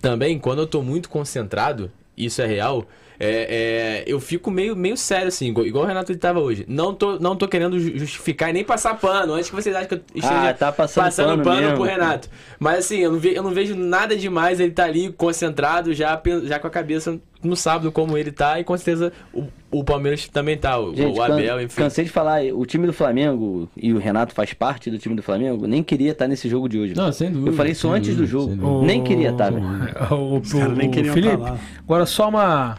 [0.03, 2.85] também, quando eu tô muito concentrado, isso é real,
[3.25, 6.65] é, é, eu fico meio, meio sério, assim, igual, igual o Renato ele tava hoje.
[6.67, 9.89] Não tô, não tô querendo ju- justificar e nem passar pano, antes que vocês achem
[9.89, 11.75] que eu esteja Ah, tá passando pano mesmo.
[11.77, 12.29] pro Renato.
[12.59, 16.21] Mas assim, eu não, ve- eu não vejo nada demais, ele tá ali concentrado, já,
[16.43, 20.27] já com a cabeça no sábado como ele tá, e com certeza o, o Palmeiras
[20.29, 21.77] também tá, o, Gente, o Abel, enfim.
[21.81, 25.23] cansei de falar, o time do Flamengo, e o Renato faz parte do time do
[25.23, 26.95] Flamengo, nem queria estar nesse jogo de hoje.
[26.97, 27.51] Não, sem dúvida.
[27.51, 28.49] Eu falei isso sem antes do dúvida, jogo.
[28.49, 28.87] sem dúvida.
[28.87, 29.65] Nem queria estar, velho.
[30.11, 31.59] O, o, o queriam Felipe, falar.
[31.81, 32.77] agora só uma,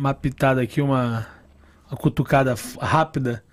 [0.00, 1.26] uma pitada aqui, uma,
[1.90, 3.44] uma cutucada rápida.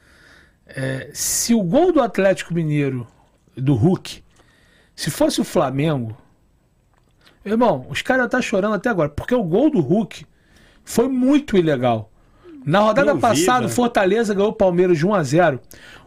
[0.66, 3.06] É, se o gol do Atlético Mineiro,
[3.56, 4.24] do Hulk,
[4.96, 6.18] se fosse o Flamengo,
[7.44, 10.26] irmão, os caras estão chorando até agora, porque o gol do Hulk
[10.86, 12.10] foi muito ilegal.
[12.66, 13.74] Na rodada Eu vi, passada, velho.
[13.74, 15.60] Fortaleza ganhou o Palmeiras de 1 a 0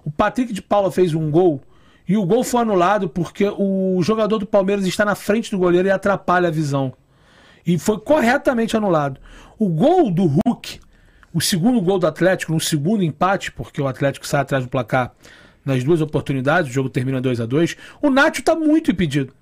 [0.05, 1.63] O Patrick de Paula fez um gol
[2.09, 5.89] e o gol foi anulado porque o jogador do Palmeiras está na frente do goleiro
[5.89, 6.93] e atrapalha a visão.
[7.65, 9.21] E foi corretamente anulado.
[9.61, 10.81] O gol do Hulk,
[11.35, 15.13] o segundo gol do Atlético, no segundo empate, porque o Atlético sai atrás do placar
[15.63, 19.35] nas duas oportunidades, o jogo termina 2 a 2 o Nacho está muito impedido.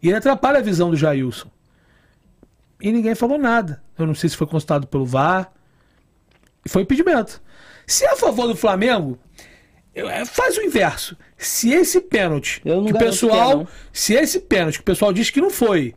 [0.00, 1.50] E ele atrapalha a visão do Jailson.
[2.80, 3.82] E ninguém falou nada.
[3.98, 5.50] Eu não sei se foi constatado pelo VAR.
[6.68, 7.42] Foi impedimento.
[7.88, 9.18] Se é a favor do Flamengo,
[9.92, 11.16] é, faz o inverso.
[11.36, 13.68] Se esse pênalti que o garanto que é, pessoal.
[13.92, 15.92] se esse pênalti que o pessoal diz que não foi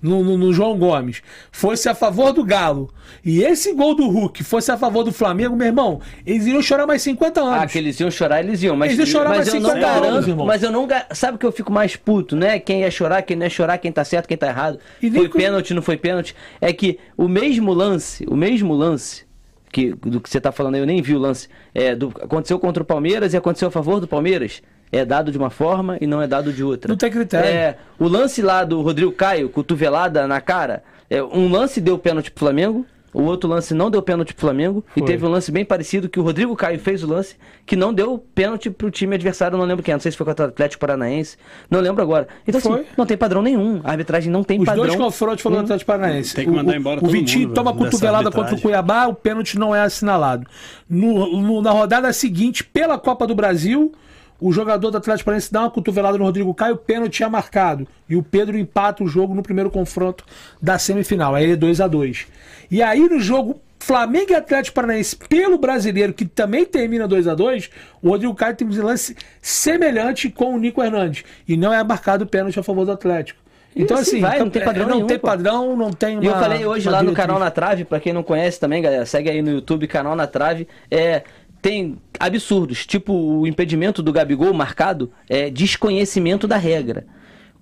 [0.00, 2.92] no, no- no João Gomes fosse a favor do Galo
[3.24, 6.86] e esse gol do Hulk fosse a favor do Flamengo, meu irmão, eles iriam chorar
[6.86, 7.62] mais 50 anos.
[7.62, 8.76] Ah, que eles iam chorar, eles iam.
[8.76, 10.28] Mas, Eles iam chorar mas mais eu não 50 anos, garanto.
[10.28, 10.46] irmão.
[10.46, 10.86] mas eu não.
[11.12, 12.58] Sabe que eu fico mais puto, né?
[12.58, 14.78] Quem ia chorar, quem não ia chorar, quem tá certo, quem tá errado.
[15.02, 16.34] E Foi com- pênalti, não foi pênalti.
[16.60, 19.24] É que o mesmo lance, o mesmo lance.
[19.72, 21.48] Que, do que você tá falando aí, eu nem vi o lance.
[21.74, 24.62] É, do, aconteceu contra o Palmeiras e aconteceu a favor do Palmeiras.
[24.92, 26.88] É dado de uma forma e não é dado de outra.
[26.88, 27.48] Não tem critério.
[27.48, 32.30] É, o lance lá do Rodrigo Caio, cotovelada na cara, é, um lance deu pênalti
[32.30, 35.08] pro Flamengo, o outro lance não deu pênalti pro Flamengo, e Foi.
[35.08, 37.34] teve um lance bem parecido que o Rodrigo Caio fez o lance,
[37.64, 40.44] que não deu pênalti pro time adversário, não lembro quem, não sei se foi contra
[40.46, 41.36] o Atlético Paranaense,
[41.70, 42.28] não lembro agora.
[42.46, 44.84] Então assim, não tem padrão nenhum, a arbitragem não tem Os padrão.
[44.84, 46.34] dois confrontos foram do Atlético Paranaense.
[46.34, 48.60] Tem que mandar O- o- embora O todo Vitinho mundo, toma cotovelada contra o.
[48.60, 50.46] Cuiabá, o pênalti não é assinalado.
[50.88, 53.92] No- no- na rodada seguinte, pela Copa do Brasil,
[54.40, 57.86] o jogador do Atlético Paranaense dá uma cotovelada no Rodrigo Caio, o pênalti é marcado.
[58.08, 60.24] E o Pedro empata o jogo no primeiro confronto
[60.60, 61.34] da semifinal.
[61.34, 62.26] Aí é 2 a 2
[62.70, 67.34] E aí no jogo Flamengo e Atlético Paranaense pelo brasileiro, que também termina 2 a
[67.34, 67.70] 2
[68.02, 71.24] o Rodrigo Caio tem um lance semelhante com o Nico Hernandes.
[71.46, 73.46] E não é marcado o pênalti a favor do Atlético.
[73.76, 75.26] Então, assim assim, vai, não tem padrão não nenhum, tem pô.
[75.26, 76.24] padrão, não tem uma.
[76.24, 79.04] E eu falei hoje lá no canal na Trave, pra quem não conhece também, galera,
[79.04, 80.66] segue aí no YouTube, canal na Trave.
[80.90, 81.22] É,
[81.60, 87.06] tem absurdos, tipo o impedimento do Gabigol marcado é desconhecimento da regra.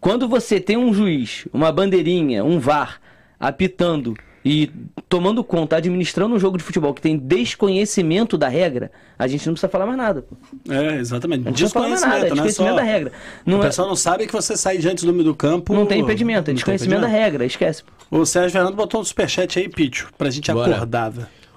[0.01, 3.01] Quando você tem um juiz, uma bandeirinha, um VAR
[3.41, 4.71] apitando e
[5.09, 9.55] tomando conta, administrando um jogo de futebol que tem desconhecimento da regra, a gente não
[9.55, 10.21] precisa falar mais nada.
[10.23, 10.37] Pô.
[10.71, 11.45] É, exatamente.
[11.45, 12.29] Mais nada, é Desconhecimento, né?
[12.31, 13.13] desconhecimento Só- da regra.
[13.47, 15.73] Não, o é- pessoal não sabe que você sai diante do, do campo.
[15.73, 17.25] não tem impedimento, é desconhecimento da impedimento.
[17.33, 17.83] regra, esquece.
[18.11, 18.19] pô.
[18.19, 20.75] O Sérgio Fernando botou um superchat aí, Pitcho, pra gente Bora.
[20.77, 21.13] acordar.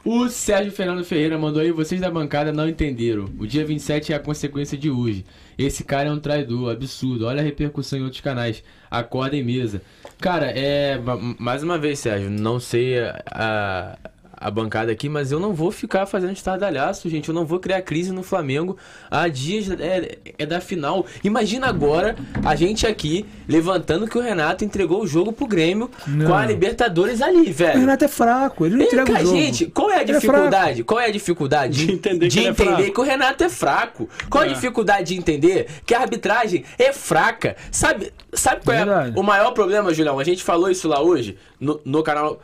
[0.06, 3.26] O Sérgio Fernando Ferreira mandou aí, vocês da bancada não entenderam.
[3.38, 5.26] O dia 27 é a consequência de hoje.
[5.58, 7.26] Esse cara é um traidor, absurdo.
[7.26, 8.64] Olha a repercussão em outros canais.
[8.90, 9.82] Acorda em mesa.
[10.22, 10.98] Cara, é.
[10.98, 13.98] ma- Mais uma vez, Sérgio, não sei a,
[14.38, 17.30] a, bancada aqui, mas eu não vou ficar fazendo estardalhaço, gente.
[17.30, 18.78] Eu não vou criar crise no Flamengo
[19.10, 21.06] há dias é, é da final.
[21.24, 25.90] Imagina agora a gente aqui levantando que o Renato entregou o jogo pro Grêmio
[26.26, 27.80] com a Libertadores ali, O velho.
[27.80, 29.38] Renato é fraco, ele não Vem entrega cá, o jogo.
[29.38, 30.84] gente, qual é a Ele é dificuldade?
[30.84, 32.94] qual é a dificuldade De entender que ele é entender fraco.
[32.94, 34.10] que o Renato é fraco?
[34.30, 37.56] Qual a dificuldade de entender que a arbitragem é fraca?
[37.72, 40.20] Sabe, sabe qual é o maior problema, Julião?
[40.20, 42.40] A gente falou isso lá hoje no, no canal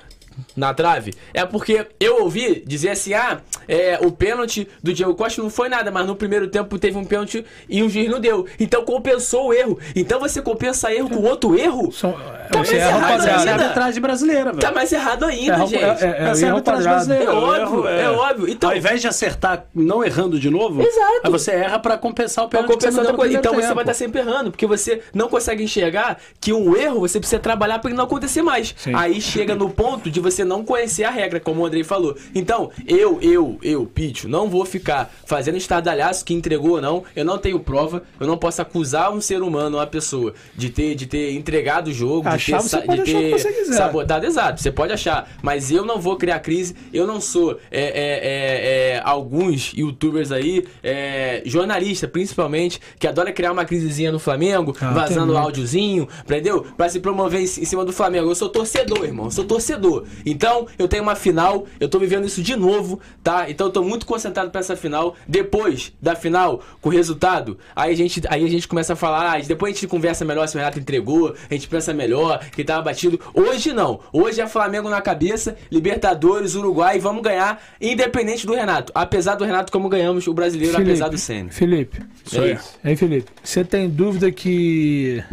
[0.55, 1.13] na trave.
[1.34, 5.69] É porque eu ouvi dizer assim: ah, é, o pênalti do Diego Costa não foi
[5.69, 8.45] nada, mas no primeiro tempo teve um pênalti e o juiz não deu.
[8.59, 9.79] Então compensou o erro.
[9.95, 11.91] Então você compensa erro com outro erro?
[11.91, 12.13] São,
[12.51, 13.51] Tá você mais errado Essa é ainda.
[13.63, 14.59] arbitragem brasileira, velho.
[14.59, 15.75] Tá mais errado ainda, É, gente.
[15.84, 16.84] é, é, é, Essa é erro quadrado.
[16.84, 17.23] brasileira.
[17.23, 18.49] É óbvio, é óbvio.
[18.49, 21.21] Então- ao invés de acertar não errando de novo, Exato.
[21.23, 23.17] aí você erra pra compensar o Pra pênalti que você compensar não outra deu no
[23.17, 23.39] coisa.
[23.39, 23.75] Então você tempo.
[23.75, 27.79] vai estar sempre errando, porque você não consegue enxergar que um erro você precisa trabalhar
[27.79, 28.73] para ele não acontecer mais.
[28.77, 28.91] Sim.
[28.93, 32.15] Aí chega no ponto de você não conhecer a regra, como o Andrei falou.
[32.34, 37.03] Então, eu, eu, eu, Pitcho, não vou ficar fazendo estardalhaço que entregou ou não.
[37.15, 40.95] Eu não tenho prova, eu não posso acusar um ser humano, uma pessoa, de ter,
[40.95, 43.63] de ter entregado o jogo, Achar, de ter, você sa- pode de achar o que
[43.65, 44.26] ter sabotado.
[44.26, 45.30] Exato, você pode achar.
[45.41, 50.32] Mas eu não vou criar crise, eu não sou é, é, é, é, alguns youtubers
[50.32, 56.65] aí, é, jornalista principalmente, que adora criar uma crisezinha no Flamengo, Ah, vazando áudiozinho, entendeu?
[56.78, 58.30] Pra se promover em, em cima do Flamengo.
[58.30, 60.05] Eu sou torcedor, irmão, eu sou torcedor.
[60.26, 63.49] Então, eu tenho uma final, eu tô vivendo isso de novo, tá?
[63.49, 65.16] Então, eu tô muito concentrado pra essa final.
[65.28, 69.36] Depois da final, com o resultado, aí a gente, aí a gente começa a falar,
[69.36, 72.64] ah, depois a gente conversa melhor se o Renato entregou, a gente pensa melhor, que
[72.64, 73.20] tava batido.
[73.34, 73.99] Hoje não.
[74.11, 78.91] Hoje é Flamengo na cabeça, Libertadores, Uruguai, vamos ganhar, independente do Renato.
[78.95, 81.49] Apesar do Renato, como ganhamos o brasileiro, apesar do Senna.
[81.51, 81.99] Felipe,
[82.34, 82.80] É isso.
[82.84, 85.24] Aí, Felipe, você tem dúvida que.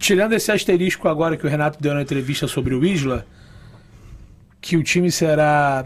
[0.00, 3.26] Tirando esse asterisco agora que o Renato deu na entrevista sobre o Isla,
[4.58, 5.84] que o time será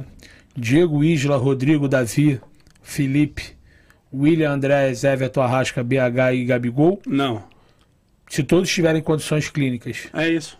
[0.57, 2.41] Diego Isla, Rodrigo, Davi,
[2.81, 3.57] Felipe,
[4.13, 7.43] William Andrés, Everton Arrasca, BH e Gabigol, Não,
[8.29, 10.09] se todos tiverem condições clínicas.
[10.15, 10.57] é isso.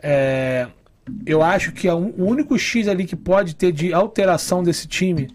[0.00, 0.68] É,
[1.26, 4.86] eu acho que é um- o único X ali que pode ter de alteração desse
[4.86, 5.28] time,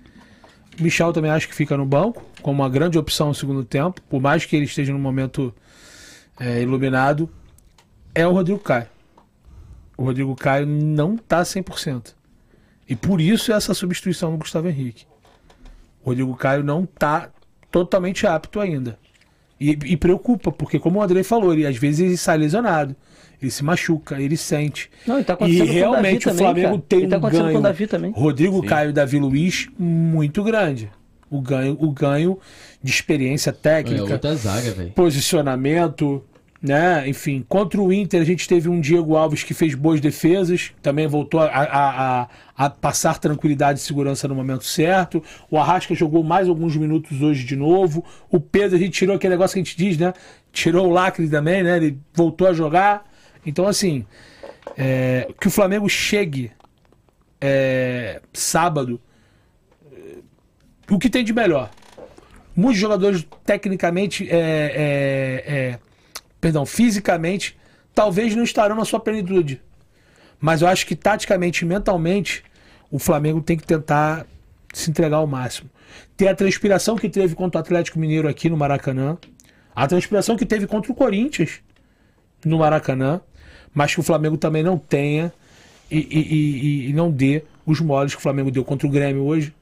[0.80, 4.22] Michel também acho que fica no banco, como uma grande opção no segundo tempo, por
[4.22, 5.54] mais que ele esteja num momento
[6.40, 7.30] é, iluminado,
[8.14, 8.88] é o Rodrigo Caio.
[9.98, 12.14] O Rodrigo Caio não tá 100%.
[12.88, 15.06] E por isso essa substituição do Gustavo Henrique.
[16.04, 17.30] O Rodrigo Caio não tá
[17.72, 19.00] totalmente apto ainda.
[19.60, 22.96] E, e preocupa, porque como o André falou, ele às vezes ele sai lesionado,
[23.42, 24.92] ele se machuca, ele sente.
[25.08, 27.52] Não, e tá E acontecendo realmente Davi o Flamengo também, tem tá um ganho.
[27.54, 28.12] com o Davi também.
[28.12, 30.92] Rodrigo Caio e Davi Luiz muito grande.
[31.36, 32.38] O ganho, o ganho
[32.82, 36.24] de experiência É técnica, outra zaga, posicionamento,
[36.62, 37.08] né?
[37.10, 41.08] Enfim, contra o Inter a gente teve um Diego Alves que fez boas defesas, também
[41.08, 45.22] voltou a, a- a- a passar tranquilidade e segurança no momento certo.
[45.52, 48.06] O Arrasca jogou mais alguns minutos hoje de novo.
[48.30, 50.14] O Pedro a gente tirou aquele negócio que a gente diz, né?
[50.52, 51.78] Tirou o lacre também, né?
[51.78, 53.04] Ele voltou a jogar.
[53.46, 54.06] Então, assim,
[54.78, 56.52] é, que o Flamengo chegue
[57.42, 59.13] é, sábado, é,
[60.96, 61.70] o que tem de melhor?
[62.56, 65.80] Muitos jogadores tecnicamente, é, é, é,
[66.40, 67.58] perdão, fisicamente,
[67.96, 69.62] talvez não estarão na sua plenitude.
[70.40, 72.44] Mas eu acho que taticamente e mentalmente,
[72.92, 74.26] o Flamengo tem que tentar
[74.74, 75.70] se entregar ao máximo.
[76.18, 79.18] Ter a transpiração que teve contra o Atlético Mineiro aqui no Maracanã,
[79.76, 81.62] a transpiração que teve contra o Corinthians
[82.46, 83.22] no Maracanã,
[83.74, 85.34] mas que o Flamengo também não tenha
[85.90, 86.34] e, e-
[86.88, 89.54] e- e não dê os moles que o Flamengo deu contra o Grêmio hoje,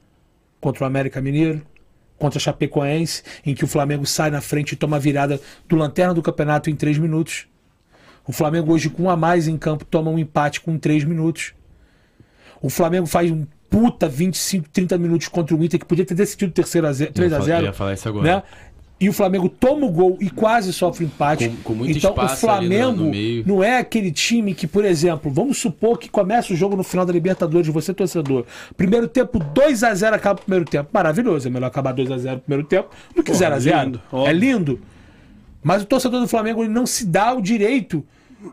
[0.62, 1.60] contra o América Mineiro,
[2.16, 5.74] contra a Chapecoense, em que o Flamengo sai na frente e toma a virada do
[5.74, 7.46] lanterna do campeonato em três minutos.
[8.24, 11.52] O Flamengo hoje, com um a mais em campo, toma um empate com três minutos.
[12.62, 16.52] O Flamengo faz um puta 25, 30 minutos contra o Inter, que podia ter decidido
[16.52, 18.36] terceiro a zero, 3 a Eu ia 0 falar- ia falar isso agora.
[18.36, 18.42] né?
[19.04, 21.48] E o Flamengo toma o gol e quase sofre empate.
[21.64, 23.42] Com- com então o no- Flamengo no meio.
[23.46, 27.04] não é aquele time que, por exemplo, vamos supor que começa o jogo no final
[27.04, 28.44] da Libertadores, você torcedor.
[28.76, 30.88] Primeiro tempo 2 a 0 acaba o primeiro tempo.
[30.92, 33.84] Maravilhoso, é melhor acabar 2 a 0 no primeiro tempo do que 0 a 0.
[33.84, 34.80] lindo, É lindo.
[35.62, 38.04] Mas o torcedor do Flamengo não se dá o direito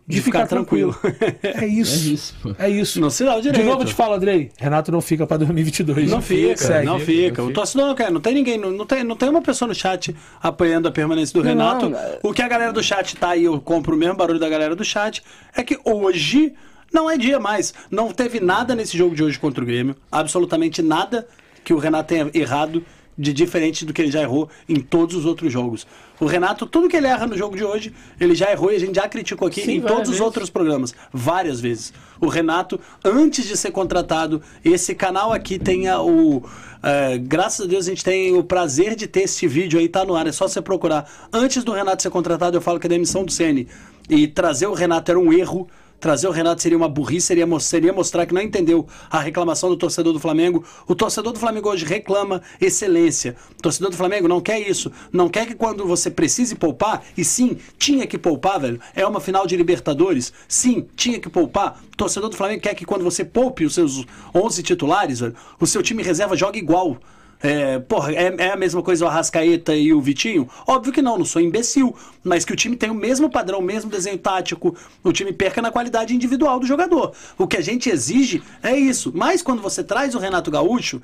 [0.07, 0.95] de, De ficar, ficar tranquilo.
[1.44, 2.10] É isso.
[2.10, 2.56] É isso, pô.
[2.60, 2.99] É isso.
[3.02, 3.61] Não se dá o direito.
[3.64, 4.52] De novo eu te falo, Andrei.
[4.57, 6.10] Renato não fica pra 2022.
[6.11, 6.86] Não fica, Segue.
[6.86, 7.44] não fica.
[7.44, 8.11] O torcedor não quer.
[8.11, 11.34] Não tem ninguém, não, não tem, não tem uma pessoa no chat apoiando a permanência
[11.40, 11.88] do Renato.
[11.95, 14.49] é- O que a galera do chat tá aí, eu compro o mesmo barulho da
[14.49, 15.24] galera do chat,
[15.56, 16.53] é que hoje
[16.94, 17.74] não é dia mais.
[17.91, 19.95] Não teve nada nesse jogo de hoje contra o Grêmio.
[20.11, 21.28] Absolutamente nada
[21.64, 22.84] que o Renato tenha errado
[23.18, 25.86] de diferente do que ele já errou em todos os outros jogos.
[26.20, 28.80] O Renato, tudo que ele erra no jogo de hoje, ele já errou e a
[28.80, 30.22] gente já criticou aqui Sim, em todos os vezes.
[30.22, 31.94] outros programas, várias vezes.
[32.20, 36.44] O Renato, antes de ser contratado, esse canal aqui tem a- o.
[36.84, 40.04] é, graças a Deus a gente tem o prazer de ter esse vídeo aí, tá
[40.04, 41.10] no ar, é só você procurar.
[41.32, 43.68] Antes do Renato ser contratado, eu falo que a demissão do Ceni
[44.10, 45.68] e trazer o Renato era um erro.
[46.00, 49.76] Trazer o Renato seria uma burrice, seria, seria mostrar que não entendeu a reclamação do
[49.76, 50.64] torcedor do Flamengo.
[50.88, 53.36] O torcedor do Flamengo hoje reclama excelência.
[53.58, 54.92] O torcedor do Flamengo não quer isso.
[55.12, 58.80] Não quer que quando você precise poupar, e sim, tinha que poupar, velho.
[58.96, 60.32] É uma final de Libertadores.
[60.48, 61.82] Sim, tinha que poupar.
[61.94, 65.68] O torcedor do Flamengo quer que quando você poupe os seus 11 titulares, velho, o
[65.68, 66.98] seu time reserva jogue igual.
[67.41, 70.49] É, porra, é, é a mesma coisa o Arrascaeta e o Vitinho?
[70.68, 71.95] Óbvio que não, não sou imbecil.
[72.24, 75.61] Mas que o time tem o mesmo padrão, o mesmo desenho tático, o time perca
[75.61, 77.14] na qualidade individual do jogador.
[77.38, 79.11] O que a gente exige é isso.
[79.16, 81.02] Mas quando você traz o Renato Gaúcho,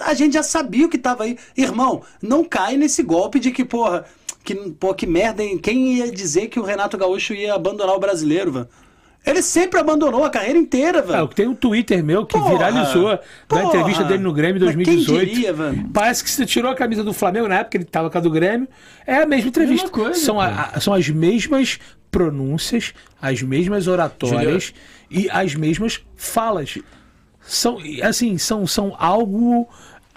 [0.00, 1.36] a gente já sabia o que tava aí.
[1.56, 4.04] Irmão, não cai nesse golpe de que, porra,
[4.44, 5.58] que, pô, que merda, hein?
[5.58, 8.68] Quem ia dizer que o Renato Gaúcho ia abandonar o brasileiro, velho?
[9.28, 11.28] Ele sempre abandonou a carreira inteira, É, velho.
[11.28, 12.50] tem um Twitter meu que Porra!
[12.50, 13.62] viralizou da Porra!
[13.64, 15.30] entrevista dele no Grêmio em Mas quem 2018.
[15.34, 15.54] diria?
[15.92, 18.30] Parece que você tirou a camisa do Flamengo na época ele tava com a do
[18.30, 18.66] Grêmio.
[19.06, 19.86] É a mesma entrevista.
[19.86, 21.78] Mesma coisa, são, a- a- são as mesmas
[22.10, 24.72] pronúncias, as mesmas oratórias
[25.10, 26.78] e as mesmas falas.
[27.40, 29.68] São, assim, são, são algo.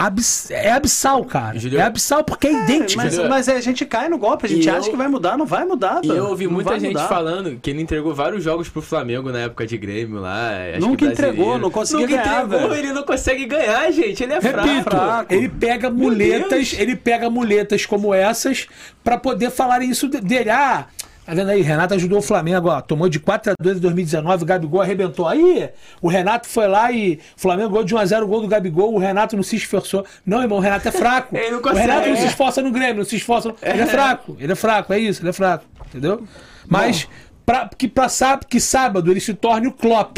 [0.05, 1.57] Abs- é abissal, cara.
[1.59, 3.01] Julio- É abissal porque é idêntico.
[3.01, 5.07] Mas, mas é, a gente cai no golpe, a gente E acha eu- que vai
[5.07, 6.17] mudar, não vai mudar, E velho.
[6.19, 7.07] eu ouvi Não muita gente mudar.
[7.07, 10.49] falando que ele entregou vários jogos pro Flamengo na época de Grêmio lá.
[10.75, 12.79] acho Nunca entregou, não conseguia Nunca ganhar, entregou, velho.
[12.85, 14.23] ele não consegue ganhar, gente.
[14.23, 15.33] Ele é Repito, fraco.
[15.33, 18.67] ele pega muletas, ele pega muletas como essas
[19.03, 20.49] pra poder falar isso de- dele.
[20.49, 20.85] Ah,
[21.25, 21.61] tá vendo aí?
[21.61, 22.81] Renato ajudou o Flamengo, ó.
[22.81, 25.27] Tomou de 4 a 2 em 2019, o Gabigol arrebentou.
[25.27, 25.69] Aí,
[26.01, 28.47] o Renato foi lá e o Flamengo ganhou de 1 a 0 o gol do
[28.47, 30.05] Gabigol, o Renato não se esforçou.
[30.25, 31.35] Não, irmão, o Renato é fraco.
[31.37, 31.79] Ele não o consegue.
[31.87, 33.49] Renato não se esforça no Grêmio, não se esforça.
[33.49, 36.23] no- Ele é fraco, ele é fraco, é isso, ele é fraco, entendeu?
[36.67, 37.07] Mas
[37.45, 40.17] pra, que pra sábado, que sábado ele se torne o Klopp.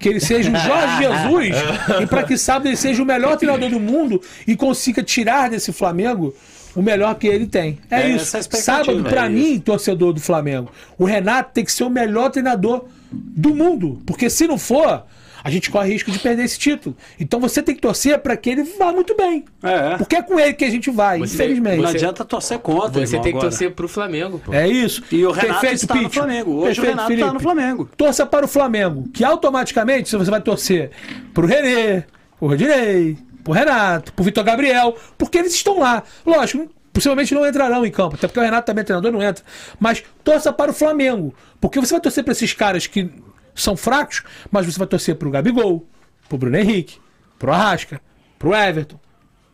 [0.00, 1.56] Que ele seja o Jorge Jesus
[2.02, 5.72] e para que sábado ele seja o melhor treinador do mundo e consiga tirar desse
[5.72, 6.32] Flamengo
[6.74, 7.78] o melhor que ele tem.
[7.90, 8.36] É, É isso.
[8.50, 12.84] Sábado, pra é mim, torcedor do Flamengo, o Renato tem que ser o melhor treinador
[13.10, 14.00] do mundo.
[14.06, 15.04] Porque se não for,
[15.42, 16.96] a gente corre risco de perder esse título.
[17.18, 19.44] Então você tem que torcer para que ele vá muito bem.
[19.62, 19.96] É.
[19.96, 21.80] Porque é com ele que a gente vai, Você- infelizmente.
[21.80, 23.50] Não adianta torcer contra, Você irmão, tem que agora.
[23.50, 24.52] torcer pro Flamengo, pô.
[24.52, 25.02] É isso.
[25.10, 26.14] E o Renato Perfeito, está no Pitch.
[26.14, 26.50] Flamengo.
[26.52, 27.88] Hoje o Perfeito, Renato está no Flamengo.
[27.96, 30.90] Torça para o Flamengo, que automaticamente você vai torcer
[31.32, 32.02] pro Renê,
[32.38, 33.16] pro Rodinei,
[33.48, 36.02] pro Renato, pro Vitor Gabriel, porque eles estão lá.
[36.26, 39.42] Lógico, possivelmente não entrarão em campo, até porque o Renato também é treinador, não entra.
[39.80, 43.10] Mas torça para o Flamengo, porque você vai torcer para esses caras que
[43.54, 45.86] são fracos, mas você vai torcer pro Gabigol,
[46.28, 46.98] pro Bruno Henrique,
[47.38, 48.02] pro Arrasca,
[48.38, 49.00] pro Everton,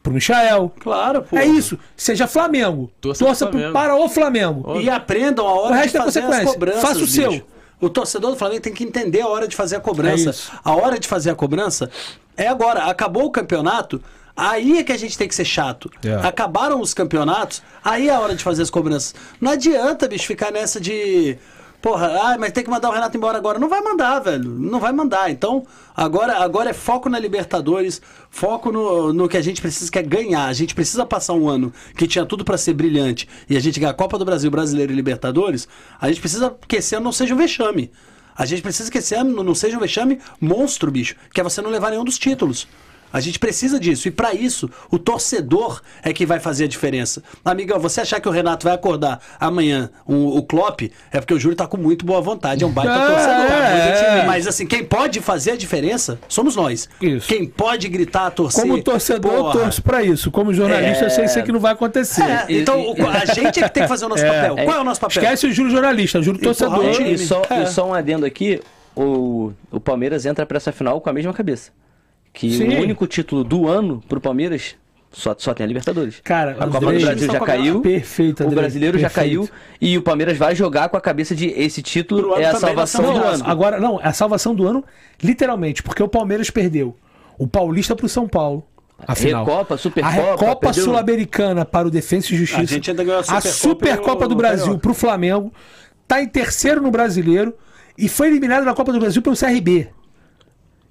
[0.02, 0.72] pro Michael.
[0.80, 1.36] Claro, pô.
[1.36, 1.78] É isso.
[1.96, 2.90] Seja Flamengo.
[3.00, 3.72] Torça Torça, Flamengo.
[3.72, 4.80] para o Flamengo.
[4.80, 6.80] E aprendam a hora O de resto é fazer as consequência.
[6.80, 7.46] Faça o seu.
[7.80, 10.30] O torcedor do Flamengo tem que entender a hora de fazer a cobrança.
[10.30, 11.90] É a hora de fazer a cobrança
[12.36, 12.84] é agora.
[12.84, 14.02] Acabou o campeonato,
[14.36, 15.90] aí é que a gente tem que ser chato.
[16.04, 16.14] É.
[16.26, 19.14] Acabaram os campeonatos, aí é a hora de fazer as cobranças.
[19.40, 21.38] Não adianta, bicho, ficar nessa de.
[21.84, 23.58] Porra, ah, mas tem que mandar o Renato embora agora.
[23.58, 24.48] Não vai mandar, velho.
[24.48, 25.30] Não vai mandar.
[25.30, 28.00] Então, agora, agora é foco na Libertadores,
[28.30, 30.46] foco no, no que a gente precisa, que é ganhar.
[30.46, 33.78] A gente precisa passar um ano que tinha tudo pra ser brilhante e a gente
[33.78, 35.68] ganhar a Copa do Brasil, Brasileiro e Libertadores.
[36.00, 37.92] A gente precisa que esse ano não seja um vexame.
[38.34, 41.60] A gente precisa que esse ano não seja um vexame monstro, bicho, que é você
[41.60, 42.66] não levar nenhum dos títulos.
[43.14, 44.08] A gente precisa disso.
[44.08, 47.22] E pra isso, o torcedor é que vai fazer a diferença.
[47.44, 50.82] Amigão, você achar que o Renato vai acordar amanhã um- o Klopp,
[51.12, 52.64] é porque o Júlio tá com muito boa vontade.
[52.64, 54.18] É um baita É, torcedor.
[54.18, 54.26] é.
[54.26, 56.88] Mas assim, quem pode fazer a diferença somos nós.
[57.00, 57.28] Isso.
[57.28, 58.62] Quem pode gritar, torcer.
[58.62, 59.52] Como torcedor, eu porra.
[59.60, 60.30] torço pra isso.
[60.32, 62.22] Como jornalista, eu sei, sei que não vai acontecer.
[62.22, 64.56] É, então, o- a gente é que tem que fazer o nosso papel.
[64.64, 65.22] Qual é o nosso papel?
[65.22, 66.74] Esquece o Júlio jornalista, o Júlio torcedor.
[66.74, 67.12] empurrar o time.
[67.12, 67.62] E só, É.
[67.62, 68.60] e só um adendo aqui,
[68.96, 71.70] o, o Palmeiras entra pra essa final com a mesma cabeça.
[72.34, 72.76] Que Sim.
[72.76, 74.74] o único título do ano pro Palmeiras
[75.12, 76.20] Só, só tem a Libertadores.
[76.24, 77.80] Cara, a Copa do Brasil já caiu.
[77.80, 79.46] Perfeito, O brasileiro já perfeito.
[79.46, 79.50] caiu
[79.80, 83.22] e o Palmeiras vai jogar com a cabeça de esse título é a salvação do
[83.22, 83.44] ano.
[83.46, 84.84] Agora, não, é a salvação do ano,
[85.22, 86.96] literalmente, porque o Palmeiras perdeu
[87.38, 88.64] o Paulista pro São Paulo.
[89.06, 89.44] A final.
[89.44, 92.62] Recopa, a Supercopa, Recopa perdeu- Sul-Americana para o Defensa e Justiça.
[92.62, 94.80] A gente ainda ganhou a Supercopa Supercopa e o do Brasil Carioca.
[94.82, 95.52] pro Flamengo.
[96.08, 97.54] Tá em terceiro no Brasileiro
[97.96, 99.88] e foi eliminado na Copa do Brasil pelo CRB.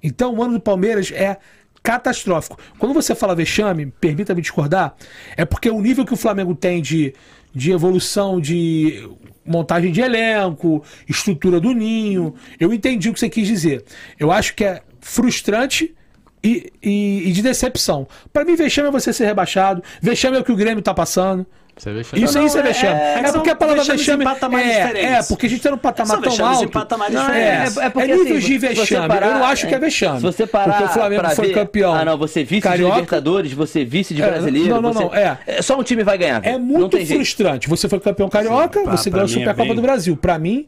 [0.04, 1.38] Então o ano do Palmeiras é
[1.82, 2.58] catastrófico.
[2.78, 4.94] Quando você fala vexame, permita-me discordar,
[5.36, 7.12] é porque o nível que o Flamengo tem de,
[7.54, 9.08] de evolução de
[9.44, 13.84] montagem de elenco, estrutura do ninho, eu entendi o que você quis dizer.
[14.18, 15.94] Eu acho que é frustrante
[16.42, 18.06] e, e- e de decepção.
[18.32, 21.46] Pra mim, vexame é você ser rebaixado, vexame é o que o Grêmio tá passando.
[21.76, 21.90] Você.
[22.00, 22.92] Isso aí isso é é- vexame.
[22.92, 25.76] é- É, é que porque a palavra vexame é, é, porque a gente tá num
[25.76, 26.72] patamar São tão vexames em alto.
[26.72, 27.30] patamares Não.
[27.30, 29.08] É, é, porque, nível assim, de você vexame.
[29.08, 30.16] parar- eu não acho que é vexame.
[30.18, 31.94] Se você parar porque o Flamengo foi ver- campeão.
[31.94, 32.92] Ah, não, você vice Carioca.
[32.94, 34.68] de Libertadores, você vice de É, brasileiro.
[34.68, 35.38] não, não, você- não, é.
[35.62, 36.44] Só um time vai ganhar.
[36.46, 37.68] É muito frustrante.
[37.68, 40.16] Você foi campeão carioca, Sim, você ganhou a é Supercopa bem- do Brasil.
[40.16, 40.66] Pra mim,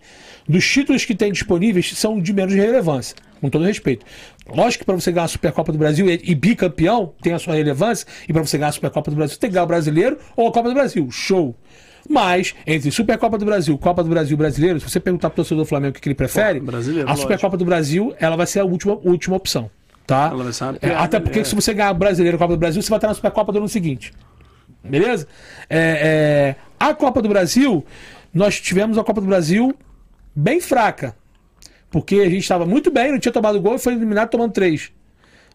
[0.49, 3.15] dos títulos que tem disponíveis, são de menos relevância.
[3.41, 4.05] Com todo respeito.
[4.49, 7.55] Lógico que pra você ganhar a Supercopa do Brasil e, e bicampeão tem a sua
[7.55, 8.07] relevância.
[8.27, 10.49] E pra você ganhar a Supercopa do Brasil, você tem que ganhar o brasileiro ou
[10.49, 10.96] a Copa do Brasil.
[11.11, 11.55] Show.
[12.09, 15.69] Mas, entre Supercopa do Brasil, Copa do Brasil Brasileiro, se você perguntar pro torcedor do
[15.69, 17.23] Flamengo o que, que ele prefere, brasileiro, a lógico.
[17.23, 19.69] Supercopa do Brasil ela vai ser a última, última opção.
[20.07, 20.29] Tá?
[20.33, 21.45] Ela vai ser uma É, piada, até porque é.
[21.45, 23.59] se você ganhar o brasileiro a Copa do Brasil, você vai estar na Supercopa do
[23.59, 24.13] ano seguinte.
[24.85, 25.27] Beleza?
[25.69, 27.85] É, é, a Copa do Brasil,
[28.33, 29.75] nós tivemos a Copa do Brasil
[30.35, 31.15] bem fraca.
[31.91, 34.93] Porque a gente estava muito bem, não tinha tomado gol e foi eliminado tomando três.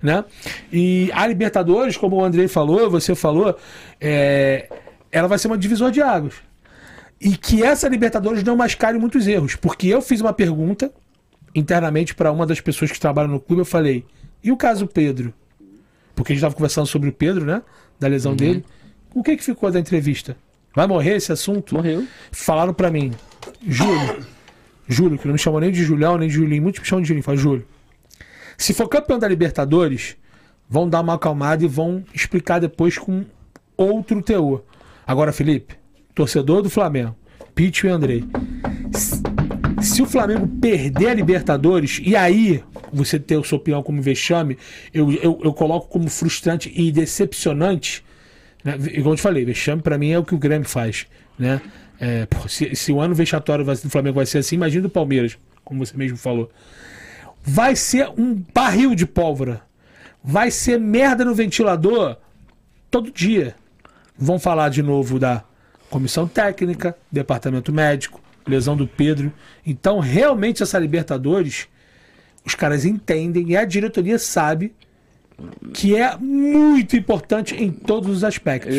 [0.01, 0.25] Né?
[0.73, 3.55] E a Libertadores, como o Andrei falou, você falou,
[3.99, 4.67] é,
[5.11, 6.35] ela vai ser uma divisor de águas.
[7.19, 9.55] E que essa Libertadores não mascare muitos erros.
[9.55, 10.91] Porque eu fiz uma pergunta
[11.53, 14.05] internamente para uma das pessoas que trabalham no clube, eu falei,
[14.43, 15.33] e o caso Pedro?
[16.15, 17.61] Porque a gente estava conversando sobre o Pedro, né?
[17.99, 18.65] Da lesão dele.
[19.13, 20.35] O que que ficou da entrevista?
[20.73, 21.75] Vai morrer esse assunto?
[21.75, 22.07] Morreu.
[22.31, 23.11] Falaram pra mim,
[23.67, 24.25] Júlio,
[24.87, 27.09] Júlio, que não me chamou nem de Julião, nem de Julinho, muitos me chamam de
[27.09, 27.67] Julinho, fala, Júlio.
[28.57, 30.15] Se for campeão da Libertadores,
[30.69, 33.25] vão dar uma acalmada e vão explicar depois com
[33.75, 34.63] outro teor.
[35.11, 35.75] Agora, Felipe,
[36.15, 37.13] torcedor do Flamengo,
[37.53, 38.23] Pete e Andrei.
[39.81, 42.63] Se, o Flamengo perder a Libertadores, e aí
[42.93, 44.57] você ter o seu opinião como vexame,
[44.93, 48.05] eu, eu, eu coloco como frustrante e decepcionante.
[48.63, 48.77] Né?
[48.93, 51.07] Igual eu te falei, vexame pra mim é o que o Grêmio faz.
[51.37, 51.59] Né?
[51.99, 55.37] É, pô, se, se o ano vexatório do Flamengo vai ser assim, imagina o Palmeiras,
[55.65, 56.49] como você mesmo falou.
[57.43, 59.61] Vai ser um barril de pólvora.
[60.23, 62.15] Vai ser merda no ventilador
[62.89, 63.55] todo dia.
[64.17, 65.43] Vão falar de novo da
[65.89, 69.31] comissão técnica, departamento médico, lesão do Pedro.
[69.65, 71.67] Então, realmente, essa Libertadores,
[72.45, 74.73] os caras entendem e a diretoria sabe
[75.73, 78.75] que é muito importante em todos os aspectos.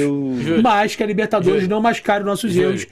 [0.63, 1.69] Mas que a Libertadores Júlio.
[1.69, 2.71] não mascare nossos Júlio.
[2.71, 2.87] erros.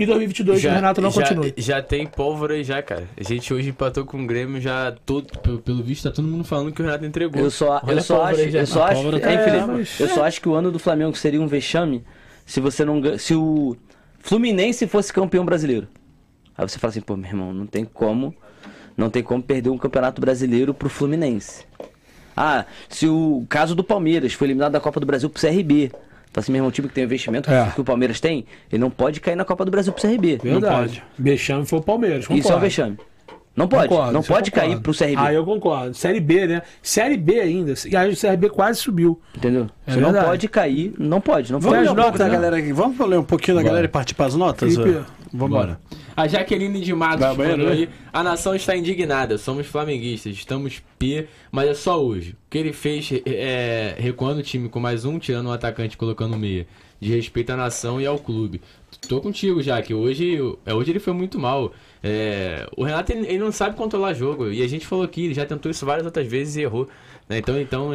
[0.00, 1.54] E 2022 o Renato não já, continue.
[1.56, 3.06] Já tem pólvora aí já, cara.
[3.18, 5.38] A gente hoje empatou com o Grêmio já todo.
[5.60, 7.42] Pelo, visto, tá todo mundo falando que o Renato entregou.
[7.42, 8.60] Eu só, Olha eu só acho, aí já.
[8.60, 9.66] eu só acho, tá- Felipe?
[9.66, 12.02] mas- eu só acho que o ano do Flamengo seria um vexame
[12.46, 13.76] se você não se o
[14.18, 15.86] Fluminense fosse campeão brasileiro.
[16.56, 18.34] Aí você fala assim, pô, meu irmão, não tem como,
[18.96, 21.64] não tem como perder um campeonato brasileiro pro Fluminense.
[22.36, 25.92] Ah, se o caso do Palmeiras foi eliminado da Copa do Brasil pro CRB.
[26.32, 27.70] Fala assim, meu irmão, o time que tem investimento É.
[27.74, 30.38] que o Palmeiras tem, ele não pode cair na Copa do Brasil pro CRB.
[30.42, 31.02] Verdade.
[31.18, 32.20] Vexame foi o Palmeiras.
[32.24, 32.60] Isso é um concordo.
[32.60, 32.96] vexame.
[33.56, 34.82] Não pode, Concordo, não pode cair concordo.
[34.82, 35.16] pro CRB.
[35.18, 35.92] Ah, eu concordo.
[35.92, 36.62] Série B, né?
[36.80, 37.74] Série B ainda.
[37.84, 39.20] E aí o CRB quase subiu.
[39.36, 39.66] Entendeu?
[39.86, 41.82] É Você não pode cair, não pode, não Vamos pode.
[41.82, 42.32] ler as um pouco notas, da né?
[42.32, 42.72] galera aqui.
[42.72, 44.76] Vamos ler um pouquinho da galera e partir para as notas?
[44.76, 45.00] Felipe,
[45.32, 45.80] embora.
[46.16, 47.72] A Jaqueline de Matos Vai banheiro, né?
[47.72, 47.88] aí.
[48.12, 49.38] A nação está indignada.
[49.38, 50.34] Somos flamenguistas.
[50.34, 52.32] Estamos P, mas é só hoje.
[52.32, 55.98] O que ele fez é, recuando o time com mais um, tirando um atacante e
[55.98, 56.66] colocando meia.
[57.00, 58.60] De respeito à nação e ao clube.
[59.08, 60.36] Tô contigo, já que hoje,
[60.66, 61.72] é, hoje ele foi muito mal.
[62.02, 64.50] É, o Renato ele, ele não sabe controlar jogo.
[64.52, 66.86] E a gente falou aqui, ele já tentou isso várias outras vezes e errou.
[67.26, 67.38] né?
[67.38, 67.92] Então, então.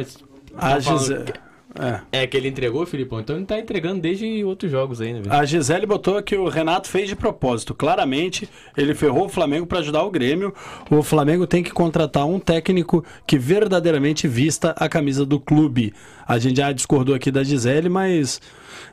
[0.56, 1.45] A tão falando Gise- que-
[1.80, 2.22] é.
[2.22, 3.20] É que ele entregou, Filipão.
[3.20, 5.20] Então ele tá entregando desde outros jogos aí, né?
[5.20, 5.32] velho?
[5.32, 7.74] A Gisele botou que o Renato fez de propósito.
[7.74, 10.54] Claramente, ele ferrou o Flamengo para ajudar o Grêmio.
[10.90, 15.92] O Flamengo tem que contratar um técnico que verdadeiramente vista a camisa do clube.
[16.26, 18.40] A gente já discordou aqui da Gisele, mas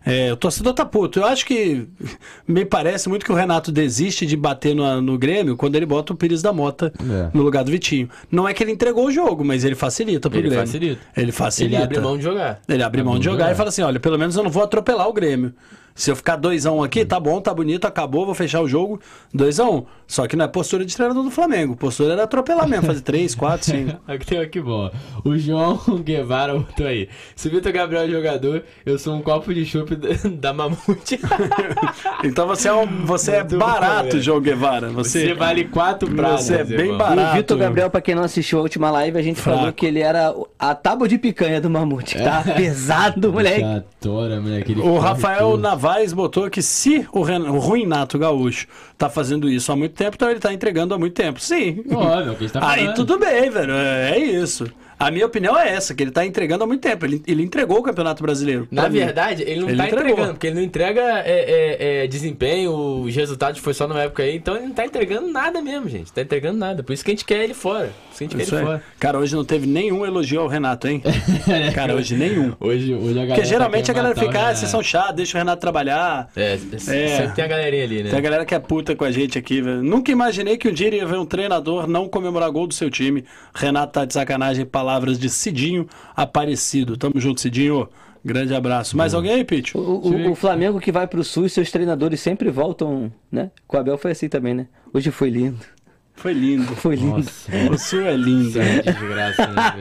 [0.06, 1.20] é, o torcedor tá puto.
[1.20, 1.88] Eu acho que
[2.48, 6.14] me parece muito que o Renato desiste de bater no, no Grêmio quando ele bota
[6.14, 7.30] o Pires da Mota É.
[7.34, 8.10] no lugar do Vitinho.
[8.32, 10.66] Não é que ele entregou o jogo, mas ele facilita pro Ele Grêmio.
[10.68, 11.02] facilita.
[11.16, 11.84] Ele Ele facilita.
[11.84, 12.60] abre mão de jogar.
[12.68, 15.08] Ele abre mão de jogar e fala assim: olha, pelo menos eu não vou atropelar
[15.08, 15.54] o Grêmio.
[15.95, 18.99] Se eu ficar 2x1 aqui, tá bom, tá bonito, acabou, vou fechar o jogo.
[19.36, 19.86] 2x1.
[20.07, 21.76] Só que não é postura de treinador do Flamengo.
[21.76, 23.99] Postura era atropelar mesmo, fazer 3, 4, 5.
[24.07, 24.90] Aqui tem aqui bom.
[25.24, 27.07] O João Guevara botou aí.
[27.36, 29.95] Se o Vitor Gabriel é jogador, eu sou um copo de chopp
[30.40, 31.20] da, Mamute.
[32.24, 34.20] Então você é, um, você é barato.
[34.22, 34.90] João Guevara.
[34.90, 36.45] Você Você, vale quatro pratos.
[36.45, 36.98] você é bem irmão.
[36.98, 37.22] barato.
[37.22, 39.78] E o Vitor Gabriel, pra quem não assistiu a última live, a gente falou Fraco.
[39.78, 42.18] que ele era a tábua de picanha do Mamute.
[42.18, 43.61] Tá pesado, moleque.
[43.61, 44.72] Chatora, moleque.
[44.72, 45.61] ele O Rafael tudo.
[45.84, 47.41] Navaz botou que se o, Ren...
[47.41, 51.14] o Ruinato Gaúcho tá fazendo isso há muito tempo, então ele tá entregando há muito
[51.14, 51.41] tempo.
[51.41, 51.84] Sim.
[51.91, 53.73] Óbvio, é o que tá Aí tudo bem, velho.
[53.73, 54.65] É, é isso.
[54.99, 57.06] A minha opinião é essa, que ele tá entregando há muito tempo.
[57.06, 58.68] Ele, ele entregou o Campeonato Brasileiro.
[58.72, 60.10] Na verdade, ele não Ele tá entregou.
[60.10, 62.72] entregando, porque ele não entrega é, é, é, desempenho,
[63.02, 66.11] os resultados foi só na época aí, então ele não tá entregando nada mesmo, gente.
[66.11, 66.84] Tá entregando nada.
[66.84, 67.88] Por isso que a gente quer ele fora.
[67.88, 68.84] Por isso que a gente Isso quer ele fora.
[68.99, 71.02] Cara, hoje não teve nenhum elogio ao Renato, hein?
[71.74, 72.53] Cara, hoje nenhum.
[72.60, 73.36] Hoje, hoje a galera.
[73.36, 76.30] Porque geralmente tá a galera fica, ah, vocês são chatos, deixa o Renato trabalhar.
[76.36, 78.10] É, sempre tem a galerinha ali, né?
[78.10, 79.84] Tem a galera que é puta com a gente aqui, velho.
[79.84, 83.26] Nunca imaginei que um dia ia ver um treinador não comemorar gol do seu time.
[83.53, 86.97] Renato tá de sacanagem, palavras de Cidinho Aparecido.
[86.97, 87.88] Tamo junto, Cidinho.
[88.26, 88.95] Grande abraço.
[88.97, 89.76] Mais alguém aí, Pitch?
[89.76, 93.51] O, o- o Flamengo que vai pro sul e seus treinadores sempre voltam, né?
[93.68, 94.68] Com o Abel foi assim também, né?
[94.93, 95.60] Hoje foi lindo.
[96.15, 96.73] Foi lindo.
[96.76, 97.18] Foi lindo.
[97.18, 98.53] Nossa, O senhor é lindo.
[98.60, 99.73] que desgraça, né,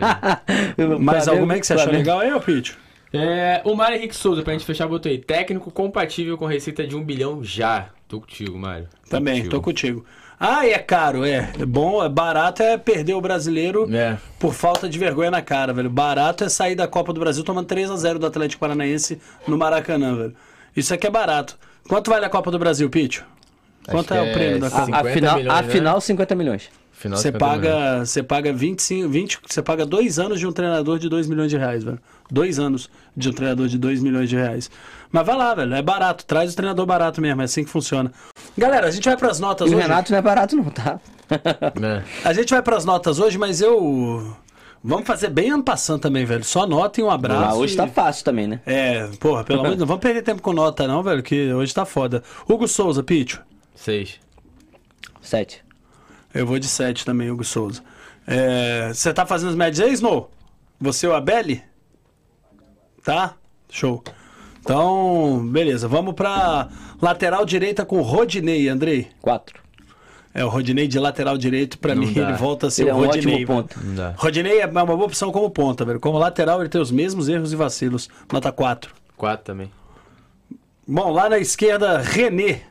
[0.76, 1.00] velho?
[1.00, 2.72] Mais Flamengo- alguma aí que você achou Flamengo- legal aí, ô Pitch?
[3.12, 5.18] É, o Mário Henrique Souza, pra gente fechar, botou aí.
[5.18, 7.90] Técnico compatível com receita de um bilhão já.
[8.08, 8.88] Tô contigo, Mário.
[9.04, 9.50] Tô Também, contigo.
[9.50, 10.04] tô contigo.
[10.44, 11.52] Ah, e é caro, é.
[11.56, 14.18] É bom, é barato é perder o brasileiro É.
[14.40, 15.88] por falta de vergonha na cara, velho.
[15.88, 19.56] Barato é sair da Copa do Brasil tomando 3 a 0 do Atlético Paranaense no
[19.56, 20.34] Maracanã, velho.
[20.76, 21.56] Isso aqui é barato.
[21.88, 23.20] Quanto vale a Copa do Brasil, Pitch?
[23.88, 24.82] Quanto que é, o é prêmio da A, Copa?
[24.82, 25.68] a 50 final, milhões, a né?
[25.68, 26.70] final, 50 milhões.
[26.92, 27.62] Final Você 50 milhões.
[27.72, 31.50] paga, você paga 25, 20, você paga dois anos de um treinador de 2 milhões
[31.50, 31.98] de reais, velho.
[32.30, 34.70] Dois anos de um treinador de 2 milhões de reais.
[35.12, 36.24] Mas vai lá, velho, é barato.
[36.24, 38.10] Traz o treinador barato mesmo, é assim que funciona.
[38.56, 39.86] Galera, a gente vai pras notas E o hoje.
[39.86, 40.98] Renato não é barato não, tá?
[41.82, 42.02] É.
[42.28, 44.36] A gente vai pras notas hoje, mas eu.
[44.84, 46.42] Vamos fazer bem ano passando também, velho.
[46.44, 47.40] Só nota e um abraço.
[47.46, 48.60] Mas hoje e- tá fácil também, né?
[48.66, 51.84] É, porra, pelo menos não vamos perder tempo com nota, não, velho, que hoje tá
[51.84, 52.22] foda.
[52.48, 53.36] Hugo Souza, Pitch.
[53.74, 54.18] Seis.
[55.20, 55.62] 7.
[56.34, 57.82] Eu vou de 7 também, Hugo Souza.
[58.26, 60.30] É, Você tá fazendo as médias aí, Snow?
[60.80, 61.62] Você ou a Belly?
[63.04, 63.34] Tá?
[63.70, 64.02] Show.
[64.64, 65.88] Então, beleza.
[65.88, 66.68] Vamos pra
[67.00, 69.08] lateral direita com o Rodinei, Andrei.
[69.20, 69.60] 4.
[70.32, 72.22] É, o Rodinei de lateral direito, pra Não mim, dá.
[72.22, 73.34] ele volta a ser Ele é o um Rodinei.
[73.34, 73.78] ótimo ponto.
[73.84, 74.14] Não dá.
[74.16, 76.00] Rodinei é uma boa opção como ponta, velho.
[76.00, 78.08] Como lateral, ele tem os mesmos erros e vacilos.
[78.32, 78.94] Nota 4.
[79.16, 79.70] Quatro também.
[80.86, 82.62] Bom, lá na esquerda, René.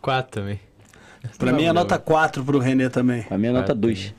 [0.00, 0.60] Quatro também.
[1.38, 3.24] Pra mim é nota 4 pro René também.
[3.30, 4.14] A minha nota 2.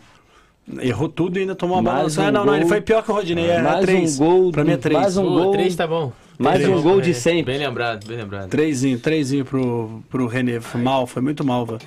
[0.80, 2.26] Errou tudo e ainda tomou uma Mais bola.
[2.26, 2.69] um ah, não, não, ele gol.
[2.69, 3.49] foi pior que o Rodinei.
[3.49, 4.18] É, Mais um 3.
[4.18, 4.99] gol Pra mim é 3.
[5.02, 5.52] mais um Pô, gol.
[5.52, 6.11] três tá bom.
[6.40, 7.14] Mais Três um tá gol de é.
[7.14, 7.44] 100.
[7.44, 8.49] Bem lembrado, bem lembrado.
[8.49, 10.61] Trezinho, trezinho pro, pro René.
[10.61, 11.81] Foi mal, foi muito mal, velho.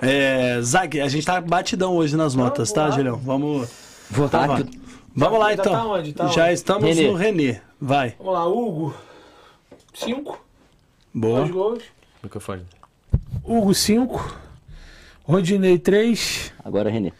[0.00, 3.16] É, Zag, a gente tá batidão hoje nas notas, tá, Julião?
[3.16, 3.68] Vamos.
[4.10, 4.64] Vou Então, tá.
[5.16, 5.72] Vamos lá Já então.
[5.72, 6.12] tá onde?
[6.12, 6.54] Tá Já onde?
[6.54, 7.08] estamos René.
[7.08, 7.60] no René.
[7.80, 8.14] Vai.
[8.18, 8.94] Vamos lá, Hugo.
[9.92, 10.38] 5.
[11.12, 11.40] Boa.
[11.40, 11.82] Dois gols.
[12.22, 12.62] Microfone.
[13.44, 14.38] Hugo, 5.
[15.24, 16.52] Rodinei, 3.
[16.64, 17.12] Agora René.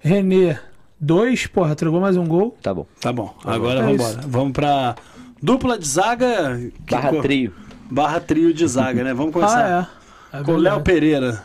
[0.00, 0.58] René,
[1.00, 1.46] 2.
[1.48, 2.56] Porra, entregou mais um gol.
[2.62, 2.86] Tá bom.
[3.00, 3.34] Tá bom.
[3.44, 4.20] Agora É vamos embora.
[4.26, 4.94] Vamos pra
[5.42, 6.58] dupla de zaga.
[6.86, 7.52] que Barra cor- trio.
[7.90, 9.12] Barra trio de zaga, né?
[9.12, 9.88] Vamos começar
[10.32, 10.40] Ah, é.
[10.40, 10.56] é com o.
[10.56, 11.42] Léo Pereira.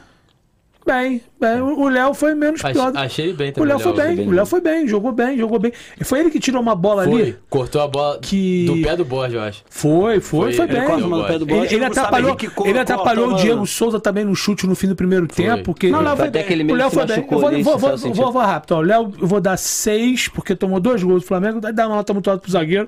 [0.86, 1.62] Bem, bem.
[1.62, 2.92] O o Léo foi menos Ach- pior.
[2.96, 3.70] achei bem O também.
[3.70, 4.28] Léo foi bem, bem.
[4.28, 5.74] o Léo foi bem, jogou bem, jogou bem.
[6.00, 7.22] E foi ele que tirou uma bola Foi.
[7.22, 7.38] ali.
[7.50, 9.64] Cortou a bola Que- do pé do Borges, eu acho.
[9.68, 10.66] Foi, foi, Foi foi.
[10.66, 11.58] Ele bem.
[11.64, 14.76] Ele, ele o atrapalhou, Henrique co- ele atrapalhou o Diego Souza também no chute no
[14.76, 15.64] fim do primeiro tempo.
[15.64, 16.48] Porque Não, Léo foi Até bem.
[16.48, 17.18] que ele o meio Léo foi bem.
[17.32, 18.72] Eu vou, ali, vou, rápido.
[18.74, 21.60] Ó, O Léo, eu vou dar 6, porque tomou dois gols do Flamengo.
[21.60, 22.88] Dá uma nota muito alta pro zagueiro.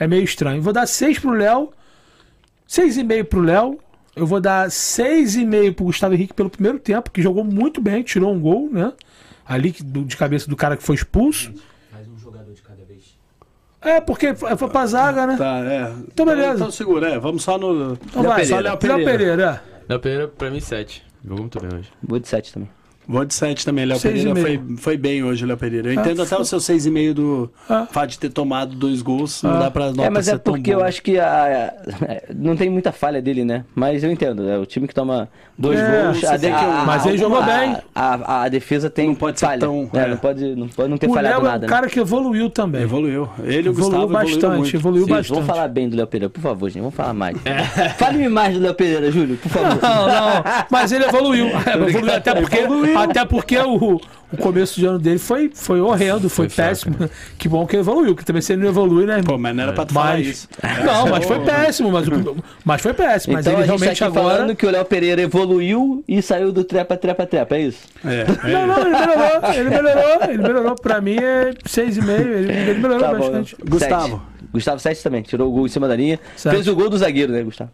[0.00, 0.62] É meio estranho.
[0.62, 1.68] Vou dar 6 pro Léo.
[2.66, 3.78] 6,5 pro Léo.
[4.16, 8.32] Eu vou dar 6,5 pro Gustavo Henrique pelo primeiro tempo, que jogou muito bem, tirou
[8.32, 8.92] um gol, né?
[9.46, 11.52] Ali de cabeça do cara que foi expulso.
[13.82, 15.36] É, porque foi pra zaga, né?
[15.36, 15.92] Tá, é.
[16.08, 16.54] Então, beleza.
[16.54, 17.18] Então segura, é.
[17.20, 17.92] Vamos só no.
[17.92, 19.04] Então vai, Só Léo Léo Pereira.
[19.04, 19.62] Pereira.
[19.64, 19.82] é.
[19.88, 21.04] Léo Pereira, pra mim, sete.
[21.22, 21.90] Jogou muito bem hoje.
[22.02, 22.70] Vou de 7 também.
[23.08, 25.92] Vou de 7 também, Léo Seis Pereira foi, foi bem hoje, Léo Pereira.
[25.92, 26.40] Eu Ah, entendo até foi.
[26.42, 27.86] o seu 6,5 do Ah.
[27.90, 29.58] fato de ter tomado dois gols, não Ah.
[29.60, 31.72] dá pra nota é, mas é ser tão porque eu acho que a,
[32.34, 33.64] não tem muita falha dele, né?
[33.74, 36.24] Mas eu entendo, é o time que toma dois É, gols.
[36.24, 37.76] a de- tem que- a- Mas a- ele jogou bem.
[37.94, 39.60] A, a defesa tem Não pode ser falha.
[39.60, 40.04] tão- né?
[40.04, 40.08] é.
[40.08, 41.58] Não, pode, não pode não ter O falhado Léo é nada.
[41.66, 41.74] um né?
[41.74, 42.82] cara que evoluiu também.
[42.82, 43.28] Evoluiu.
[43.44, 45.30] Ele Evoluiu Gustavo bastante, evoluiu Sim, bastante.
[45.32, 46.80] vamos falar bem do Léo Pereira, por favor, gente.
[46.80, 47.36] Vamos falar mais.
[47.98, 49.78] Fale-me mais do Léo Pereira, Júlio, por favor.
[49.80, 50.44] Não, não.
[50.70, 51.46] Mas ele evoluiu.
[51.72, 52.56] evoluiu até porque.
[52.58, 54.00] Evoluiu, Até porque o,
[54.32, 56.96] o começo de ano dele foi, foi horrendo, foi, Foi péssimo.
[57.38, 59.20] Que bom que ele evoluiu, que também se ele não evolui, né?
[59.24, 60.48] Pô, mas não era pra tu falar Mas, isso.
[60.84, 63.34] não, mas foi péssimo, mas, o- mas foi péssimo.
[63.34, 64.34] Mas então ele a gente tá realmente aqui agora.
[64.36, 67.78] falando que o Léo Pereira evoluiu e saiu do trepa, trepa, trepa, é isso?
[68.04, 70.74] É, Não, não, ele melhorou, ele melhorou, ele melhorou.
[70.76, 73.18] Pra mim é 6,5, ele, ele melhorou Tá bom.
[73.18, 73.56] bastante.
[73.68, 74.08] Gustavo.
[74.16, 74.36] Sete.
[74.52, 76.18] Gustavo 7 também, tirou o gol em cima da linha.
[76.36, 76.54] Sete.
[76.54, 77.70] Fez o gol do zagueiro, né, Gustavo?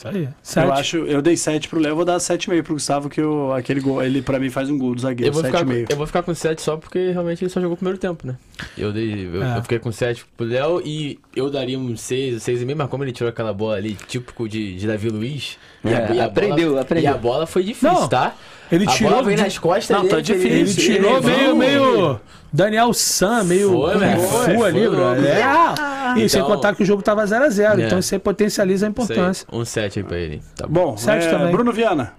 [0.00, 0.22] Isso aí.
[0.24, 0.70] Eu Sete.
[0.80, 4.02] acho, eu dei 7 pro Léo, vou dar 7,5 pro Gustavo, que eu, aquele gol,
[4.02, 5.90] ele pra mim faz um gol do zagueiro, Eu vou, ficar, com- 7,5.
[5.90, 8.36] eu vou ficar com 7 só porque realmente ele só jogou o primeiro tempo, né?
[8.78, 9.58] Eu, dei, eu, É.
[9.58, 13.12] eu fiquei com 7 pro Léo e eu daria um 6, 6,5, mas como ele
[13.12, 15.58] tirou aquela bola ali, típico de, de Davi Luiz.
[15.84, 17.04] É, aprendeu, bola, aprendeu.
[17.04, 18.34] E a bola foi difícil, Não, tá?
[18.70, 20.14] Ele a tirou bola nas costas Não, dele.
[20.16, 20.50] tá difícil.
[20.50, 22.20] Ele Ele tirou levou- meio, meio
[22.52, 24.56] Daniel San, meio Foi, velho, Fu foi, ali,
[24.86, 25.02] foi bro.
[25.24, 26.18] É.
[26.18, 27.86] E sem Então- contar que o jogo tava 0x0, É.
[27.86, 29.46] então isso aí potencializa a importância.
[29.52, 30.42] Um 7 aí pra ele.
[30.56, 30.90] Tá bom.
[30.92, 31.50] Bom, Sete é, também.
[31.52, 32.12] Bruno Viana.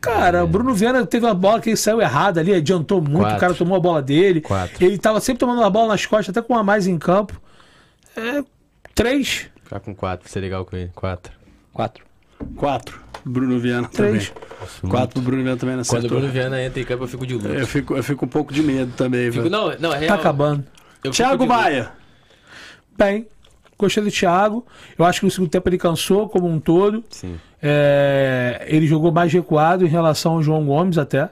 [0.00, 3.36] Cara, o Bruno Viana teve uma bola que ele saiu errada ali, adiantou muito, Quatro.
[3.36, 4.40] o cara tomou a bola dele.
[4.40, 4.84] Quatro.
[4.84, 7.40] Ele tava sempre tomando a bola nas costas, até com uma a mais em campo.
[8.16, 8.42] É.
[8.96, 9.46] Três.
[9.62, 10.90] Ficar com 4, ser legal com ele.
[10.94, 11.32] 4.
[11.72, 12.04] 4.
[12.56, 13.00] 4.
[13.24, 14.30] Bruno Viana Três.
[14.30, 14.90] também.
[14.90, 16.08] 4 pro Bruno Viana também não Quando o.
[16.08, 17.48] Bruno Viana entra em campo, eu fico de luto.
[17.48, 20.08] Eu fico, eu fico um pouco de medo também, Fico, não, não, é real.
[20.08, 20.64] Tá acabando.
[21.10, 21.46] Thiago.
[21.46, 21.90] Maia.
[22.96, 23.26] Bem.
[23.78, 24.64] Gostei do Thiago.
[24.96, 27.02] Eu acho que no segundo tempo ele cansou como um todo.
[27.10, 27.36] Sim.
[27.60, 31.30] É, ele jogou mais recuado em relação ao João Gomes até.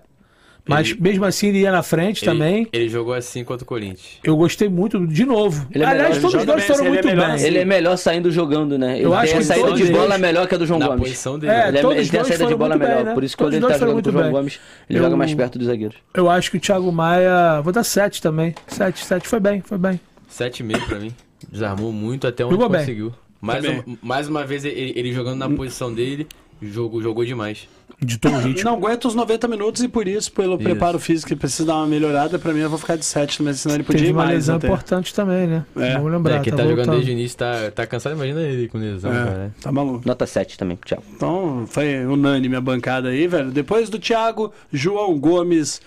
[0.68, 2.68] Mas Ele- mesmo assim ele ia na frente Ele- também.
[2.72, 4.18] Ele jogou assim contra o Corinthians.
[4.22, 5.66] Eu gostei muito, de novo.
[5.74, 7.34] Ele é Aliás, melhor, todos dois foram bem, muito é melhor bem.
[7.34, 7.46] assim.
[7.46, 8.96] Ele é melhor saindo jogando, né?
[8.96, 10.78] Ele Eu acho tem a que saída de bola eles- melhor que a do João
[10.78, 11.02] Na Gomes.
[11.02, 11.52] posição dele.
[11.52, 12.88] É, Ele, é, todos ele os tem a dois saída de foram bola muito bem,
[12.90, 13.04] melhor.
[13.04, 13.14] né?
[13.14, 14.32] Por isso que quando ele tá jogando com o João bem.
[14.32, 15.96] Gomes, ele Eu- joga mais perto dos zagueiros.
[16.14, 17.60] Eu acho que o Thiago Maia.
[17.62, 18.54] Vou dar 7 também.
[18.66, 19.98] 7, 7 foi bem, foi bem.
[20.28, 21.12] 7,5 pra mim.
[21.50, 22.80] Desarmou muito até onde Jogou bem.
[22.80, 23.12] conseguiu.
[23.40, 23.64] Mais,
[24.02, 26.26] mais uma vez ele, ele jogando na posição dele,
[26.62, 27.68] jogou, jogou demais.
[28.02, 28.64] Ditou o ritmo.
[28.64, 30.62] Não aguenta os 90 minutos e por isso, pelo Isso.
[30.64, 33.52] preparo físico, que precisa dar uma melhorada, pra mim eu vou ficar de 7 também,
[33.52, 34.66] senão ele podia Teve ir uma mais lesão até.
[34.68, 35.64] importante também, né?
[35.76, 35.94] É.
[35.94, 36.36] Vamos lembrar.
[36.36, 36.94] é, quem tá, tá jogando voltando.
[36.96, 39.54] desde o início tá, tá cansado, imagina ele com lesão, É, cara.
[39.60, 40.06] tá maluco.
[40.06, 41.02] Nota 7 também, Thiago.
[41.14, 43.50] Então, foi unânime a bancada aí, velho.
[43.50, 45.82] Depois do Thiago, João Gomes,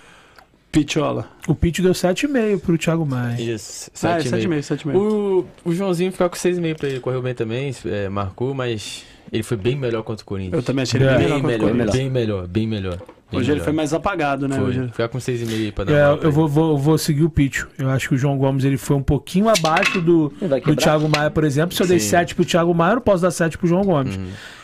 [0.71, 1.27] Pichola.
[1.47, 3.41] O Pitch deu 7,5 pro Thiago Maia.
[3.41, 4.29] Isso, Ah, é 7,5.
[4.61, 4.61] 7,5,
[4.93, 4.95] 7,5.
[4.95, 9.03] O, o Joãozinho ficou com 6,5 pra ele, correu bem também, é, marcou, mas
[9.34, 10.53] ele foi bem melhor contra o Corinthians.
[10.53, 11.73] Eu também achei ele bem Bem melhor.
[11.73, 12.97] melhor, bem melhor, bem melhor.
[12.97, 13.64] bem Hoje ele melhor.
[13.64, 14.55] foi mais apagado, né?
[14.55, 14.65] Foi.
[14.65, 14.88] Hoje...
[14.89, 16.30] Ficar com 6,5 aí pra dar É, pra eu ele.
[16.31, 17.64] vou, vou, vou seguir o Pitch.
[17.77, 20.76] Eu acho que o João Gomes ele foi um pouquinho abaixo do, Ele do.
[20.76, 21.76] Thiago Maia, por exemplo.
[21.76, 22.10] Se eu dei Sim.
[22.10, 24.19] 7 pro Thiago Maia, eu não posso dar 7 pro João Gomes.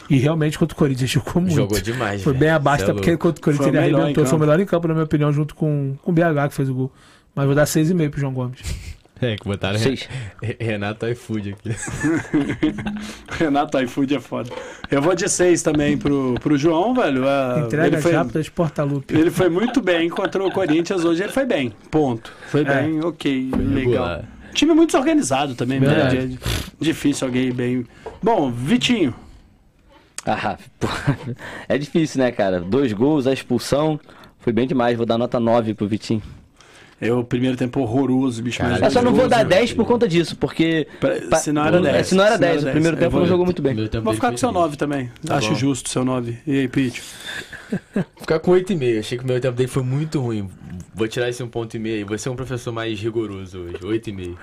[0.09, 1.55] E realmente contra o Corinthians jogou muito.
[1.55, 2.21] Jogou demais.
[2.23, 2.39] Foi velho.
[2.45, 4.25] bem abaixo, até é porque contra o Corinthians Foi ele arrebentou.
[4.25, 6.69] Foi o melhor em campo, na minha opinião, junto com, com o BH que fez
[6.69, 6.91] o gol.
[7.35, 8.59] Mas vou dar 6,5 pro João Gomes.
[9.21, 10.07] É, que botaram 6.
[10.41, 11.75] Re- Renato iFood aqui.
[13.37, 14.49] Renato iFood é foda.
[14.89, 17.27] Eu vou de 6 também pro, pro João, velho.
[17.27, 19.13] Ah, Entrega ele foi, rápidas Portalupe.
[19.13, 21.03] ele foi muito bem contra o Corinthians.
[21.03, 21.73] Hoje ele foi bem.
[21.91, 22.31] Ponto.
[22.47, 22.63] Foi É.
[22.63, 23.75] bem, ok, legal.
[23.75, 24.25] regular.
[24.53, 25.87] Time muito desorganizado também, né?
[25.87, 26.39] Verdade.
[26.81, 27.85] É Difícil alguém ir bem.
[28.23, 29.13] Bom, Vitinho.
[30.25, 30.57] Ah,
[31.67, 32.59] é difícil, né, cara?
[32.59, 33.99] Dois gols, a expulsão.
[34.39, 34.95] Foi bem demais.
[34.97, 36.21] Vou dar nota 9 pro Vitinho.
[37.01, 38.57] Eu, primeiro tempo horroroso, bicho.
[38.57, 40.85] Cara, mas Eu só não vou dar 10 por conta disso, porque.
[40.99, 42.07] Pra- se não era é, 10.
[42.07, 43.07] Se não era Se não 10, era o primeiro 10.
[43.09, 43.73] tempo não jogou muito bem.
[44.03, 44.61] Vou ficar com seu triste.
[44.63, 45.09] 9 também.
[45.25, 45.55] Tá Acho bom.
[45.55, 46.37] justo o seu 9.
[46.45, 47.01] E aí, Pete?
[47.95, 48.99] Vou ficar com 8,5.
[48.99, 50.49] Achei que o meu tempo dele foi muito ruim.
[50.93, 52.05] Vou tirar esse um ponto e meio.
[52.05, 53.75] Vou ser um professor mais rigoroso hoje.
[53.77, 54.35] 8,5.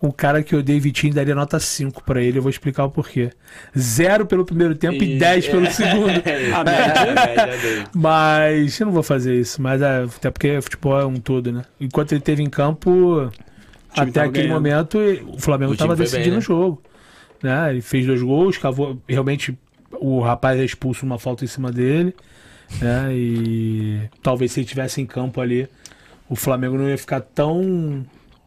[0.00, 2.90] O cara que eu dei Vitinho daria nota 5 pra ele, eu vou explicar o
[2.90, 3.30] porquê.
[3.78, 6.08] Zero pelo primeiro tempo e, E- 10 pelo segundo.
[6.54, 7.14] A média.
[7.14, 7.84] média dele.
[7.94, 9.60] Mas eu não vou fazer isso.
[9.62, 11.62] Mas é, até porque futebol é um todo, né?
[11.80, 13.30] Enquanto ele esteve em campo,
[13.96, 14.54] até aquele ganhando.
[14.54, 14.98] momento,
[15.28, 16.38] o Flamengo estava decidindo bem, né?
[16.38, 16.82] o jogo.
[17.42, 17.70] Né?
[17.70, 18.98] Ele fez dois gols, cavou.
[19.08, 19.56] Realmente
[20.00, 22.14] o rapaz é expulso uma falta em cima dele.
[22.80, 23.08] Né?
[23.12, 25.68] E talvez se ele tivesse em campo ali,
[26.28, 28.04] o Flamengo não ia ficar tão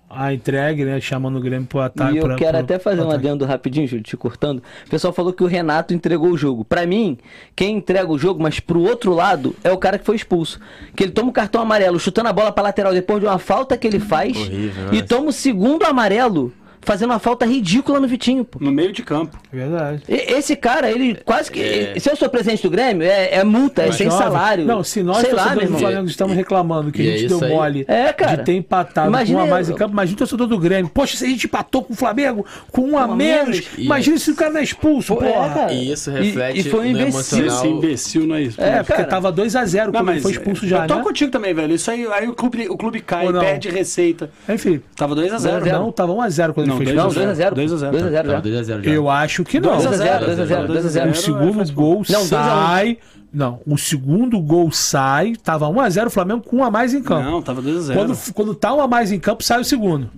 [0.09, 1.01] a entregue, né?
[1.01, 2.13] Chamando o Grêmio pro ataque.
[2.13, 4.59] E eu pra- quero pro- até fazer um adendo rapidinho, Júlio, te cortando.
[4.85, 6.63] O pessoal falou que o Renato entregou o jogo.
[6.63, 7.17] Pra mim,
[7.55, 10.59] quem entrega o jogo, mas pro outro lado, é o cara que foi expulso.
[10.95, 13.75] Que ele toma o cartão amarelo chutando a bola pra lateral depois de uma falta
[13.77, 14.37] que ele faz.
[14.37, 15.01] Horrível, e né?
[15.01, 16.53] toma o segundo amarelo
[16.85, 18.59] fazendo uma falta ridícula no Vitinho, pô.
[18.61, 19.37] No meio de campo.
[19.51, 20.03] Verdade.
[20.07, 21.61] E- Esse cara, ele quase que.
[21.61, 21.99] É.
[21.99, 24.65] Se eu sou presidente do Grêmio, é, é multa, é Mas sem nove- salário.
[24.65, 25.77] Não, se nós, sei lá, do.
[25.77, 27.51] Flamengo, estamos reclamando que E a é gente deu isso aí.
[27.51, 28.37] mole É, cara.
[28.37, 30.57] de ter empatado Imagina com um a mais eu- em campo, imagina o torcedor do
[30.59, 30.89] Grêmio.
[30.93, 33.67] Poxa, se a gente empatou com o Flamengo com um a a menos, menos.
[33.77, 35.49] imagina se o cara não é expulso, Pô, é, porra.
[35.49, 35.73] cara.
[35.73, 37.45] E isso E- reflete e foi um imbecil.
[37.47, 38.61] Esse imbecil não é isso.
[38.61, 39.07] É, porque cara.
[39.07, 41.03] tava 2x0 quando ele foi expulso já, Eu tô né?
[41.03, 41.73] contigo também, velho.
[41.73, 44.29] Isso aí, aí o clube, o clube cai, perde receita.
[44.47, 45.65] Enfim, Tava 2x0.
[45.71, 47.55] não, tava 1x0 quando Não, Não, fez 2 Não, a 0.
[47.55, 47.55] 2x0.
[47.55, 47.97] 2 a 0.
[47.97, 48.23] 2x0 já.
[48.23, 48.91] Tava 2x0 já.
[48.91, 49.71] Eu acho que não.
[49.71, 50.25] 2 a 0.
[50.25, 51.11] 2 a 0, 2 a 0.
[51.11, 52.97] O segundo gol Não, sai.
[53.33, 55.35] Não, o segundo gol sai.
[55.35, 57.29] Tava 1x0 o Flamengo com um a mais em campo.
[57.29, 57.99] Não, tava 2 a 0.
[57.99, 60.09] Quando, quando tá um a mais em campo, sai o segundo.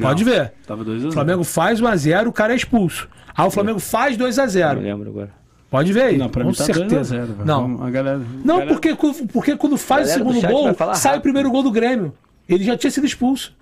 [0.00, 0.52] Pode ver.
[0.66, 1.08] Tava 2 a 0.
[1.10, 3.08] O Flamengo faz 1x0, o cara é expulso.
[3.36, 4.74] Aí o Flamengo faz 2x0.
[4.74, 5.30] Não lembro agora.
[5.70, 6.16] Pode ver aí.
[6.16, 7.04] Não, pra com mim tá 2 a certeza.
[7.16, 7.26] 0.
[7.34, 7.44] velho.
[7.44, 8.96] Não, A galera, não galera- porque,
[9.32, 11.18] porque quando faz o segundo gol, sai rápido.
[11.18, 12.14] o primeiro gol do Grêmio.
[12.48, 13.52] Ele já tinha sido expulso.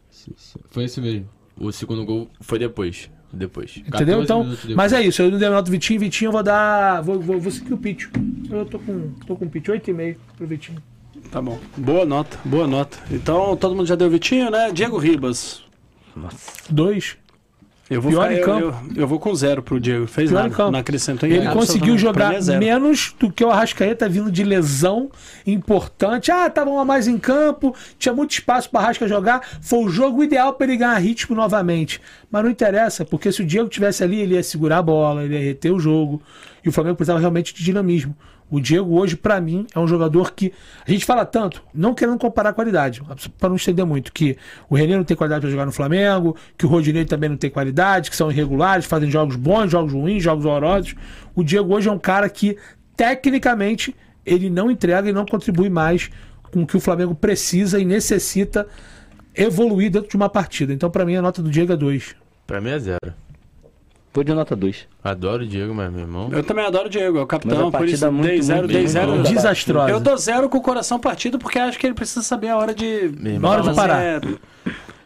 [0.70, 1.26] Foi isso mesmo.
[1.58, 3.10] O segundo gol foi depois.
[3.32, 3.76] Depois.
[3.78, 4.20] Entendeu?
[4.20, 4.74] 14 Então, depois.
[4.74, 5.20] mas é isso.
[5.22, 5.98] Eu não dei a nota do Vitinho.
[6.00, 7.02] Vitinho eu vou dar.
[7.02, 8.06] Vou, vou, vou seguir o Pitch.
[8.50, 10.82] Eu tô com, tô com o Pitch 8,5 pro Vitinho.
[11.30, 11.58] Tá bom.
[11.76, 12.98] Boa nota, boa nota.
[13.10, 14.70] Então, todo mundo já deu o Vitinho, né?
[14.72, 15.62] Diego Ribas.
[16.70, 17.16] Dois.
[17.88, 18.76] Eu vou, ficar, em eu, campo.
[18.96, 20.08] eu, eu vou com zero pro Diego.
[20.08, 20.70] Fez Pior em nada, campo.
[20.72, 22.58] não acrescentou em Ele conseguiu jogar é zero.
[22.58, 25.08] menos do que o Arrascaeta vindo de lesão
[25.46, 26.32] importante.
[26.32, 29.40] Ah, tava um a mais em campo, tinha muito espaço para Arrasca jogar.
[29.60, 32.00] Foi o jogo ideal para ele ganhar ritmo novamente.
[32.28, 35.34] Mas não interessa, porque se o Diego tivesse ali, ele ia segurar a bola, ele
[35.34, 36.20] ia reter o jogo.
[36.64, 38.16] E o Flamengo precisava realmente de dinamismo.
[38.48, 40.52] O Diego hoje, para mim, é um jogador que
[40.86, 43.02] a gente fala tanto, não querendo comparar a qualidade,
[43.38, 44.36] para não estender muito, que
[44.70, 47.50] o René não tem qualidade para jogar no Flamengo, que o Rodinei também não tem
[47.50, 50.94] qualidade, que são irregulares, fazem jogos bons, jogos ruins, jogos horrorosos.
[51.34, 52.56] O Diego hoje é um cara que,
[52.96, 53.94] tecnicamente,
[54.24, 56.08] ele não entrega e não contribui mais
[56.52, 58.66] com o que o Flamengo precisa e necessita
[59.34, 60.72] evoluir dentro de uma partida.
[60.72, 62.14] Então, para mim, a nota do Diego é 2.
[62.46, 63.14] Pra mim é zero.
[64.16, 64.88] Vou de nota 2.
[65.04, 66.30] Adoro o Diego, mas meu irmão.
[66.32, 68.86] Eu também adoro o Diego, é o capitão, por partida isso muito, dei zero, dei
[68.86, 69.12] zero.
[69.12, 69.90] Muito Desastrosa.
[69.90, 72.74] Eu dou zero com o coração partido porque acho que ele precisa saber a hora
[72.74, 72.84] de.
[72.84, 73.50] irmão.
[73.50, 74.02] Hora de parar.
[74.02, 74.20] é-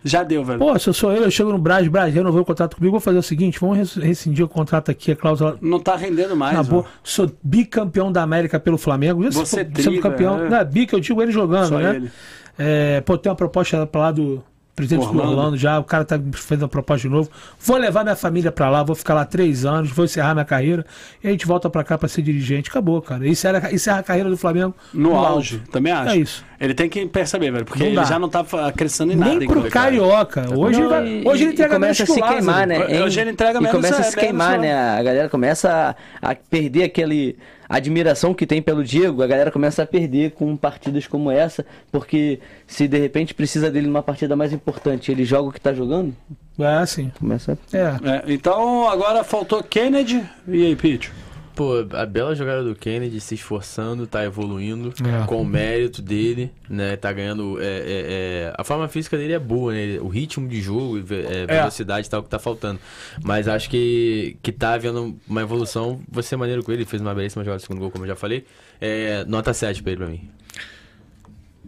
[0.05, 0.59] Já deu, velho.
[0.61, 3.01] Pô, se eu sou ele, eu chego no Braz, Braz, renovou o contrato comigo, vou
[3.01, 6.57] fazer o seguinte, vamos res- rescindir o contrato aqui, a cláusula Não tá rendendo mais.
[6.57, 6.83] na boa.
[6.83, 6.95] velho.
[7.03, 9.25] Sou bicampeão da América pelo Flamengo.
[9.25, 10.41] Já Você sou- tri, sendo campeão.
[10.45, 10.49] é.
[10.49, 11.97] Não é bica, eu digo ele jogando, Só né?
[11.97, 12.11] ele.
[12.59, 14.43] É, pô, tem uma proposta pra lá do
[14.87, 15.31] presidente do Orlando.
[15.31, 17.31] Orlando já, o cara tá fazendo uma proposta de novo.
[17.61, 20.85] Vou levar minha família pra lá, vou ficar lá três anos, vou encerrar minha carreira
[21.23, 22.69] e a gente volta pra cá pra ser dirigente.
[22.71, 23.27] Acabou, cara.
[23.27, 26.11] Isso era, isso era a carreira do Flamengo No auge, também acho.
[26.11, 26.45] É isso.
[26.61, 28.05] Ele tem que perceber, velho, porque Não ele dá.
[28.05, 29.35] já não tá acrescentando em nada.
[29.35, 29.63] Nem pro.
[29.71, 30.45] Carioca.
[30.55, 33.03] Hoje, ele, Não, vai, e- hoje ele entrega começa a se queimar, né?
[33.03, 34.75] Hoje ele entrega e menos, começa a se queimar, né?
[34.99, 37.37] A galera começa a, a perder aquele
[37.71, 39.23] admiração que tem pelo Diego.
[39.23, 43.87] A galera começa a perder com partidas como essa, porque se de repente precisa dele
[43.87, 46.13] numa partida mais importante, ele joga o que tá jogando,
[46.59, 47.11] É, sim.
[47.19, 47.53] começa.
[47.73, 47.83] a- É.
[48.17, 51.09] É, então agora faltou Kennedy e aí, Pitch.
[51.55, 55.27] Pô, a bela jogada do Kennedy se esforçando, tá evoluindo É.
[55.27, 56.97] com o mérito dele, né?
[56.97, 57.61] Tá ganhando.
[57.61, 59.99] é, é, é, a forma física dele é boa, né?
[60.01, 62.79] O ritmo de jogo, é, velocidade e tal que tá faltando.
[63.23, 66.01] Mas acho que, que tá havendo uma evolução.
[66.11, 68.17] Vou ser maneiro com ele, fez uma belíssima jogada do segundo gol, como eu já
[68.17, 68.47] falei.
[68.81, 70.31] É, nota 7 pra ele pra mim.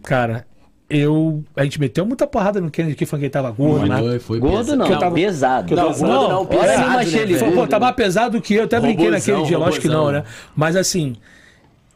[0.03, 0.45] Cara,
[0.93, 1.43] eu.
[1.55, 3.97] A gente meteu muita porrada no Kennedy que foi que ele tava gordo, né?
[3.99, 4.77] Foi, foi Gordo pesado.
[4.77, 5.73] não, eu tava- pesado.
[5.73, 7.51] eu tava- Não, gordo não, pesado, mas né, ele velho?
[7.53, 10.11] Pô, tá mais pesado do que eu, até brinquei Robozão, naquele dia, lógico que não,
[10.11, 10.23] né?
[10.55, 11.15] Mas assim,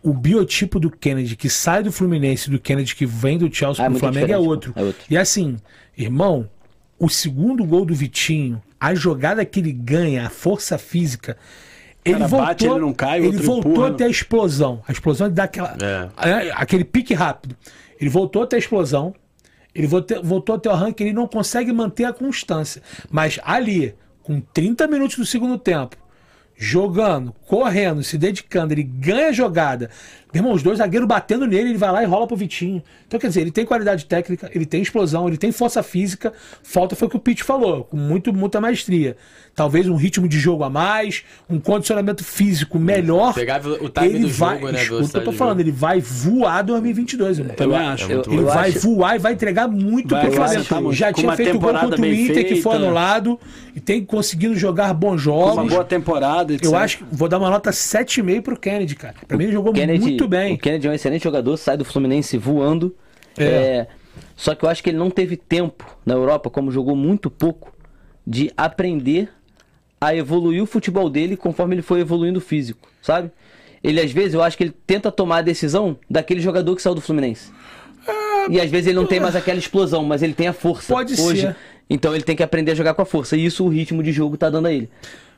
[0.04, 3.84] o biotipo do Kennedy que sai do Fluminense e do Kennedy que vem do Chelsea
[3.84, 4.74] Ah, pro muito Flamengo é outro.
[4.76, 5.02] é outro.
[5.10, 5.58] E assim,
[5.98, 6.50] irmão,
[7.00, 11.38] o segundo gol do Vitinho, a jogada que ele ganha, a força física.
[12.06, 13.90] Ele Cara, voltou, bate, ele não cai, ele outro voltou empurra.
[13.90, 14.82] até a explosão.
[14.88, 16.30] A explosão ele dá aquela, É.
[16.48, 17.54] é, aquele pique rápido.
[18.00, 19.14] Ele voltou a explosão.
[19.74, 22.82] Ele voltou, voltou até o arranque, ele não consegue manter a constância.
[23.12, 23.94] Mas ali,
[24.24, 25.96] com 30 minutos do segundo tempo,
[26.58, 29.92] jogando, correndo, se dedicando, ele ganha a jogada.
[30.34, 32.84] Meu irmão, os dois zagueiros batendo nele, ele vai lá e rola pro Vitinho.
[33.06, 36.34] Então, quer dizer, ele tem qualidade técnica, ele tem explosão, ele tem força física.
[36.64, 39.16] Falta foi o que o Pete falou, com muito, muita maestria.
[39.58, 43.34] Talvez um ritmo de jogo a mais, um condicionamento físico melhor.
[43.34, 44.74] Pegar o time ele do vai, jogo, né?
[44.74, 47.56] escuta, eu velocidade tô do falando, ele vai voar 2022, irmão.
[47.56, 48.12] Também Eu- acho.
[48.12, 48.44] eu- Ele bom.
[48.46, 50.76] vai acho- voar e vai entregar muito Vai pro Flamengo.
[50.84, 50.94] muito.
[50.96, 52.86] Já tinha feito gol contra o Inter, que foi feita.
[52.86, 53.40] anulado,
[53.76, 55.74] e tem conseguido jogar bons Com uma jogos.
[55.74, 56.64] boa temporada, etc.
[56.72, 59.16] Eu acho que vou dar uma nota 7,5 pro Kennedy, cara.
[59.28, 60.54] Pra mim ele jogou Kennedy, muito bem.
[60.54, 62.96] O Kennedy é um excelente jogador, sai do Fluminense voando.
[63.36, 63.44] É.
[63.44, 63.88] É,
[64.36, 67.74] só que eu acho que ele não teve tempo na Europa, como jogou muito pouco,
[68.26, 69.30] de aprender
[70.00, 73.32] a evoluir o futebol dele conforme ele foi evoluindo o físico, sabe?
[73.84, 76.96] Ele às vezes eu acho que ele tenta tomar a decisão daquele jogador que saiu
[76.96, 77.52] do Fluminense.
[78.50, 80.94] E às vezes ele não tem mais aquela explosão, mas ele tem a força.
[80.94, 81.42] Pode hoje.
[81.42, 81.56] ser.
[81.90, 83.36] Então ele tem que aprender a jogar com a força.
[83.36, 84.90] E isso o ritmo de jogo tá dando a ele.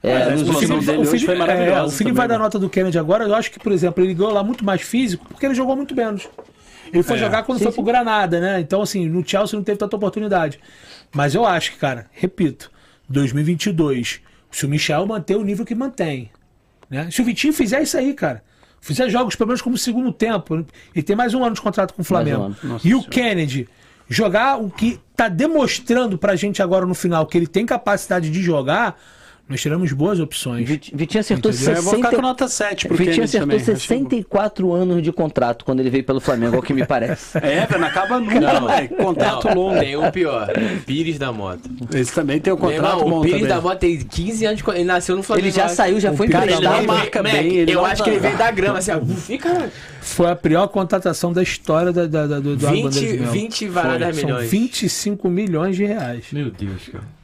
[0.02, 2.44] É, dele o Felipe, foi maravilhosa é, o Felipe também, vai dar né?
[2.44, 3.26] nota do Kennedy agora.
[3.26, 5.94] Eu acho que, por exemplo, ele ganhou lá muito mais físico porque ele jogou muito
[5.96, 6.28] menos.
[6.92, 7.20] Ele foi É.
[7.20, 8.60] jogar quando foi pro Granada, né?
[8.62, 10.60] Então, assim, no Chelsea não teve tanta oportunidade.
[11.14, 12.72] Mas eu acho que, cara, repito,
[13.10, 14.22] 2022,
[14.52, 16.32] se o Michel manter o nível que mantém,
[16.90, 17.10] né?
[17.12, 18.44] Se o Vitinho fizer isso aí, cara,
[18.82, 20.66] fizer jogos pelo menos como segundo tempo,
[20.96, 22.56] ele tem mais um ano de contrato com o Flamengo.
[22.64, 23.10] Nossa e o Senhora.
[23.10, 23.70] Kennedy
[24.10, 28.42] jogar o que tá demonstrando pra gente agora no final que ele tem capacidade de
[28.42, 29.00] jogar,
[29.50, 30.68] nós tiramos boas opções.
[30.68, 32.16] Vit- Vitinho acertou Eu vou ficar 60...
[32.16, 33.58] com nota 7 pro Vitinho acertou também.
[33.58, 33.80] Achei bom.
[34.10, 37.38] 64 anos de contrato quando ele veio pelo Flamengo, ao que me parece.
[37.40, 38.94] É, não acaba nunca, Não, moleque.
[38.96, 39.80] Contrato Não, longo.
[39.80, 40.48] Tem o pior,
[40.86, 41.70] Pires da Moto.
[41.94, 43.56] Esse também tem o Meu contrato bom o Pires também.
[43.56, 44.70] da Moto tem 15 anos, de...
[44.72, 45.48] ele nasceu no Flamengo.
[45.48, 46.78] Ele já saiu, já foi Cara, ele emprestado.
[46.78, 49.00] não marca Moleque, bem, ele eu não acho que ele veio da grama, assim, ó.
[49.04, 49.72] Fica
[50.02, 53.32] Foi a pior contratação da história da, da, da, do Eduardo 20, Bandeira de Melo.
[53.32, 54.50] 20 varadas São milhões.
[54.52, 56.26] 25 milhões de reais.
[56.32, 57.19] Meu Deus, cara.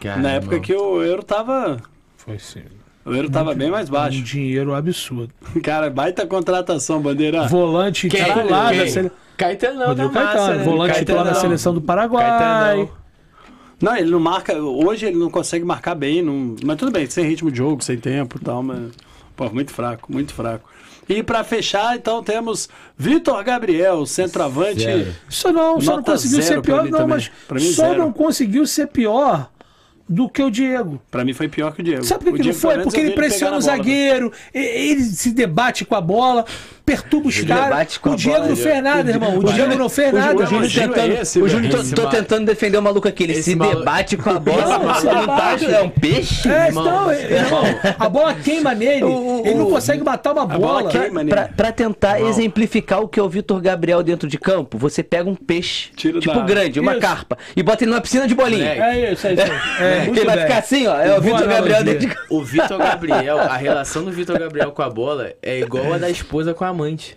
[0.00, 1.78] Cara, Na época que o euro tava.
[2.16, 2.62] Foi sim.
[3.04, 4.20] O euro tava bem mais Um baixo.
[4.20, 5.32] dinheiro absurdo.
[5.62, 7.46] Cara, baita contratação, bandeira.
[7.46, 8.22] Volante Quem?
[8.22, 9.10] titular da seleção.
[9.36, 10.64] Caetanão Rodrigo da massa, Caetano, né?
[10.64, 12.88] volante titular da seleção do Paraguai.
[13.80, 14.56] Não, ele não marca.
[14.56, 16.22] Hoje ele não consegue marcar bem.
[16.22, 16.56] Não...
[16.64, 18.92] Mas tudo bem, sem ritmo de jogo, sem tempo e tal, mas.
[19.36, 20.68] Pô, muito fraco, muito fraco.
[21.08, 24.80] E pra fechar, então temos Vitor Gabriel, centroavante.
[24.80, 25.14] Zero.
[25.28, 27.06] Só não, só não conseguiu ser pior, não, também.
[27.48, 27.98] mas só zero.
[27.98, 29.48] não conseguiu ser pior
[30.08, 31.00] do que o Diego.
[31.10, 32.04] Pra mim foi pior que o Diego.
[32.04, 32.82] Sabe por que, que não foi?
[32.82, 36.44] Porque ele pressiona na o bola, zagueiro, ele se debate com a bola,
[36.86, 37.64] perturba os Ele caras.
[37.64, 39.38] debate com O Diego não fez nada, irmão.
[39.38, 40.36] O Diego não fez nada.
[40.36, 41.94] o é tentando, o Júlio velho.
[41.96, 43.24] tô, tentando defender o maluco aqui.
[43.24, 45.64] Ele se debate com a bola, ele tá- debate.
[45.66, 46.48] é um peixe?
[46.48, 46.84] É, Irmão.
[46.86, 47.62] então, irmão,
[47.98, 49.04] a bola queima nele,
[49.44, 50.88] ele não consegue matar uma bola.
[51.56, 55.34] Pra, tentar exemplificar o que é o Vitor Gabriel dentro de campo, você pega um
[55.34, 58.64] peixe, tipo grande, uma carpa, e bota ele numa piscina de bolinha.
[58.70, 59.42] É isso, é isso.
[59.80, 60.96] É, que muito vai ficar assim, ó.
[60.96, 62.26] É o Vitor Gabriel dentro de campo.
[62.30, 66.08] O Vitor Gabriel, a relação do Vitor Gabriel com a bola é igual a da
[66.08, 67.16] esposa com a amante.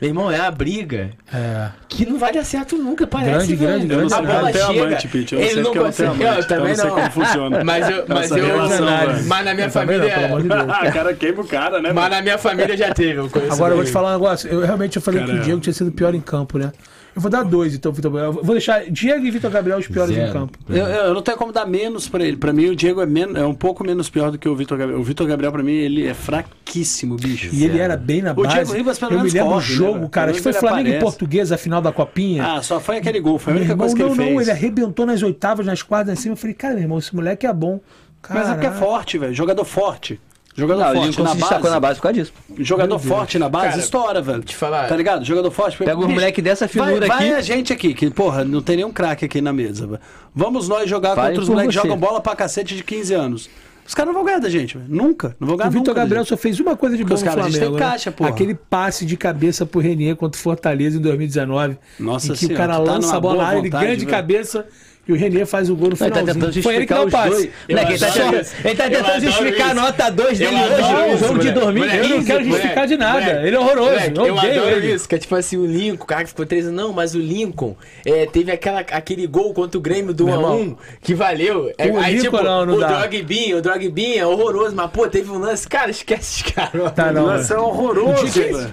[0.00, 1.68] Meu irmão, é a briga É.
[1.88, 3.54] que não vai dar certo nunca, parece.
[3.54, 3.70] Grande, velho.
[3.70, 4.86] grande, grande A Eu bola não tenho chega.
[4.86, 5.34] amante, Pete.
[5.34, 6.08] Eu ele sei não que não consegue.
[6.26, 6.90] amante, Eu também então não.
[6.96, 7.64] não sei como funciona.
[7.64, 8.86] Mas eu, mas Essa eu, relação,
[9.26, 10.64] mas na minha Eu não, de família, Deus.
[10.68, 11.88] Ah, o cara queima o cara, né?
[11.92, 12.08] mas mano?
[12.16, 13.20] na minha família já teve.
[13.50, 14.48] Agora eu vou te falar um negócio.
[14.50, 16.72] Eu realmente eu falei que Cara, o Diego tinha sido pior em campo, né?
[17.14, 18.34] Eu vou dar dois, então, Vitor Gabriel.
[18.38, 20.28] Eu vou deixar Diego e Vitor Gabriel os piores Zero.
[20.30, 20.58] em campo.
[20.68, 22.36] Eu, eu- eu não tenho como dar menos pra ele.
[22.36, 24.78] Pra mim, o Diego é, men- é um pouco menos pior do que o Vitor
[24.78, 25.00] Gabriel.
[25.00, 27.50] O Vitor Gabriel, pra mim, ele é fraquíssimo, bicho.
[27.52, 28.54] E ele era bem na O base.
[28.54, 30.08] Diego Ribas, pelo eu me menos, lembro do corre, né, jogo, velho?
[30.08, 30.30] cara.
[30.30, 31.04] Acho que foi menos Flamengo e aparece.
[31.04, 32.44] Portuguesa, a final da Copinha.
[32.46, 33.38] Ah, só foi aquele gol.
[33.38, 34.34] Foi a meu única irmão, coisa que não, ele fez.
[34.34, 36.32] não, ele arrebentou nas oitavas, nas quartas, em cima.
[36.34, 37.80] Eu falei, cara, meu irmão, esse moleque é bom.
[38.28, 38.86] Mas é porque é Caraca.
[38.86, 39.34] forte, velho.
[39.34, 40.20] Jogador forte.
[40.56, 41.74] Jogador Não, ele forte não na destacou base.
[41.74, 42.32] na base por causa disso.
[42.58, 44.42] Jogador forte na base, Cara, estoura, velho.
[44.42, 45.24] te falar- Tá ligado?
[45.24, 45.78] Jogador forte.
[45.78, 47.34] Pega um moleque dessa finura vai, vai aqui.
[47.34, 49.86] a gente aqui, que, porra, não tem nenhum craque aqui na mesa.
[49.86, 50.00] velho.
[50.34, 53.48] Vamos nós jogar Fale contra os moleques que jogam bola pra cacete de 15 anos.
[53.86, 54.88] Os caras não vão ganhar da gente, velho.
[54.88, 55.34] Nunca.
[55.40, 57.48] Não vão ganhar O Vitor Gabriel só fez uma coisa de bom no caras, a
[57.48, 57.76] gente Flamengo.
[57.78, 57.90] tem né?
[57.92, 58.30] caixa, porra.
[58.30, 61.76] Aquele passe de cabeça pro Renier contra o Fortaleza em 2019.
[61.98, 64.08] Nossa em que senhora, o cara tá lança a bola ele ganha de velho.
[64.08, 64.66] cabeça
[65.10, 67.10] e o Renier faz o gol no Ele tá tentando Foi ele que deu o
[67.10, 67.28] passe.
[67.30, 67.44] dois.
[67.68, 71.14] Eu Moleque, ele tá tentando- ele tá tentando justificar a nota 2 dele hoje no
[71.14, 71.52] isso, jogo de moleque.
[71.60, 71.80] dormir.
[71.80, 73.20] Moleque, Eu não quero justificar de nada.
[73.20, 73.46] moleque.
[73.46, 73.90] Ele é horroroso.
[73.90, 74.94] Moleque, eu adoro ele.
[74.94, 77.18] isso, que é tipo assim, o Lincoln, o cara que ficou 13 não, mas o
[77.18, 81.72] Lincoln é, teve aquela, aquele gol contra o Grêmio do Meu 1x1 que valeu.
[81.76, 83.06] É, O aí, Lincoln tipo, não, não o dá.
[83.06, 86.90] Drogbin, o Drogbin é horroroso, mas pô, teve um lance, cara, esquece esse cara.
[86.90, 87.26] Tá, não.
[87.26, 88.26] Nossa, é horroroso,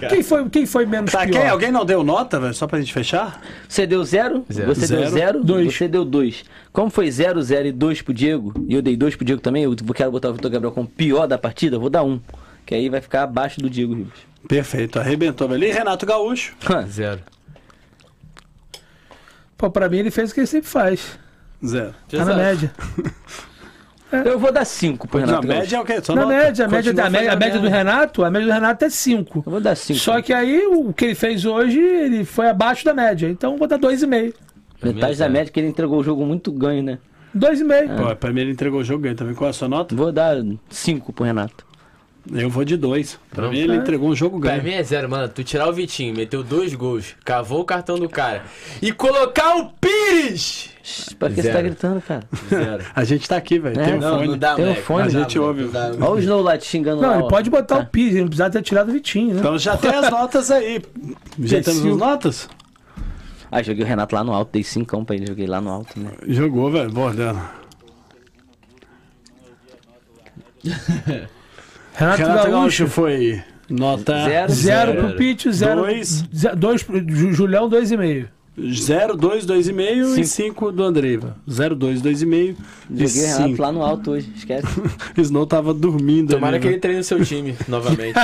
[0.08, 1.32] Quem, foi, quem foi menos Tá, pior?
[1.40, 1.48] quem?
[1.48, 2.54] Alguém não deu nota, velho?
[2.54, 3.40] Só pra gente fechar?
[3.68, 4.74] Você deu 0, Zero.
[4.74, 5.10] você deu Zero.
[5.10, 5.74] 0, Dois.
[5.76, 6.44] você deu 2.
[6.72, 9.64] Como foi 0, 0 e 2 pro Diego, e eu dei 2 pro Diego também,
[9.64, 12.12] eu quero botar o Vitor Gabriel como pior da partida, eu vou dar 1.
[12.12, 12.20] Um,
[12.64, 14.18] que aí vai ficar abaixo do Diego Ribas.
[14.46, 15.50] Perfeito, arrebentou.
[15.56, 16.54] E Renato Gaúcho?
[16.86, 17.20] Zero.
[19.56, 21.18] Pô, pra mim ele fez o que ele sempre faz.
[21.64, 21.94] Zero.
[22.08, 22.72] Tá na média.
[24.10, 26.00] Eu vou dar 5 pro Na Renato média é o quê?
[26.02, 26.34] Só Na nota.
[26.34, 27.68] média, a média, a média, a média do.
[27.68, 29.42] Renato, a média do Renato é 5.
[29.44, 29.98] Eu vou dar 5.
[29.98, 33.28] Só que aí o que ele fez hoje, ele foi abaixo da média.
[33.28, 34.34] Então eu vou dar 2,5.
[34.82, 36.98] Metade da média que ele entregou o jogo muito ganho, né?
[37.36, 37.96] 2,5.
[38.08, 39.34] Pô, pra mim ele entregou o jogo ganho também.
[39.34, 39.94] Qual é a sua nota?
[39.94, 40.36] Vou dar
[40.70, 41.66] 5 pro Renato.
[42.30, 43.18] Eu vou de dois.
[43.30, 43.52] Pra Pronto.
[43.52, 44.62] mim ele entregou um jogo Pra ganho.
[44.64, 45.28] mim é zero, mano.
[45.30, 48.42] Tu tirar o Vitinho, meteu dois gols, cavou o cartão do cara
[48.82, 50.70] e colocar o Pires!
[51.18, 51.64] Pra que você tá Zero.
[51.68, 52.22] gritando, cara?
[52.48, 52.84] Zero.
[52.94, 53.78] A gente tá aqui, velho.
[53.80, 53.84] É.
[53.84, 54.28] Tem um Não, fone.
[54.28, 55.60] não dá, Tem um fone, dá, a gente moleque.
[55.60, 55.62] ouve.
[55.64, 56.06] Não dá.
[56.06, 57.18] Olha o Snowlight xingando Não, lá.
[57.20, 59.40] ele pode botar o Pires, ele não precisava ter tirado o Vitinho, né?
[59.40, 60.82] Então já tem as notas aí.
[61.40, 62.48] Já temos as notas?
[63.50, 65.98] Ah, joguei o Renato lá no alto, dei 5 pra ele, joguei lá no alto,
[65.98, 66.10] né?
[66.26, 66.90] Jogou, velho.
[66.90, 67.40] Bordando.
[71.94, 74.52] Renato, Renato Gaúcho, Gaúcho foi nota Zero.
[74.52, 75.08] zero Zero.
[75.08, 75.80] pro Pitch, zero.
[75.82, 76.24] Dois.
[76.32, 78.28] ze- dois pro Ju- Julião, 2,5.
[78.72, 80.66] 0, 2, 2,5 e Cinco.
[80.66, 81.36] 5 do Andreiva.
[81.50, 82.56] 0, 2, 2,5
[82.90, 83.62] e Joguei o Renato 5.
[83.62, 84.66] lá no alto hoje, esquece.
[85.18, 86.80] Snow tava dormindo Tomara ali, que ele velho.
[86.80, 88.18] treine o seu time novamente.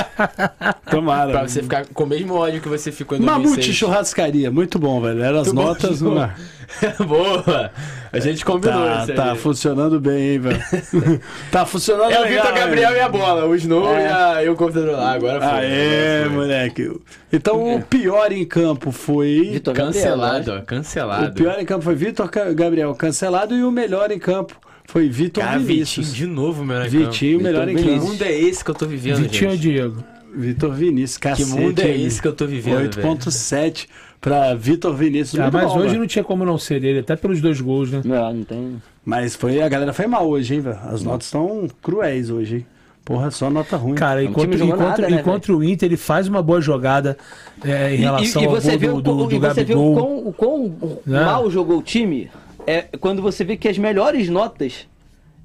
[0.89, 1.31] Tomara.
[1.31, 3.75] pra você ficar com o mesmo ódio que você ficou em Mamute 2006.
[3.77, 5.21] churrascaria, muito bom, velho.
[5.23, 6.01] Eram as bom, notas.
[6.01, 6.29] bom.
[7.07, 7.71] Boa!
[8.11, 9.17] A gente combinou Tá, isso aí.
[9.17, 10.63] tá funcionando bem, hein, velho?
[11.51, 12.97] tá funcionando É o Vitor Gabriel hein?
[12.97, 15.11] e a bola, o Snow e, a, e o computador lá.
[15.13, 15.49] Agora foi.
[15.49, 16.37] Aê, agora foi.
[16.37, 16.91] moleque.
[17.31, 19.49] Então o pior em campo foi.
[19.53, 20.57] Vitor Gabriel, Cancelado, né?
[20.57, 21.33] ó, O cancelado.
[21.33, 24.55] pior em campo foi Vitor Gabriel cancelado e o melhor em campo
[24.87, 26.07] foi Vitor Cara, Vinícius.
[26.09, 28.05] Vitinho de novo, meu né, Vitinho, melhor em Que campo.
[28.05, 29.61] mundo é esse que eu tô vivendo, Vitinho ou gente?
[29.71, 30.03] Diego?
[30.37, 31.49] Vitor Vinícius, Que cacete.
[31.49, 33.07] mundo é esse que eu tô vivendo, velho?
[33.17, 33.87] 8.7
[34.25, 35.39] pra Vitor Vinícius.
[35.39, 35.99] Ah, mas bom, hoje velho.
[35.99, 38.01] não tinha como não ser ele, até pelos dois gols, né?
[38.03, 38.81] Não, não tem.
[39.05, 40.79] Mas foi, a galera foi mal hoje, hein, velho?
[40.85, 42.65] As notas estão cruéis hoje, hein?
[43.05, 43.93] Porra, só nota ruim.
[43.93, 47.15] Cara, enquanto, enquanto, nada, né, enquanto o Inter ele faz uma boa jogada
[47.63, 49.93] é, em relação ao gol vê do, o, do, do e você vê o Gabigol.
[49.93, 51.23] quão, o quão Né?
[51.23, 52.31] mal jogou o time
[52.65, 54.87] é quando você vê que as melhores notas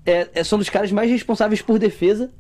[0.07, 2.31] é, é- são dos caras mais responsáveis por defesa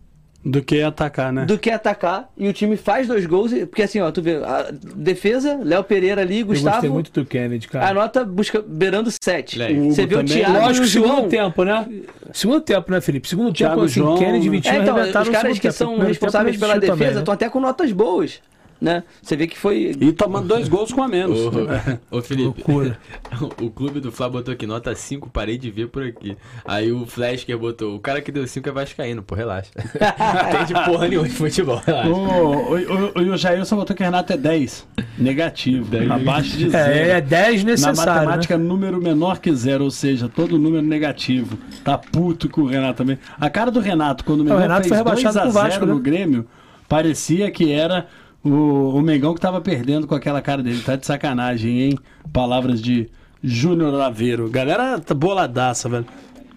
[0.42, 1.44] Do que atacar, né?
[1.44, 2.30] do que atacar.
[2.36, 3.52] E o time faz dois gols.
[3.52, 6.94] Porque assim, ó, tu vê, a defesa, Léo Pereira ali, Eu gostei Gustavo.
[6.94, 7.94] muito do Kennedy, A cara.
[7.94, 9.58] nota busca beirando 7.
[9.58, 9.74] Leque.
[9.90, 10.24] Você vê o.
[10.24, 11.86] Thiago e Lógico o segundo tempo, né?
[12.32, 13.28] Segundo tempo, né, Felipe?
[13.28, 14.56] Segundo Thiago, tempo, assim, João, Kennedy e né?
[14.56, 15.74] Vitinho É, então, os caras que tempo.
[15.74, 18.40] são responsáveis pela defesa também, estão até com notas boas.
[18.80, 19.02] Né?
[19.20, 19.94] Você vê que foi.
[20.00, 21.38] E tomando dois gols com a menos.
[21.38, 22.98] Ô, ô Felipe, Loucura.
[23.60, 26.34] o clube do Fla botou aqui nota 5, parei de ver por aqui.
[26.64, 29.70] Aí o Flasker botou, o cara que deu 5 é vascaíno, pô, relaxa.
[29.76, 32.08] Tem de porra nenhuma de futebol, relaxa.
[32.08, 34.86] O, o, o, o Jailson botou que o Renato é 10.
[35.18, 35.86] Negativo.
[36.10, 36.92] abaixo de zero.
[36.92, 38.00] É, é 10 Na necessário.
[38.00, 38.14] né?
[38.14, 41.58] matemática, número menor que zero, ou seja, todo número negativo.
[41.84, 43.18] Tá puto com o Renato também.
[43.38, 45.64] A cara do Renato, quando o Mengão Renato fez foi rebaixado 2 a pro 0
[45.64, 46.00] Vasco, no né?
[46.00, 46.46] Grêmio,
[46.88, 48.08] parecia que era
[48.44, 50.80] o, o Mengão que tava perdendo com aquela cara dele.
[50.82, 51.98] Tá de sacanagem, hein?
[52.32, 53.08] Palavras de
[53.42, 54.48] Júnior Laveiro.
[54.48, 56.06] Galera tá boladaça, velho.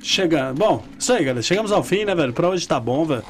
[0.01, 0.53] Chega.
[0.53, 1.41] Bom, isso aí, galera.
[1.41, 2.33] Chegamos ao fim, né, velho?
[2.33, 3.23] Pra hoje tá bom, velho.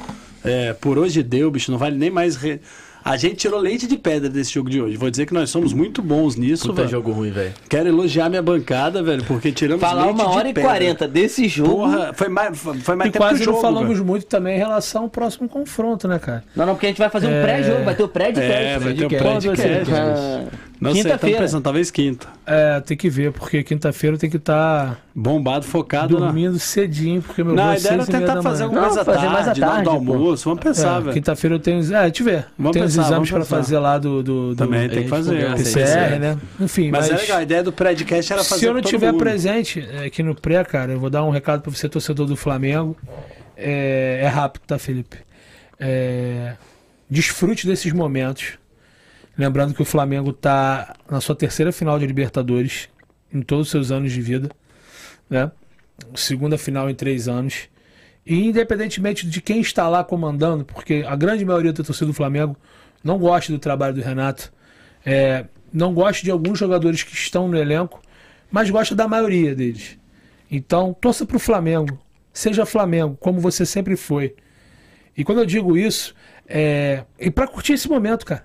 [0.44, 1.70] É, por hoje deu, bicho.
[1.70, 2.36] Não vale nem mais.
[2.36, 2.60] re-
[3.04, 4.96] A gente tirou leite de pedra desse jogo de hoje.
[4.96, 6.88] Vou dizer que nós somos muito bons nisso, Puta velho.
[6.88, 7.52] jogo ruim, velho.
[7.68, 10.70] Quero elogiar minha bancada, velho, porque tiramos Falar leite uma de hora e pedra.
[10.70, 11.70] quarenta desse jogo.
[11.80, 14.04] Porra, foi mais, foi mais E tempo quase que o jogo, não falamos velho.
[14.06, 16.44] muito também em relação ao próximo confronto, né, cara?
[16.56, 17.42] Não, não, porque a gente vai fazer um É.
[17.42, 19.90] pré-jogo, vai ter o pré-de É, vai ter o podcast.
[19.92, 20.44] Ah,
[20.80, 21.38] Não sei, estamos Quinta-feira.
[21.40, 22.26] pensando, talvez quinta.
[22.46, 26.26] É, tem que ver, porque quinta-feira tem que estar Bombado, focado na...
[26.26, 29.04] dormindo cedinho, porque meu Não, a é ideia era tentar fazer alguma Não, coisa à
[29.04, 30.12] fazer mais à tarde, na hora do tarde, pô.
[30.12, 30.44] almoço.
[30.48, 31.12] Vamos pensar, É, velho.
[31.14, 31.78] quinta-feira eu tenho.
[31.94, 32.46] É, deixa eu ver.
[32.58, 33.44] Vamos tem os pensar, exames pensar.
[33.56, 34.22] fazer lá do.
[34.22, 35.54] do, do Também a tem que fazer.
[35.54, 36.38] PCR, né?
[36.60, 37.18] Enfim, Mas, mas.
[37.18, 39.20] é legal, a ideia do podcast era fazer Se eu não tiver mundo.
[39.22, 42.36] presente é, aqui no pré, cara, eu vou dar um recado pra você, torcedor do
[42.36, 42.96] Flamengo.
[43.56, 45.18] É, é rápido, tá, Felipe?
[45.78, 46.54] É,
[47.08, 48.58] desfrute desses momentos.
[49.36, 52.88] Lembrando que o Flamengo tá na sua terceira final de Libertadores
[53.32, 54.48] em todos os seus anos de vida,
[55.28, 55.50] né?
[56.14, 57.68] Segunda final em três anos.
[58.26, 62.56] E independentemente de quem está lá comandando, porque a grande maioria da torcida do Flamengo
[63.04, 64.52] não gosta do trabalho do Renato,
[65.04, 68.00] é, não gosta de alguns jogadores que estão no elenco,
[68.50, 69.98] mas gosta da maioria deles.
[70.50, 71.98] Então, torça para o Flamengo,
[72.32, 74.34] seja Flamengo, como você sempre foi.
[75.16, 76.14] E quando eu digo isso,
[76.46, 77.04] é.
[77.18, 78.44] E para curtir esse momento, cara.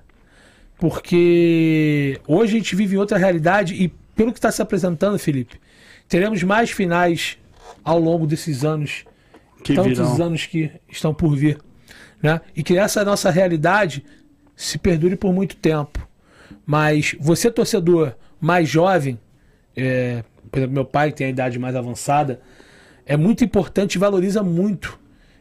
[0.78, 5.60] Porque hoje a gente vive em outra realidade e, pelo que está se apresentando, Felipe,
[6.08, 7.38] teremos mais finais
[7.84, 9.04] ao longo desses anos
[9.64, 10.26] Que tantos virão.
[10.28, 11.60] anos que estão por vir.
[12.24, 12.40] Né?
[12.56, 14.06] E que essa nossa realidade
[14.60, 16.06] se perdure por muito tempo.
[16.66, 19.18] Mas você, torcedor mais jovem,
[19.74, 20.22] é,
[20.52, 22.42] por exemplo, meu pai tem a idade mais avançada,
[23.06, 25.00] é muito importante e valoriza muito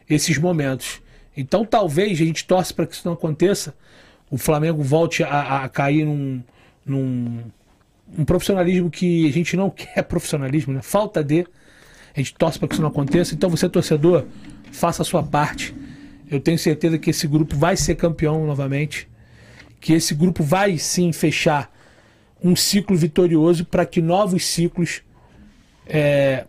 [0.09, 1.01] esses momentos.
[1.35, 3.75] Então talvez a gente torce para que isso não aconteça,
[4.31, 6.41] o Flamengo volte a, a cair num,
[6.85, 7.43] num
[8.17, 10.81] um profissionalismo que a gente não quer profissionalismo, né?
[10.81, 11.45] falta de.
[12.15, 13.35] A gente torce para que isso não aconteça.
[13.35, 14.25] Então você, torcedor,
[14.71, 15.75] faça a sua parte.
[16.29, 19.07] Eu tenho certeza que esse grupo vai ser campeão novamente.
[19.79, 21.73] Que esse grupo vai sim fechar
[22.43, 25.01] um ciclo vitorioso para que novos ciclos
[25.85, 26.45] é,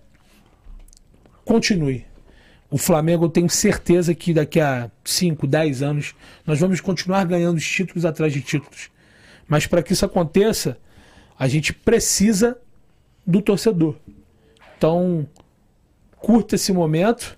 [1.45, 2.05] continuem.
[2.71, 6.15] O Flamengo, eu tenho certeza que daqui a 5, 10 anos
[6.47, 8.91] nós vamos continuar ganhando títulos atrás de títulos.
[9.49, 10.79] Mas para que isso aconteça,
[11.37, 12.57] a gente precisa
[13.27, 13.97] do torcedor.
[14.77, 15.27] Então,
[16.17, 17.37] curta esse momento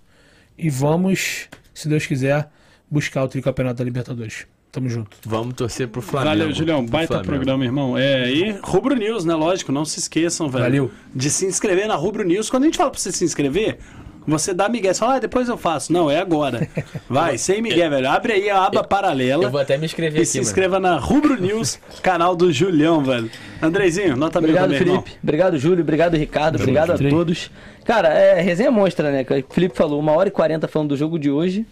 [0.58, 1.48] e vamos,
[1.82, 2.48] se Deus quiser,
[2.90, 4.46] buscar o tricampeonato da Libertadores.
[4.72, 5.18] Tamo junto.
[5.26, 6.38] Vamos torcer pro Flamengo.
[6.38, 6.86] Valeu, Julião.
[6.86, 7.28] Baita Flamengo.
[7.28, 7.98] programa, irmão.
[7.98, 9.34] É, e Rubro News, né?
[9.34, 10.64] Lógico, não se esqueçam, velho.
[10.64, 10.90] Valeu.
[11.14, 12.48] De se inscrever na Rubro News.
[12.48, 13.78] Quando a gente fala pra você se inscrever,
[14.26, 14.92] você dá migué.
[14.92, 15.92] Você fala, ah, depois eu faço.
[15.92, 16.68] Não, é agora.
[17.08, 18.08] Vai, sem migué, velho.
[18.08, 19.44] Abre aí a aba paralela.
[19.44, 20.48] Eu vou até me inscrever E aqui, se mano.
[20.48, 23.30] inscreva na Rubro News, canal do Julião, velho.
[23.60, 25.02] Andrezinho, nota mil Obrigado, também, irmão.
[25.02, 25.18] Felipe.
[25.22, 25.82] Obrigado, Júlio.
[25.82, 26.56] Obrigado, Ricardo.
[26.56, 27.50] Obrigado a todos.
[27.84, 29.22] Cara, é resenha monstra, né?
[29.48, 31.66] O Felipe falou, uma hora e quarenta falando do jogo de hoje.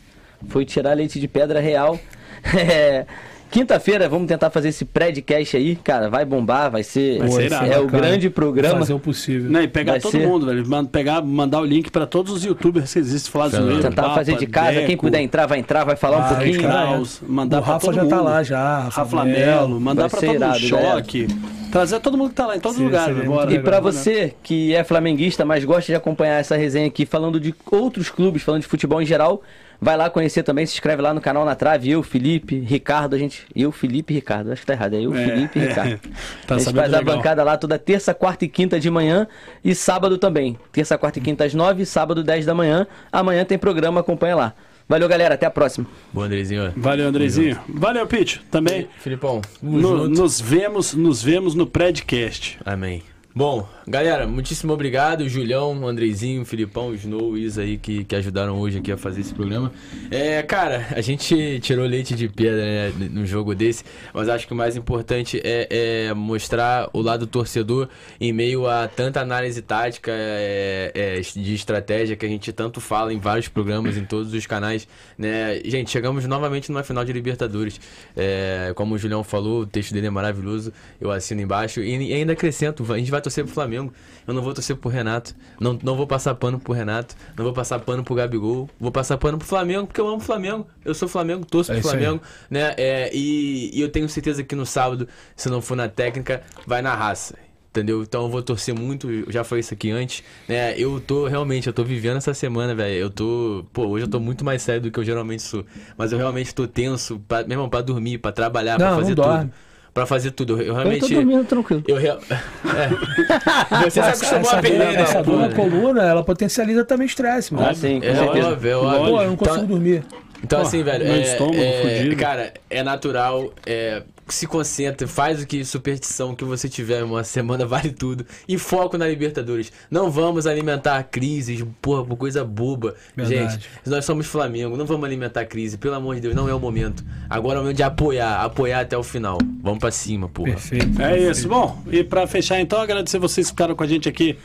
[0.49, 1.99] Foi tirar leite de pedra real.
[2.57, 3.05] É,
[3.51, 6.09] Quinta-feira vamos tentar fazer esse podcast aí, cara.
[6.09, 8.79] Vai bombar, vai ser, Vai ser é o grande programa.
[8.79, 9.51] Fazer o possível.
[9.51, 10.27] Né, e pegar Vai todo ser.
[10.27, 10.65] mundo, velho.
[10.87, 13.83] Pegar, mandar o link pra todos os youtubers que existem, falar zoeira.
[13.83, 16.35] Tentar Papa, fazer de casa, quem Deco, puder entrar, vai entrar, vai falar um Vai,
[16.37, 16.61] pouquinho.
[16.61, 18.25] Kraus, mandar o Rafa todo já tá mundo.
[18.25, 18.79] lá já.
[18.89, 20.45] Rafa Melo, mandar Vai pra ser todo mundo.
[20.45, 20.97] irado, galera.
[20.99, 21.27] Choque.
[21.73, 23.17] Trazer todo mundo que tá lá em todos os Sim, lugares.
[23.17, 23.81] muito E né?
[23.81, 28.43] você que é flamenguista, mas gosta de acompanhar essa resenha aqui, falando de outros clubes,
[28.43, 29.43] falando de futebol em geral,
[29.81, 33.19] vai lá conhecer também, se inscreve lá no canal na trave, eu, Felipe, Ricardo, a
[33.19, 33.47] gente.
[33.57, 35.69] Eu, Felipe e Ricardo, acho que tá errado, é eu, É, Felipe e é.
[35.69, 36.01] Ricardo.
[36.47, 37.17] Tá a gente sabendo faz a legal.
[37.17, 39.27] bancada lá toda terça, quarta e quinta de manhã
[39.65, 40.59] e sábado também.
[40.73, 42.87] Terça, quarta e quinta às nove, sábado 10 da manhã.
[43.11, 44.55] Amanhã tem programa, acompanha lá.
[44.89, 45.87] Valeu, galera, até a próxima.
[46.13, 46.73] Boa, Andrezinho.
[46.77, 47.57] Valeu, Andrezinho.
[47.69, 48.43] Valeu, Pete.
[48.51, 48.89] Também.
[48.99, 52.59] Filipão, No- nos vemos, nos vemos no Predcast.
[52.65, 53.01] Amém.
[53.33, 58.93] Bom, galera, muitíssimo obrigado, Julião, Andrezinho, Filipão, Snow, Isa aí que, que ajudaram hoje aqui
[58.93, 59.73] a fazer esse programa.
[60.13, 63.83] É, cara, a gente tirou leite de pedra né, num jogo desse,
[64.15, 67.89] mas acho que o mais importante é, é mostrar o lado torcedor
[68.21, 73.13] em meio a tanta análise tática é, é, de estratégia que a gente tanto fala
[73.13, 74.87] em vários programas, em todos os canais,
[75.19, 75.61] né?
[75.65, 77.81] Gente, chegamos novamente numa final de Libertadores.
[78.17, 82.35] É, como o Julião falou, o texto dele é maravilhoso, eu assino embaixo e ainda
[82.35, 83.80] acrescento, a gente vai torcer pro Flamengo.
[84.27, 87.53] Eu não vou torcer pro Renato, não, não vou passar pano pro Renato, não vou
[87.53, 90.67] passar pano pro Gabigol, vou passar pano pro Flamengo, porque eu amo o Flamengo.
[90.85, 91.93] Eu sou Flamengo, torço É pro aí.
[91.93, 92.75] Flamengo, né?
[92.77, 96.83] É, e, e eu tenho certeza que no sábado, se não for na técnica, vai
[96.83, 97.35] na raça.
[97.71, 98.03] Entendeu?
[98.03, 100.77] Então eu vou torcer muito, eu já falei isso aqui antes, né?
[100.77, 102.97] Eu tô realmente, eu tô vivendo essa semana, velho.
[102.97, 105.65] Eu tô, pô, hoje eu tô muito mais sério do que eu geralmente sou,
[105.97, 109.53] mas eu realmente tô tenso, pra, meu irmão, pra dormir, pra trabalhar, pra fazer tudo.
[109.93, 110.55] Pra fazer tudo.
[110.55, 111.83] Eu Eu tô realmente dormindo tranquilo.
[111.89, 112.19] eu real...
[112.31, 113.81] é.
[113.85, 115.03] Você se acostumou essa a perder, né?
[115.03, 117.69] Essa dor na coluna, ela potencializa também estresse, mano.
[117.69, 118.49] Ah, sim, com É certeza.
[118.49, 119.13] óbvio, é óbvio.
[119.15, 120.03] Pô, eu não consigo Então- dormir.
[120.43, 122.17] Então, Pô, assim, velho, meu é, estômago é- fudido.
[122.17, 124.03] cara, é natural, é,
[124.35, 128.25] se concentra, faz o que superstição que você tiver, uma semana vale tudo.
[128.49, 129.73] E foco na Libertadores.
[129.91, 132.95] Não vamos alimentar crises, porra, por coisa boba.
[133.17, 133.53] Verdade.
[133.53, 136.61] Gente, nós somos Flamengo, não vamos alimentar crise, pelo amor de Deus, não é o
[136.61, 137.05] momento.
[137.29, 139.39] Agora é o momento de apoiar, apoiar até o final.
[139.63, 140.53] Vamos pra cima, porra.
[140.53, 141.01] Perfeito.
[141.01, 141.49] É isso.
[141.49, 144.37] Bom, e pra fechar então, agradecer vocês que ficaram com a gente aqui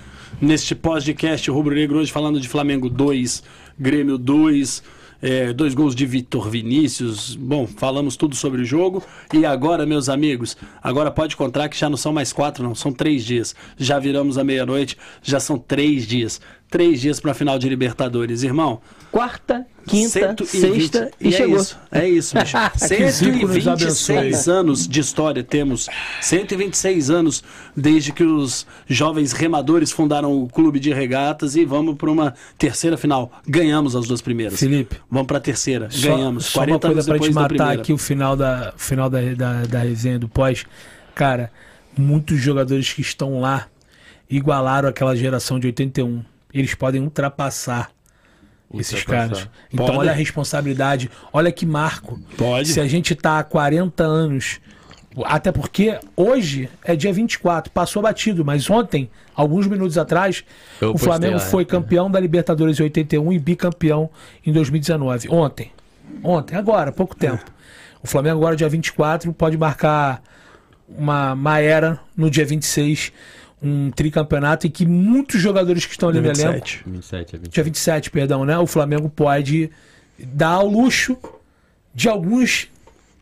[0.42, 3.44] neste podcast Rubro Negro hoje falando de Flamengo 2,
[3.80, 4.84] Grêmio 2,
[5.22, 7.36] é, dois gols de Vitor Vinícius.
[7.36, 9.04] Bom, falamos tudo sobre o jogo.
[9.34, 12.92] E agora, meus amigos, agora pode contar que já não são mais quatro, não, são
[12.92, 13.56] três dias.
[13.78, 16.40] Já viramos a meia-noite, já são três dias.
[16.76, 18.82] Três dias pra final de Libertadores, irmão.
[19.10, 20.50] Quarta, quinta, 120.
[20.60, 21.56] sexta e, é chegou.
[21.56, 22.58] Isso, é isso, bicho.
[22.86, 25.88] Que Zico nos 126 anos de história temos.
[26.20, 27.42] 126 anos
[27.78, 32.98] desde que os jovens remadores fundaram o clube de regatas e vamos para uma terceira
[32.98, 33.32] final.
[33.48, 34.60] Ganhamos as duas primeiras.
[34.60, 34.98] Felipe.
[35.10, 35.90] Vamos para a terceira.
[35.90, 36.48] Só- Ganhamos.
[36.48, 39.62] Só, uma 40 coisa anos pra te matar aqui o final da, final da, da,
[39.64, 40.66] da resenha do pós.
[41.16, 41.50] Cara,
[41.98, 43.68] muitos jogadores que estão lá
[44.30, 46.35] igualaram aquela geração de 81.
[46.56, 47.92] Eles podem ultrapassar
[48.74, 49.48] esses caras.
[49.72, 50.00] Então Podem.
[50.00, 52.20] olha a responsabilidade, olha que marco.
[52.38, 52.70] Pode.
[52.70, 54.60] Se a gente tá há 40 anos,
[55.24, 60.44] até porque hoje é dia 24, passou batido, mas ontem, alguns minutos atrás,
[60.82, 61.66] Eu o Flamengo lá, foi é.
[61.66, 64.10] campeão da Libertadores em 81 e bicampeão
[64.46, 65.30] em 2019.
[65.30, 65.72] Ontem.
[66.24, 67.44] Ontem, agora, pouco tempo.
[68.02, 70.22] O Flamengo agora, dia 24, pode marcar
[70.88, 73.12] uma, uma era no dia 26,
[73.68, 76.84] um tricampeonato em que muitos jogadores que estão ali no elenco 27.
[76.86, 77.52] 27 a 20.
[77.52, 78.58] dia 27, perdão, né?
[78.58, 79.70] O Flamengo pode
[80.20, 81.18] dar ao luxo
[81.94, 82.70] de alguns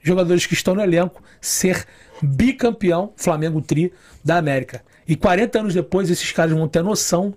[0.01, 1.85] jogadores que estão no elenco ser
[2.21, 3.91] bicampeão Flamengo Tri
[4.23, 4.81] da América.
[5.07, 7.33] E 40 anos depois, esses caras vão ter noção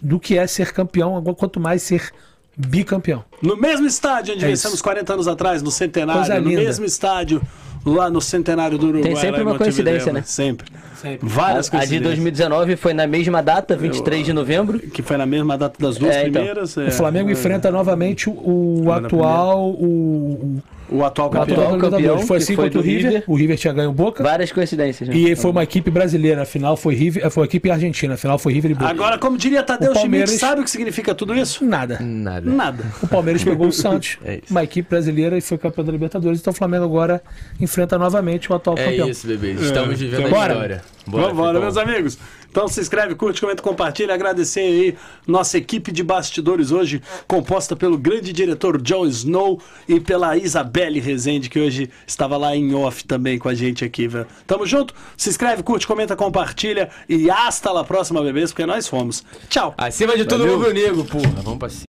[0.00, 2.10] do que é ser campeão, quanto mais ser
[2.56, 3.24] bicampeão.
[3.42, 4.84] No mesmo estádio onde É vencemos isso.
[4.84, 6.20] 40 anos atrás, no Centenário.
[6.22, 6.62] Coisa no linda.
[6.62, 7.42] mesmo estádio,
[7.84, 9.02] lá no Centenário do Uruguai.
[9.12, 10.22] Tem sempre uma coincidência, Montevidéu, né?
[10.24, 10.66] Sempre.
[11.00, 11.28] Sempre.
[11.28, 12.02] Várias A, a de coincidências.
[12.04, 14.78] 2019 foi na mesma data, 23 de novembro.
[14.78, 16.32] Que foi na mesma data das duas É, então.
[16.42, 16.76] primeiras.
[16.78, 16.86] é.
[16.86, 20.62] O Flamengo enfrenta novamente o, o atual, o,
[20.92, 21.54] o, o atual o campeão.
[21.56, 22.28] atual campeão, Libertadores.
[22.28, 23.04] Foi assim contra o River.
[23.12, 23.24] River.
[23.26, 24.22] O River tinha ganho o Boca.
[24.22, 25.08] Várias coincidências.
[25.08, 25.14] né?
[25.16, 28.70] E foi uma equipe brasileira, afinal foi River, foi uma equipe argentina, afinal foi River
[28.70, 28.88] e Boca.
[28.90, 31.64] Agora, como diria Tadeu O Palmeiras- Schmidt, sabe o que significa tudo isso?
[31.64, 31.98] Nada.
[32.00, 32.50] Nada.
[32.50, 32.84] Nada.
[33.02, 36.40] O Palmeiras pegou o Santos, É uma equipe brasileira, e foi campeão da Libertadores.
[36.40, 37.22] Então o Flamengo agora
[37.60, 39.08] enfrenta novamente o atual É campeão.
[39.08, 39.60] isso, bebês.
[39.60, 40.52] Estamos vivendo então a bora.
[40.52, 40.82] história.
[41.06, 41.62] Vamos embora, Filipão.
[41.62, 42.18] meus amigos.
[42.52, 44.12] Então se inscreve, curte, comenta, compartilha.
[44.12, 44.94] Agradecer aí
[45.26, 49.58] nossa equipe de bastidores hoje, composta pelo grande diretor John Snow
[49.88, 54.06] e pela Isabelle Rezende, que hoje estava lá em off também com a gente aqui,
[54.06, 54.26] velho.
[54.46, 54.94] Tamo junto?
[55.16, 59.24] Se inscreve, curte, comenta, compartilha e hasta la próxima, bebês, porque nós fomos.
[59.48, 59.74] Tchau.
[59.78, 60.58] Acima de tudo, Valeu.
[60.58, 61.40] rubro negro, porra.
[61.42, 61.91] Vamos pra cima.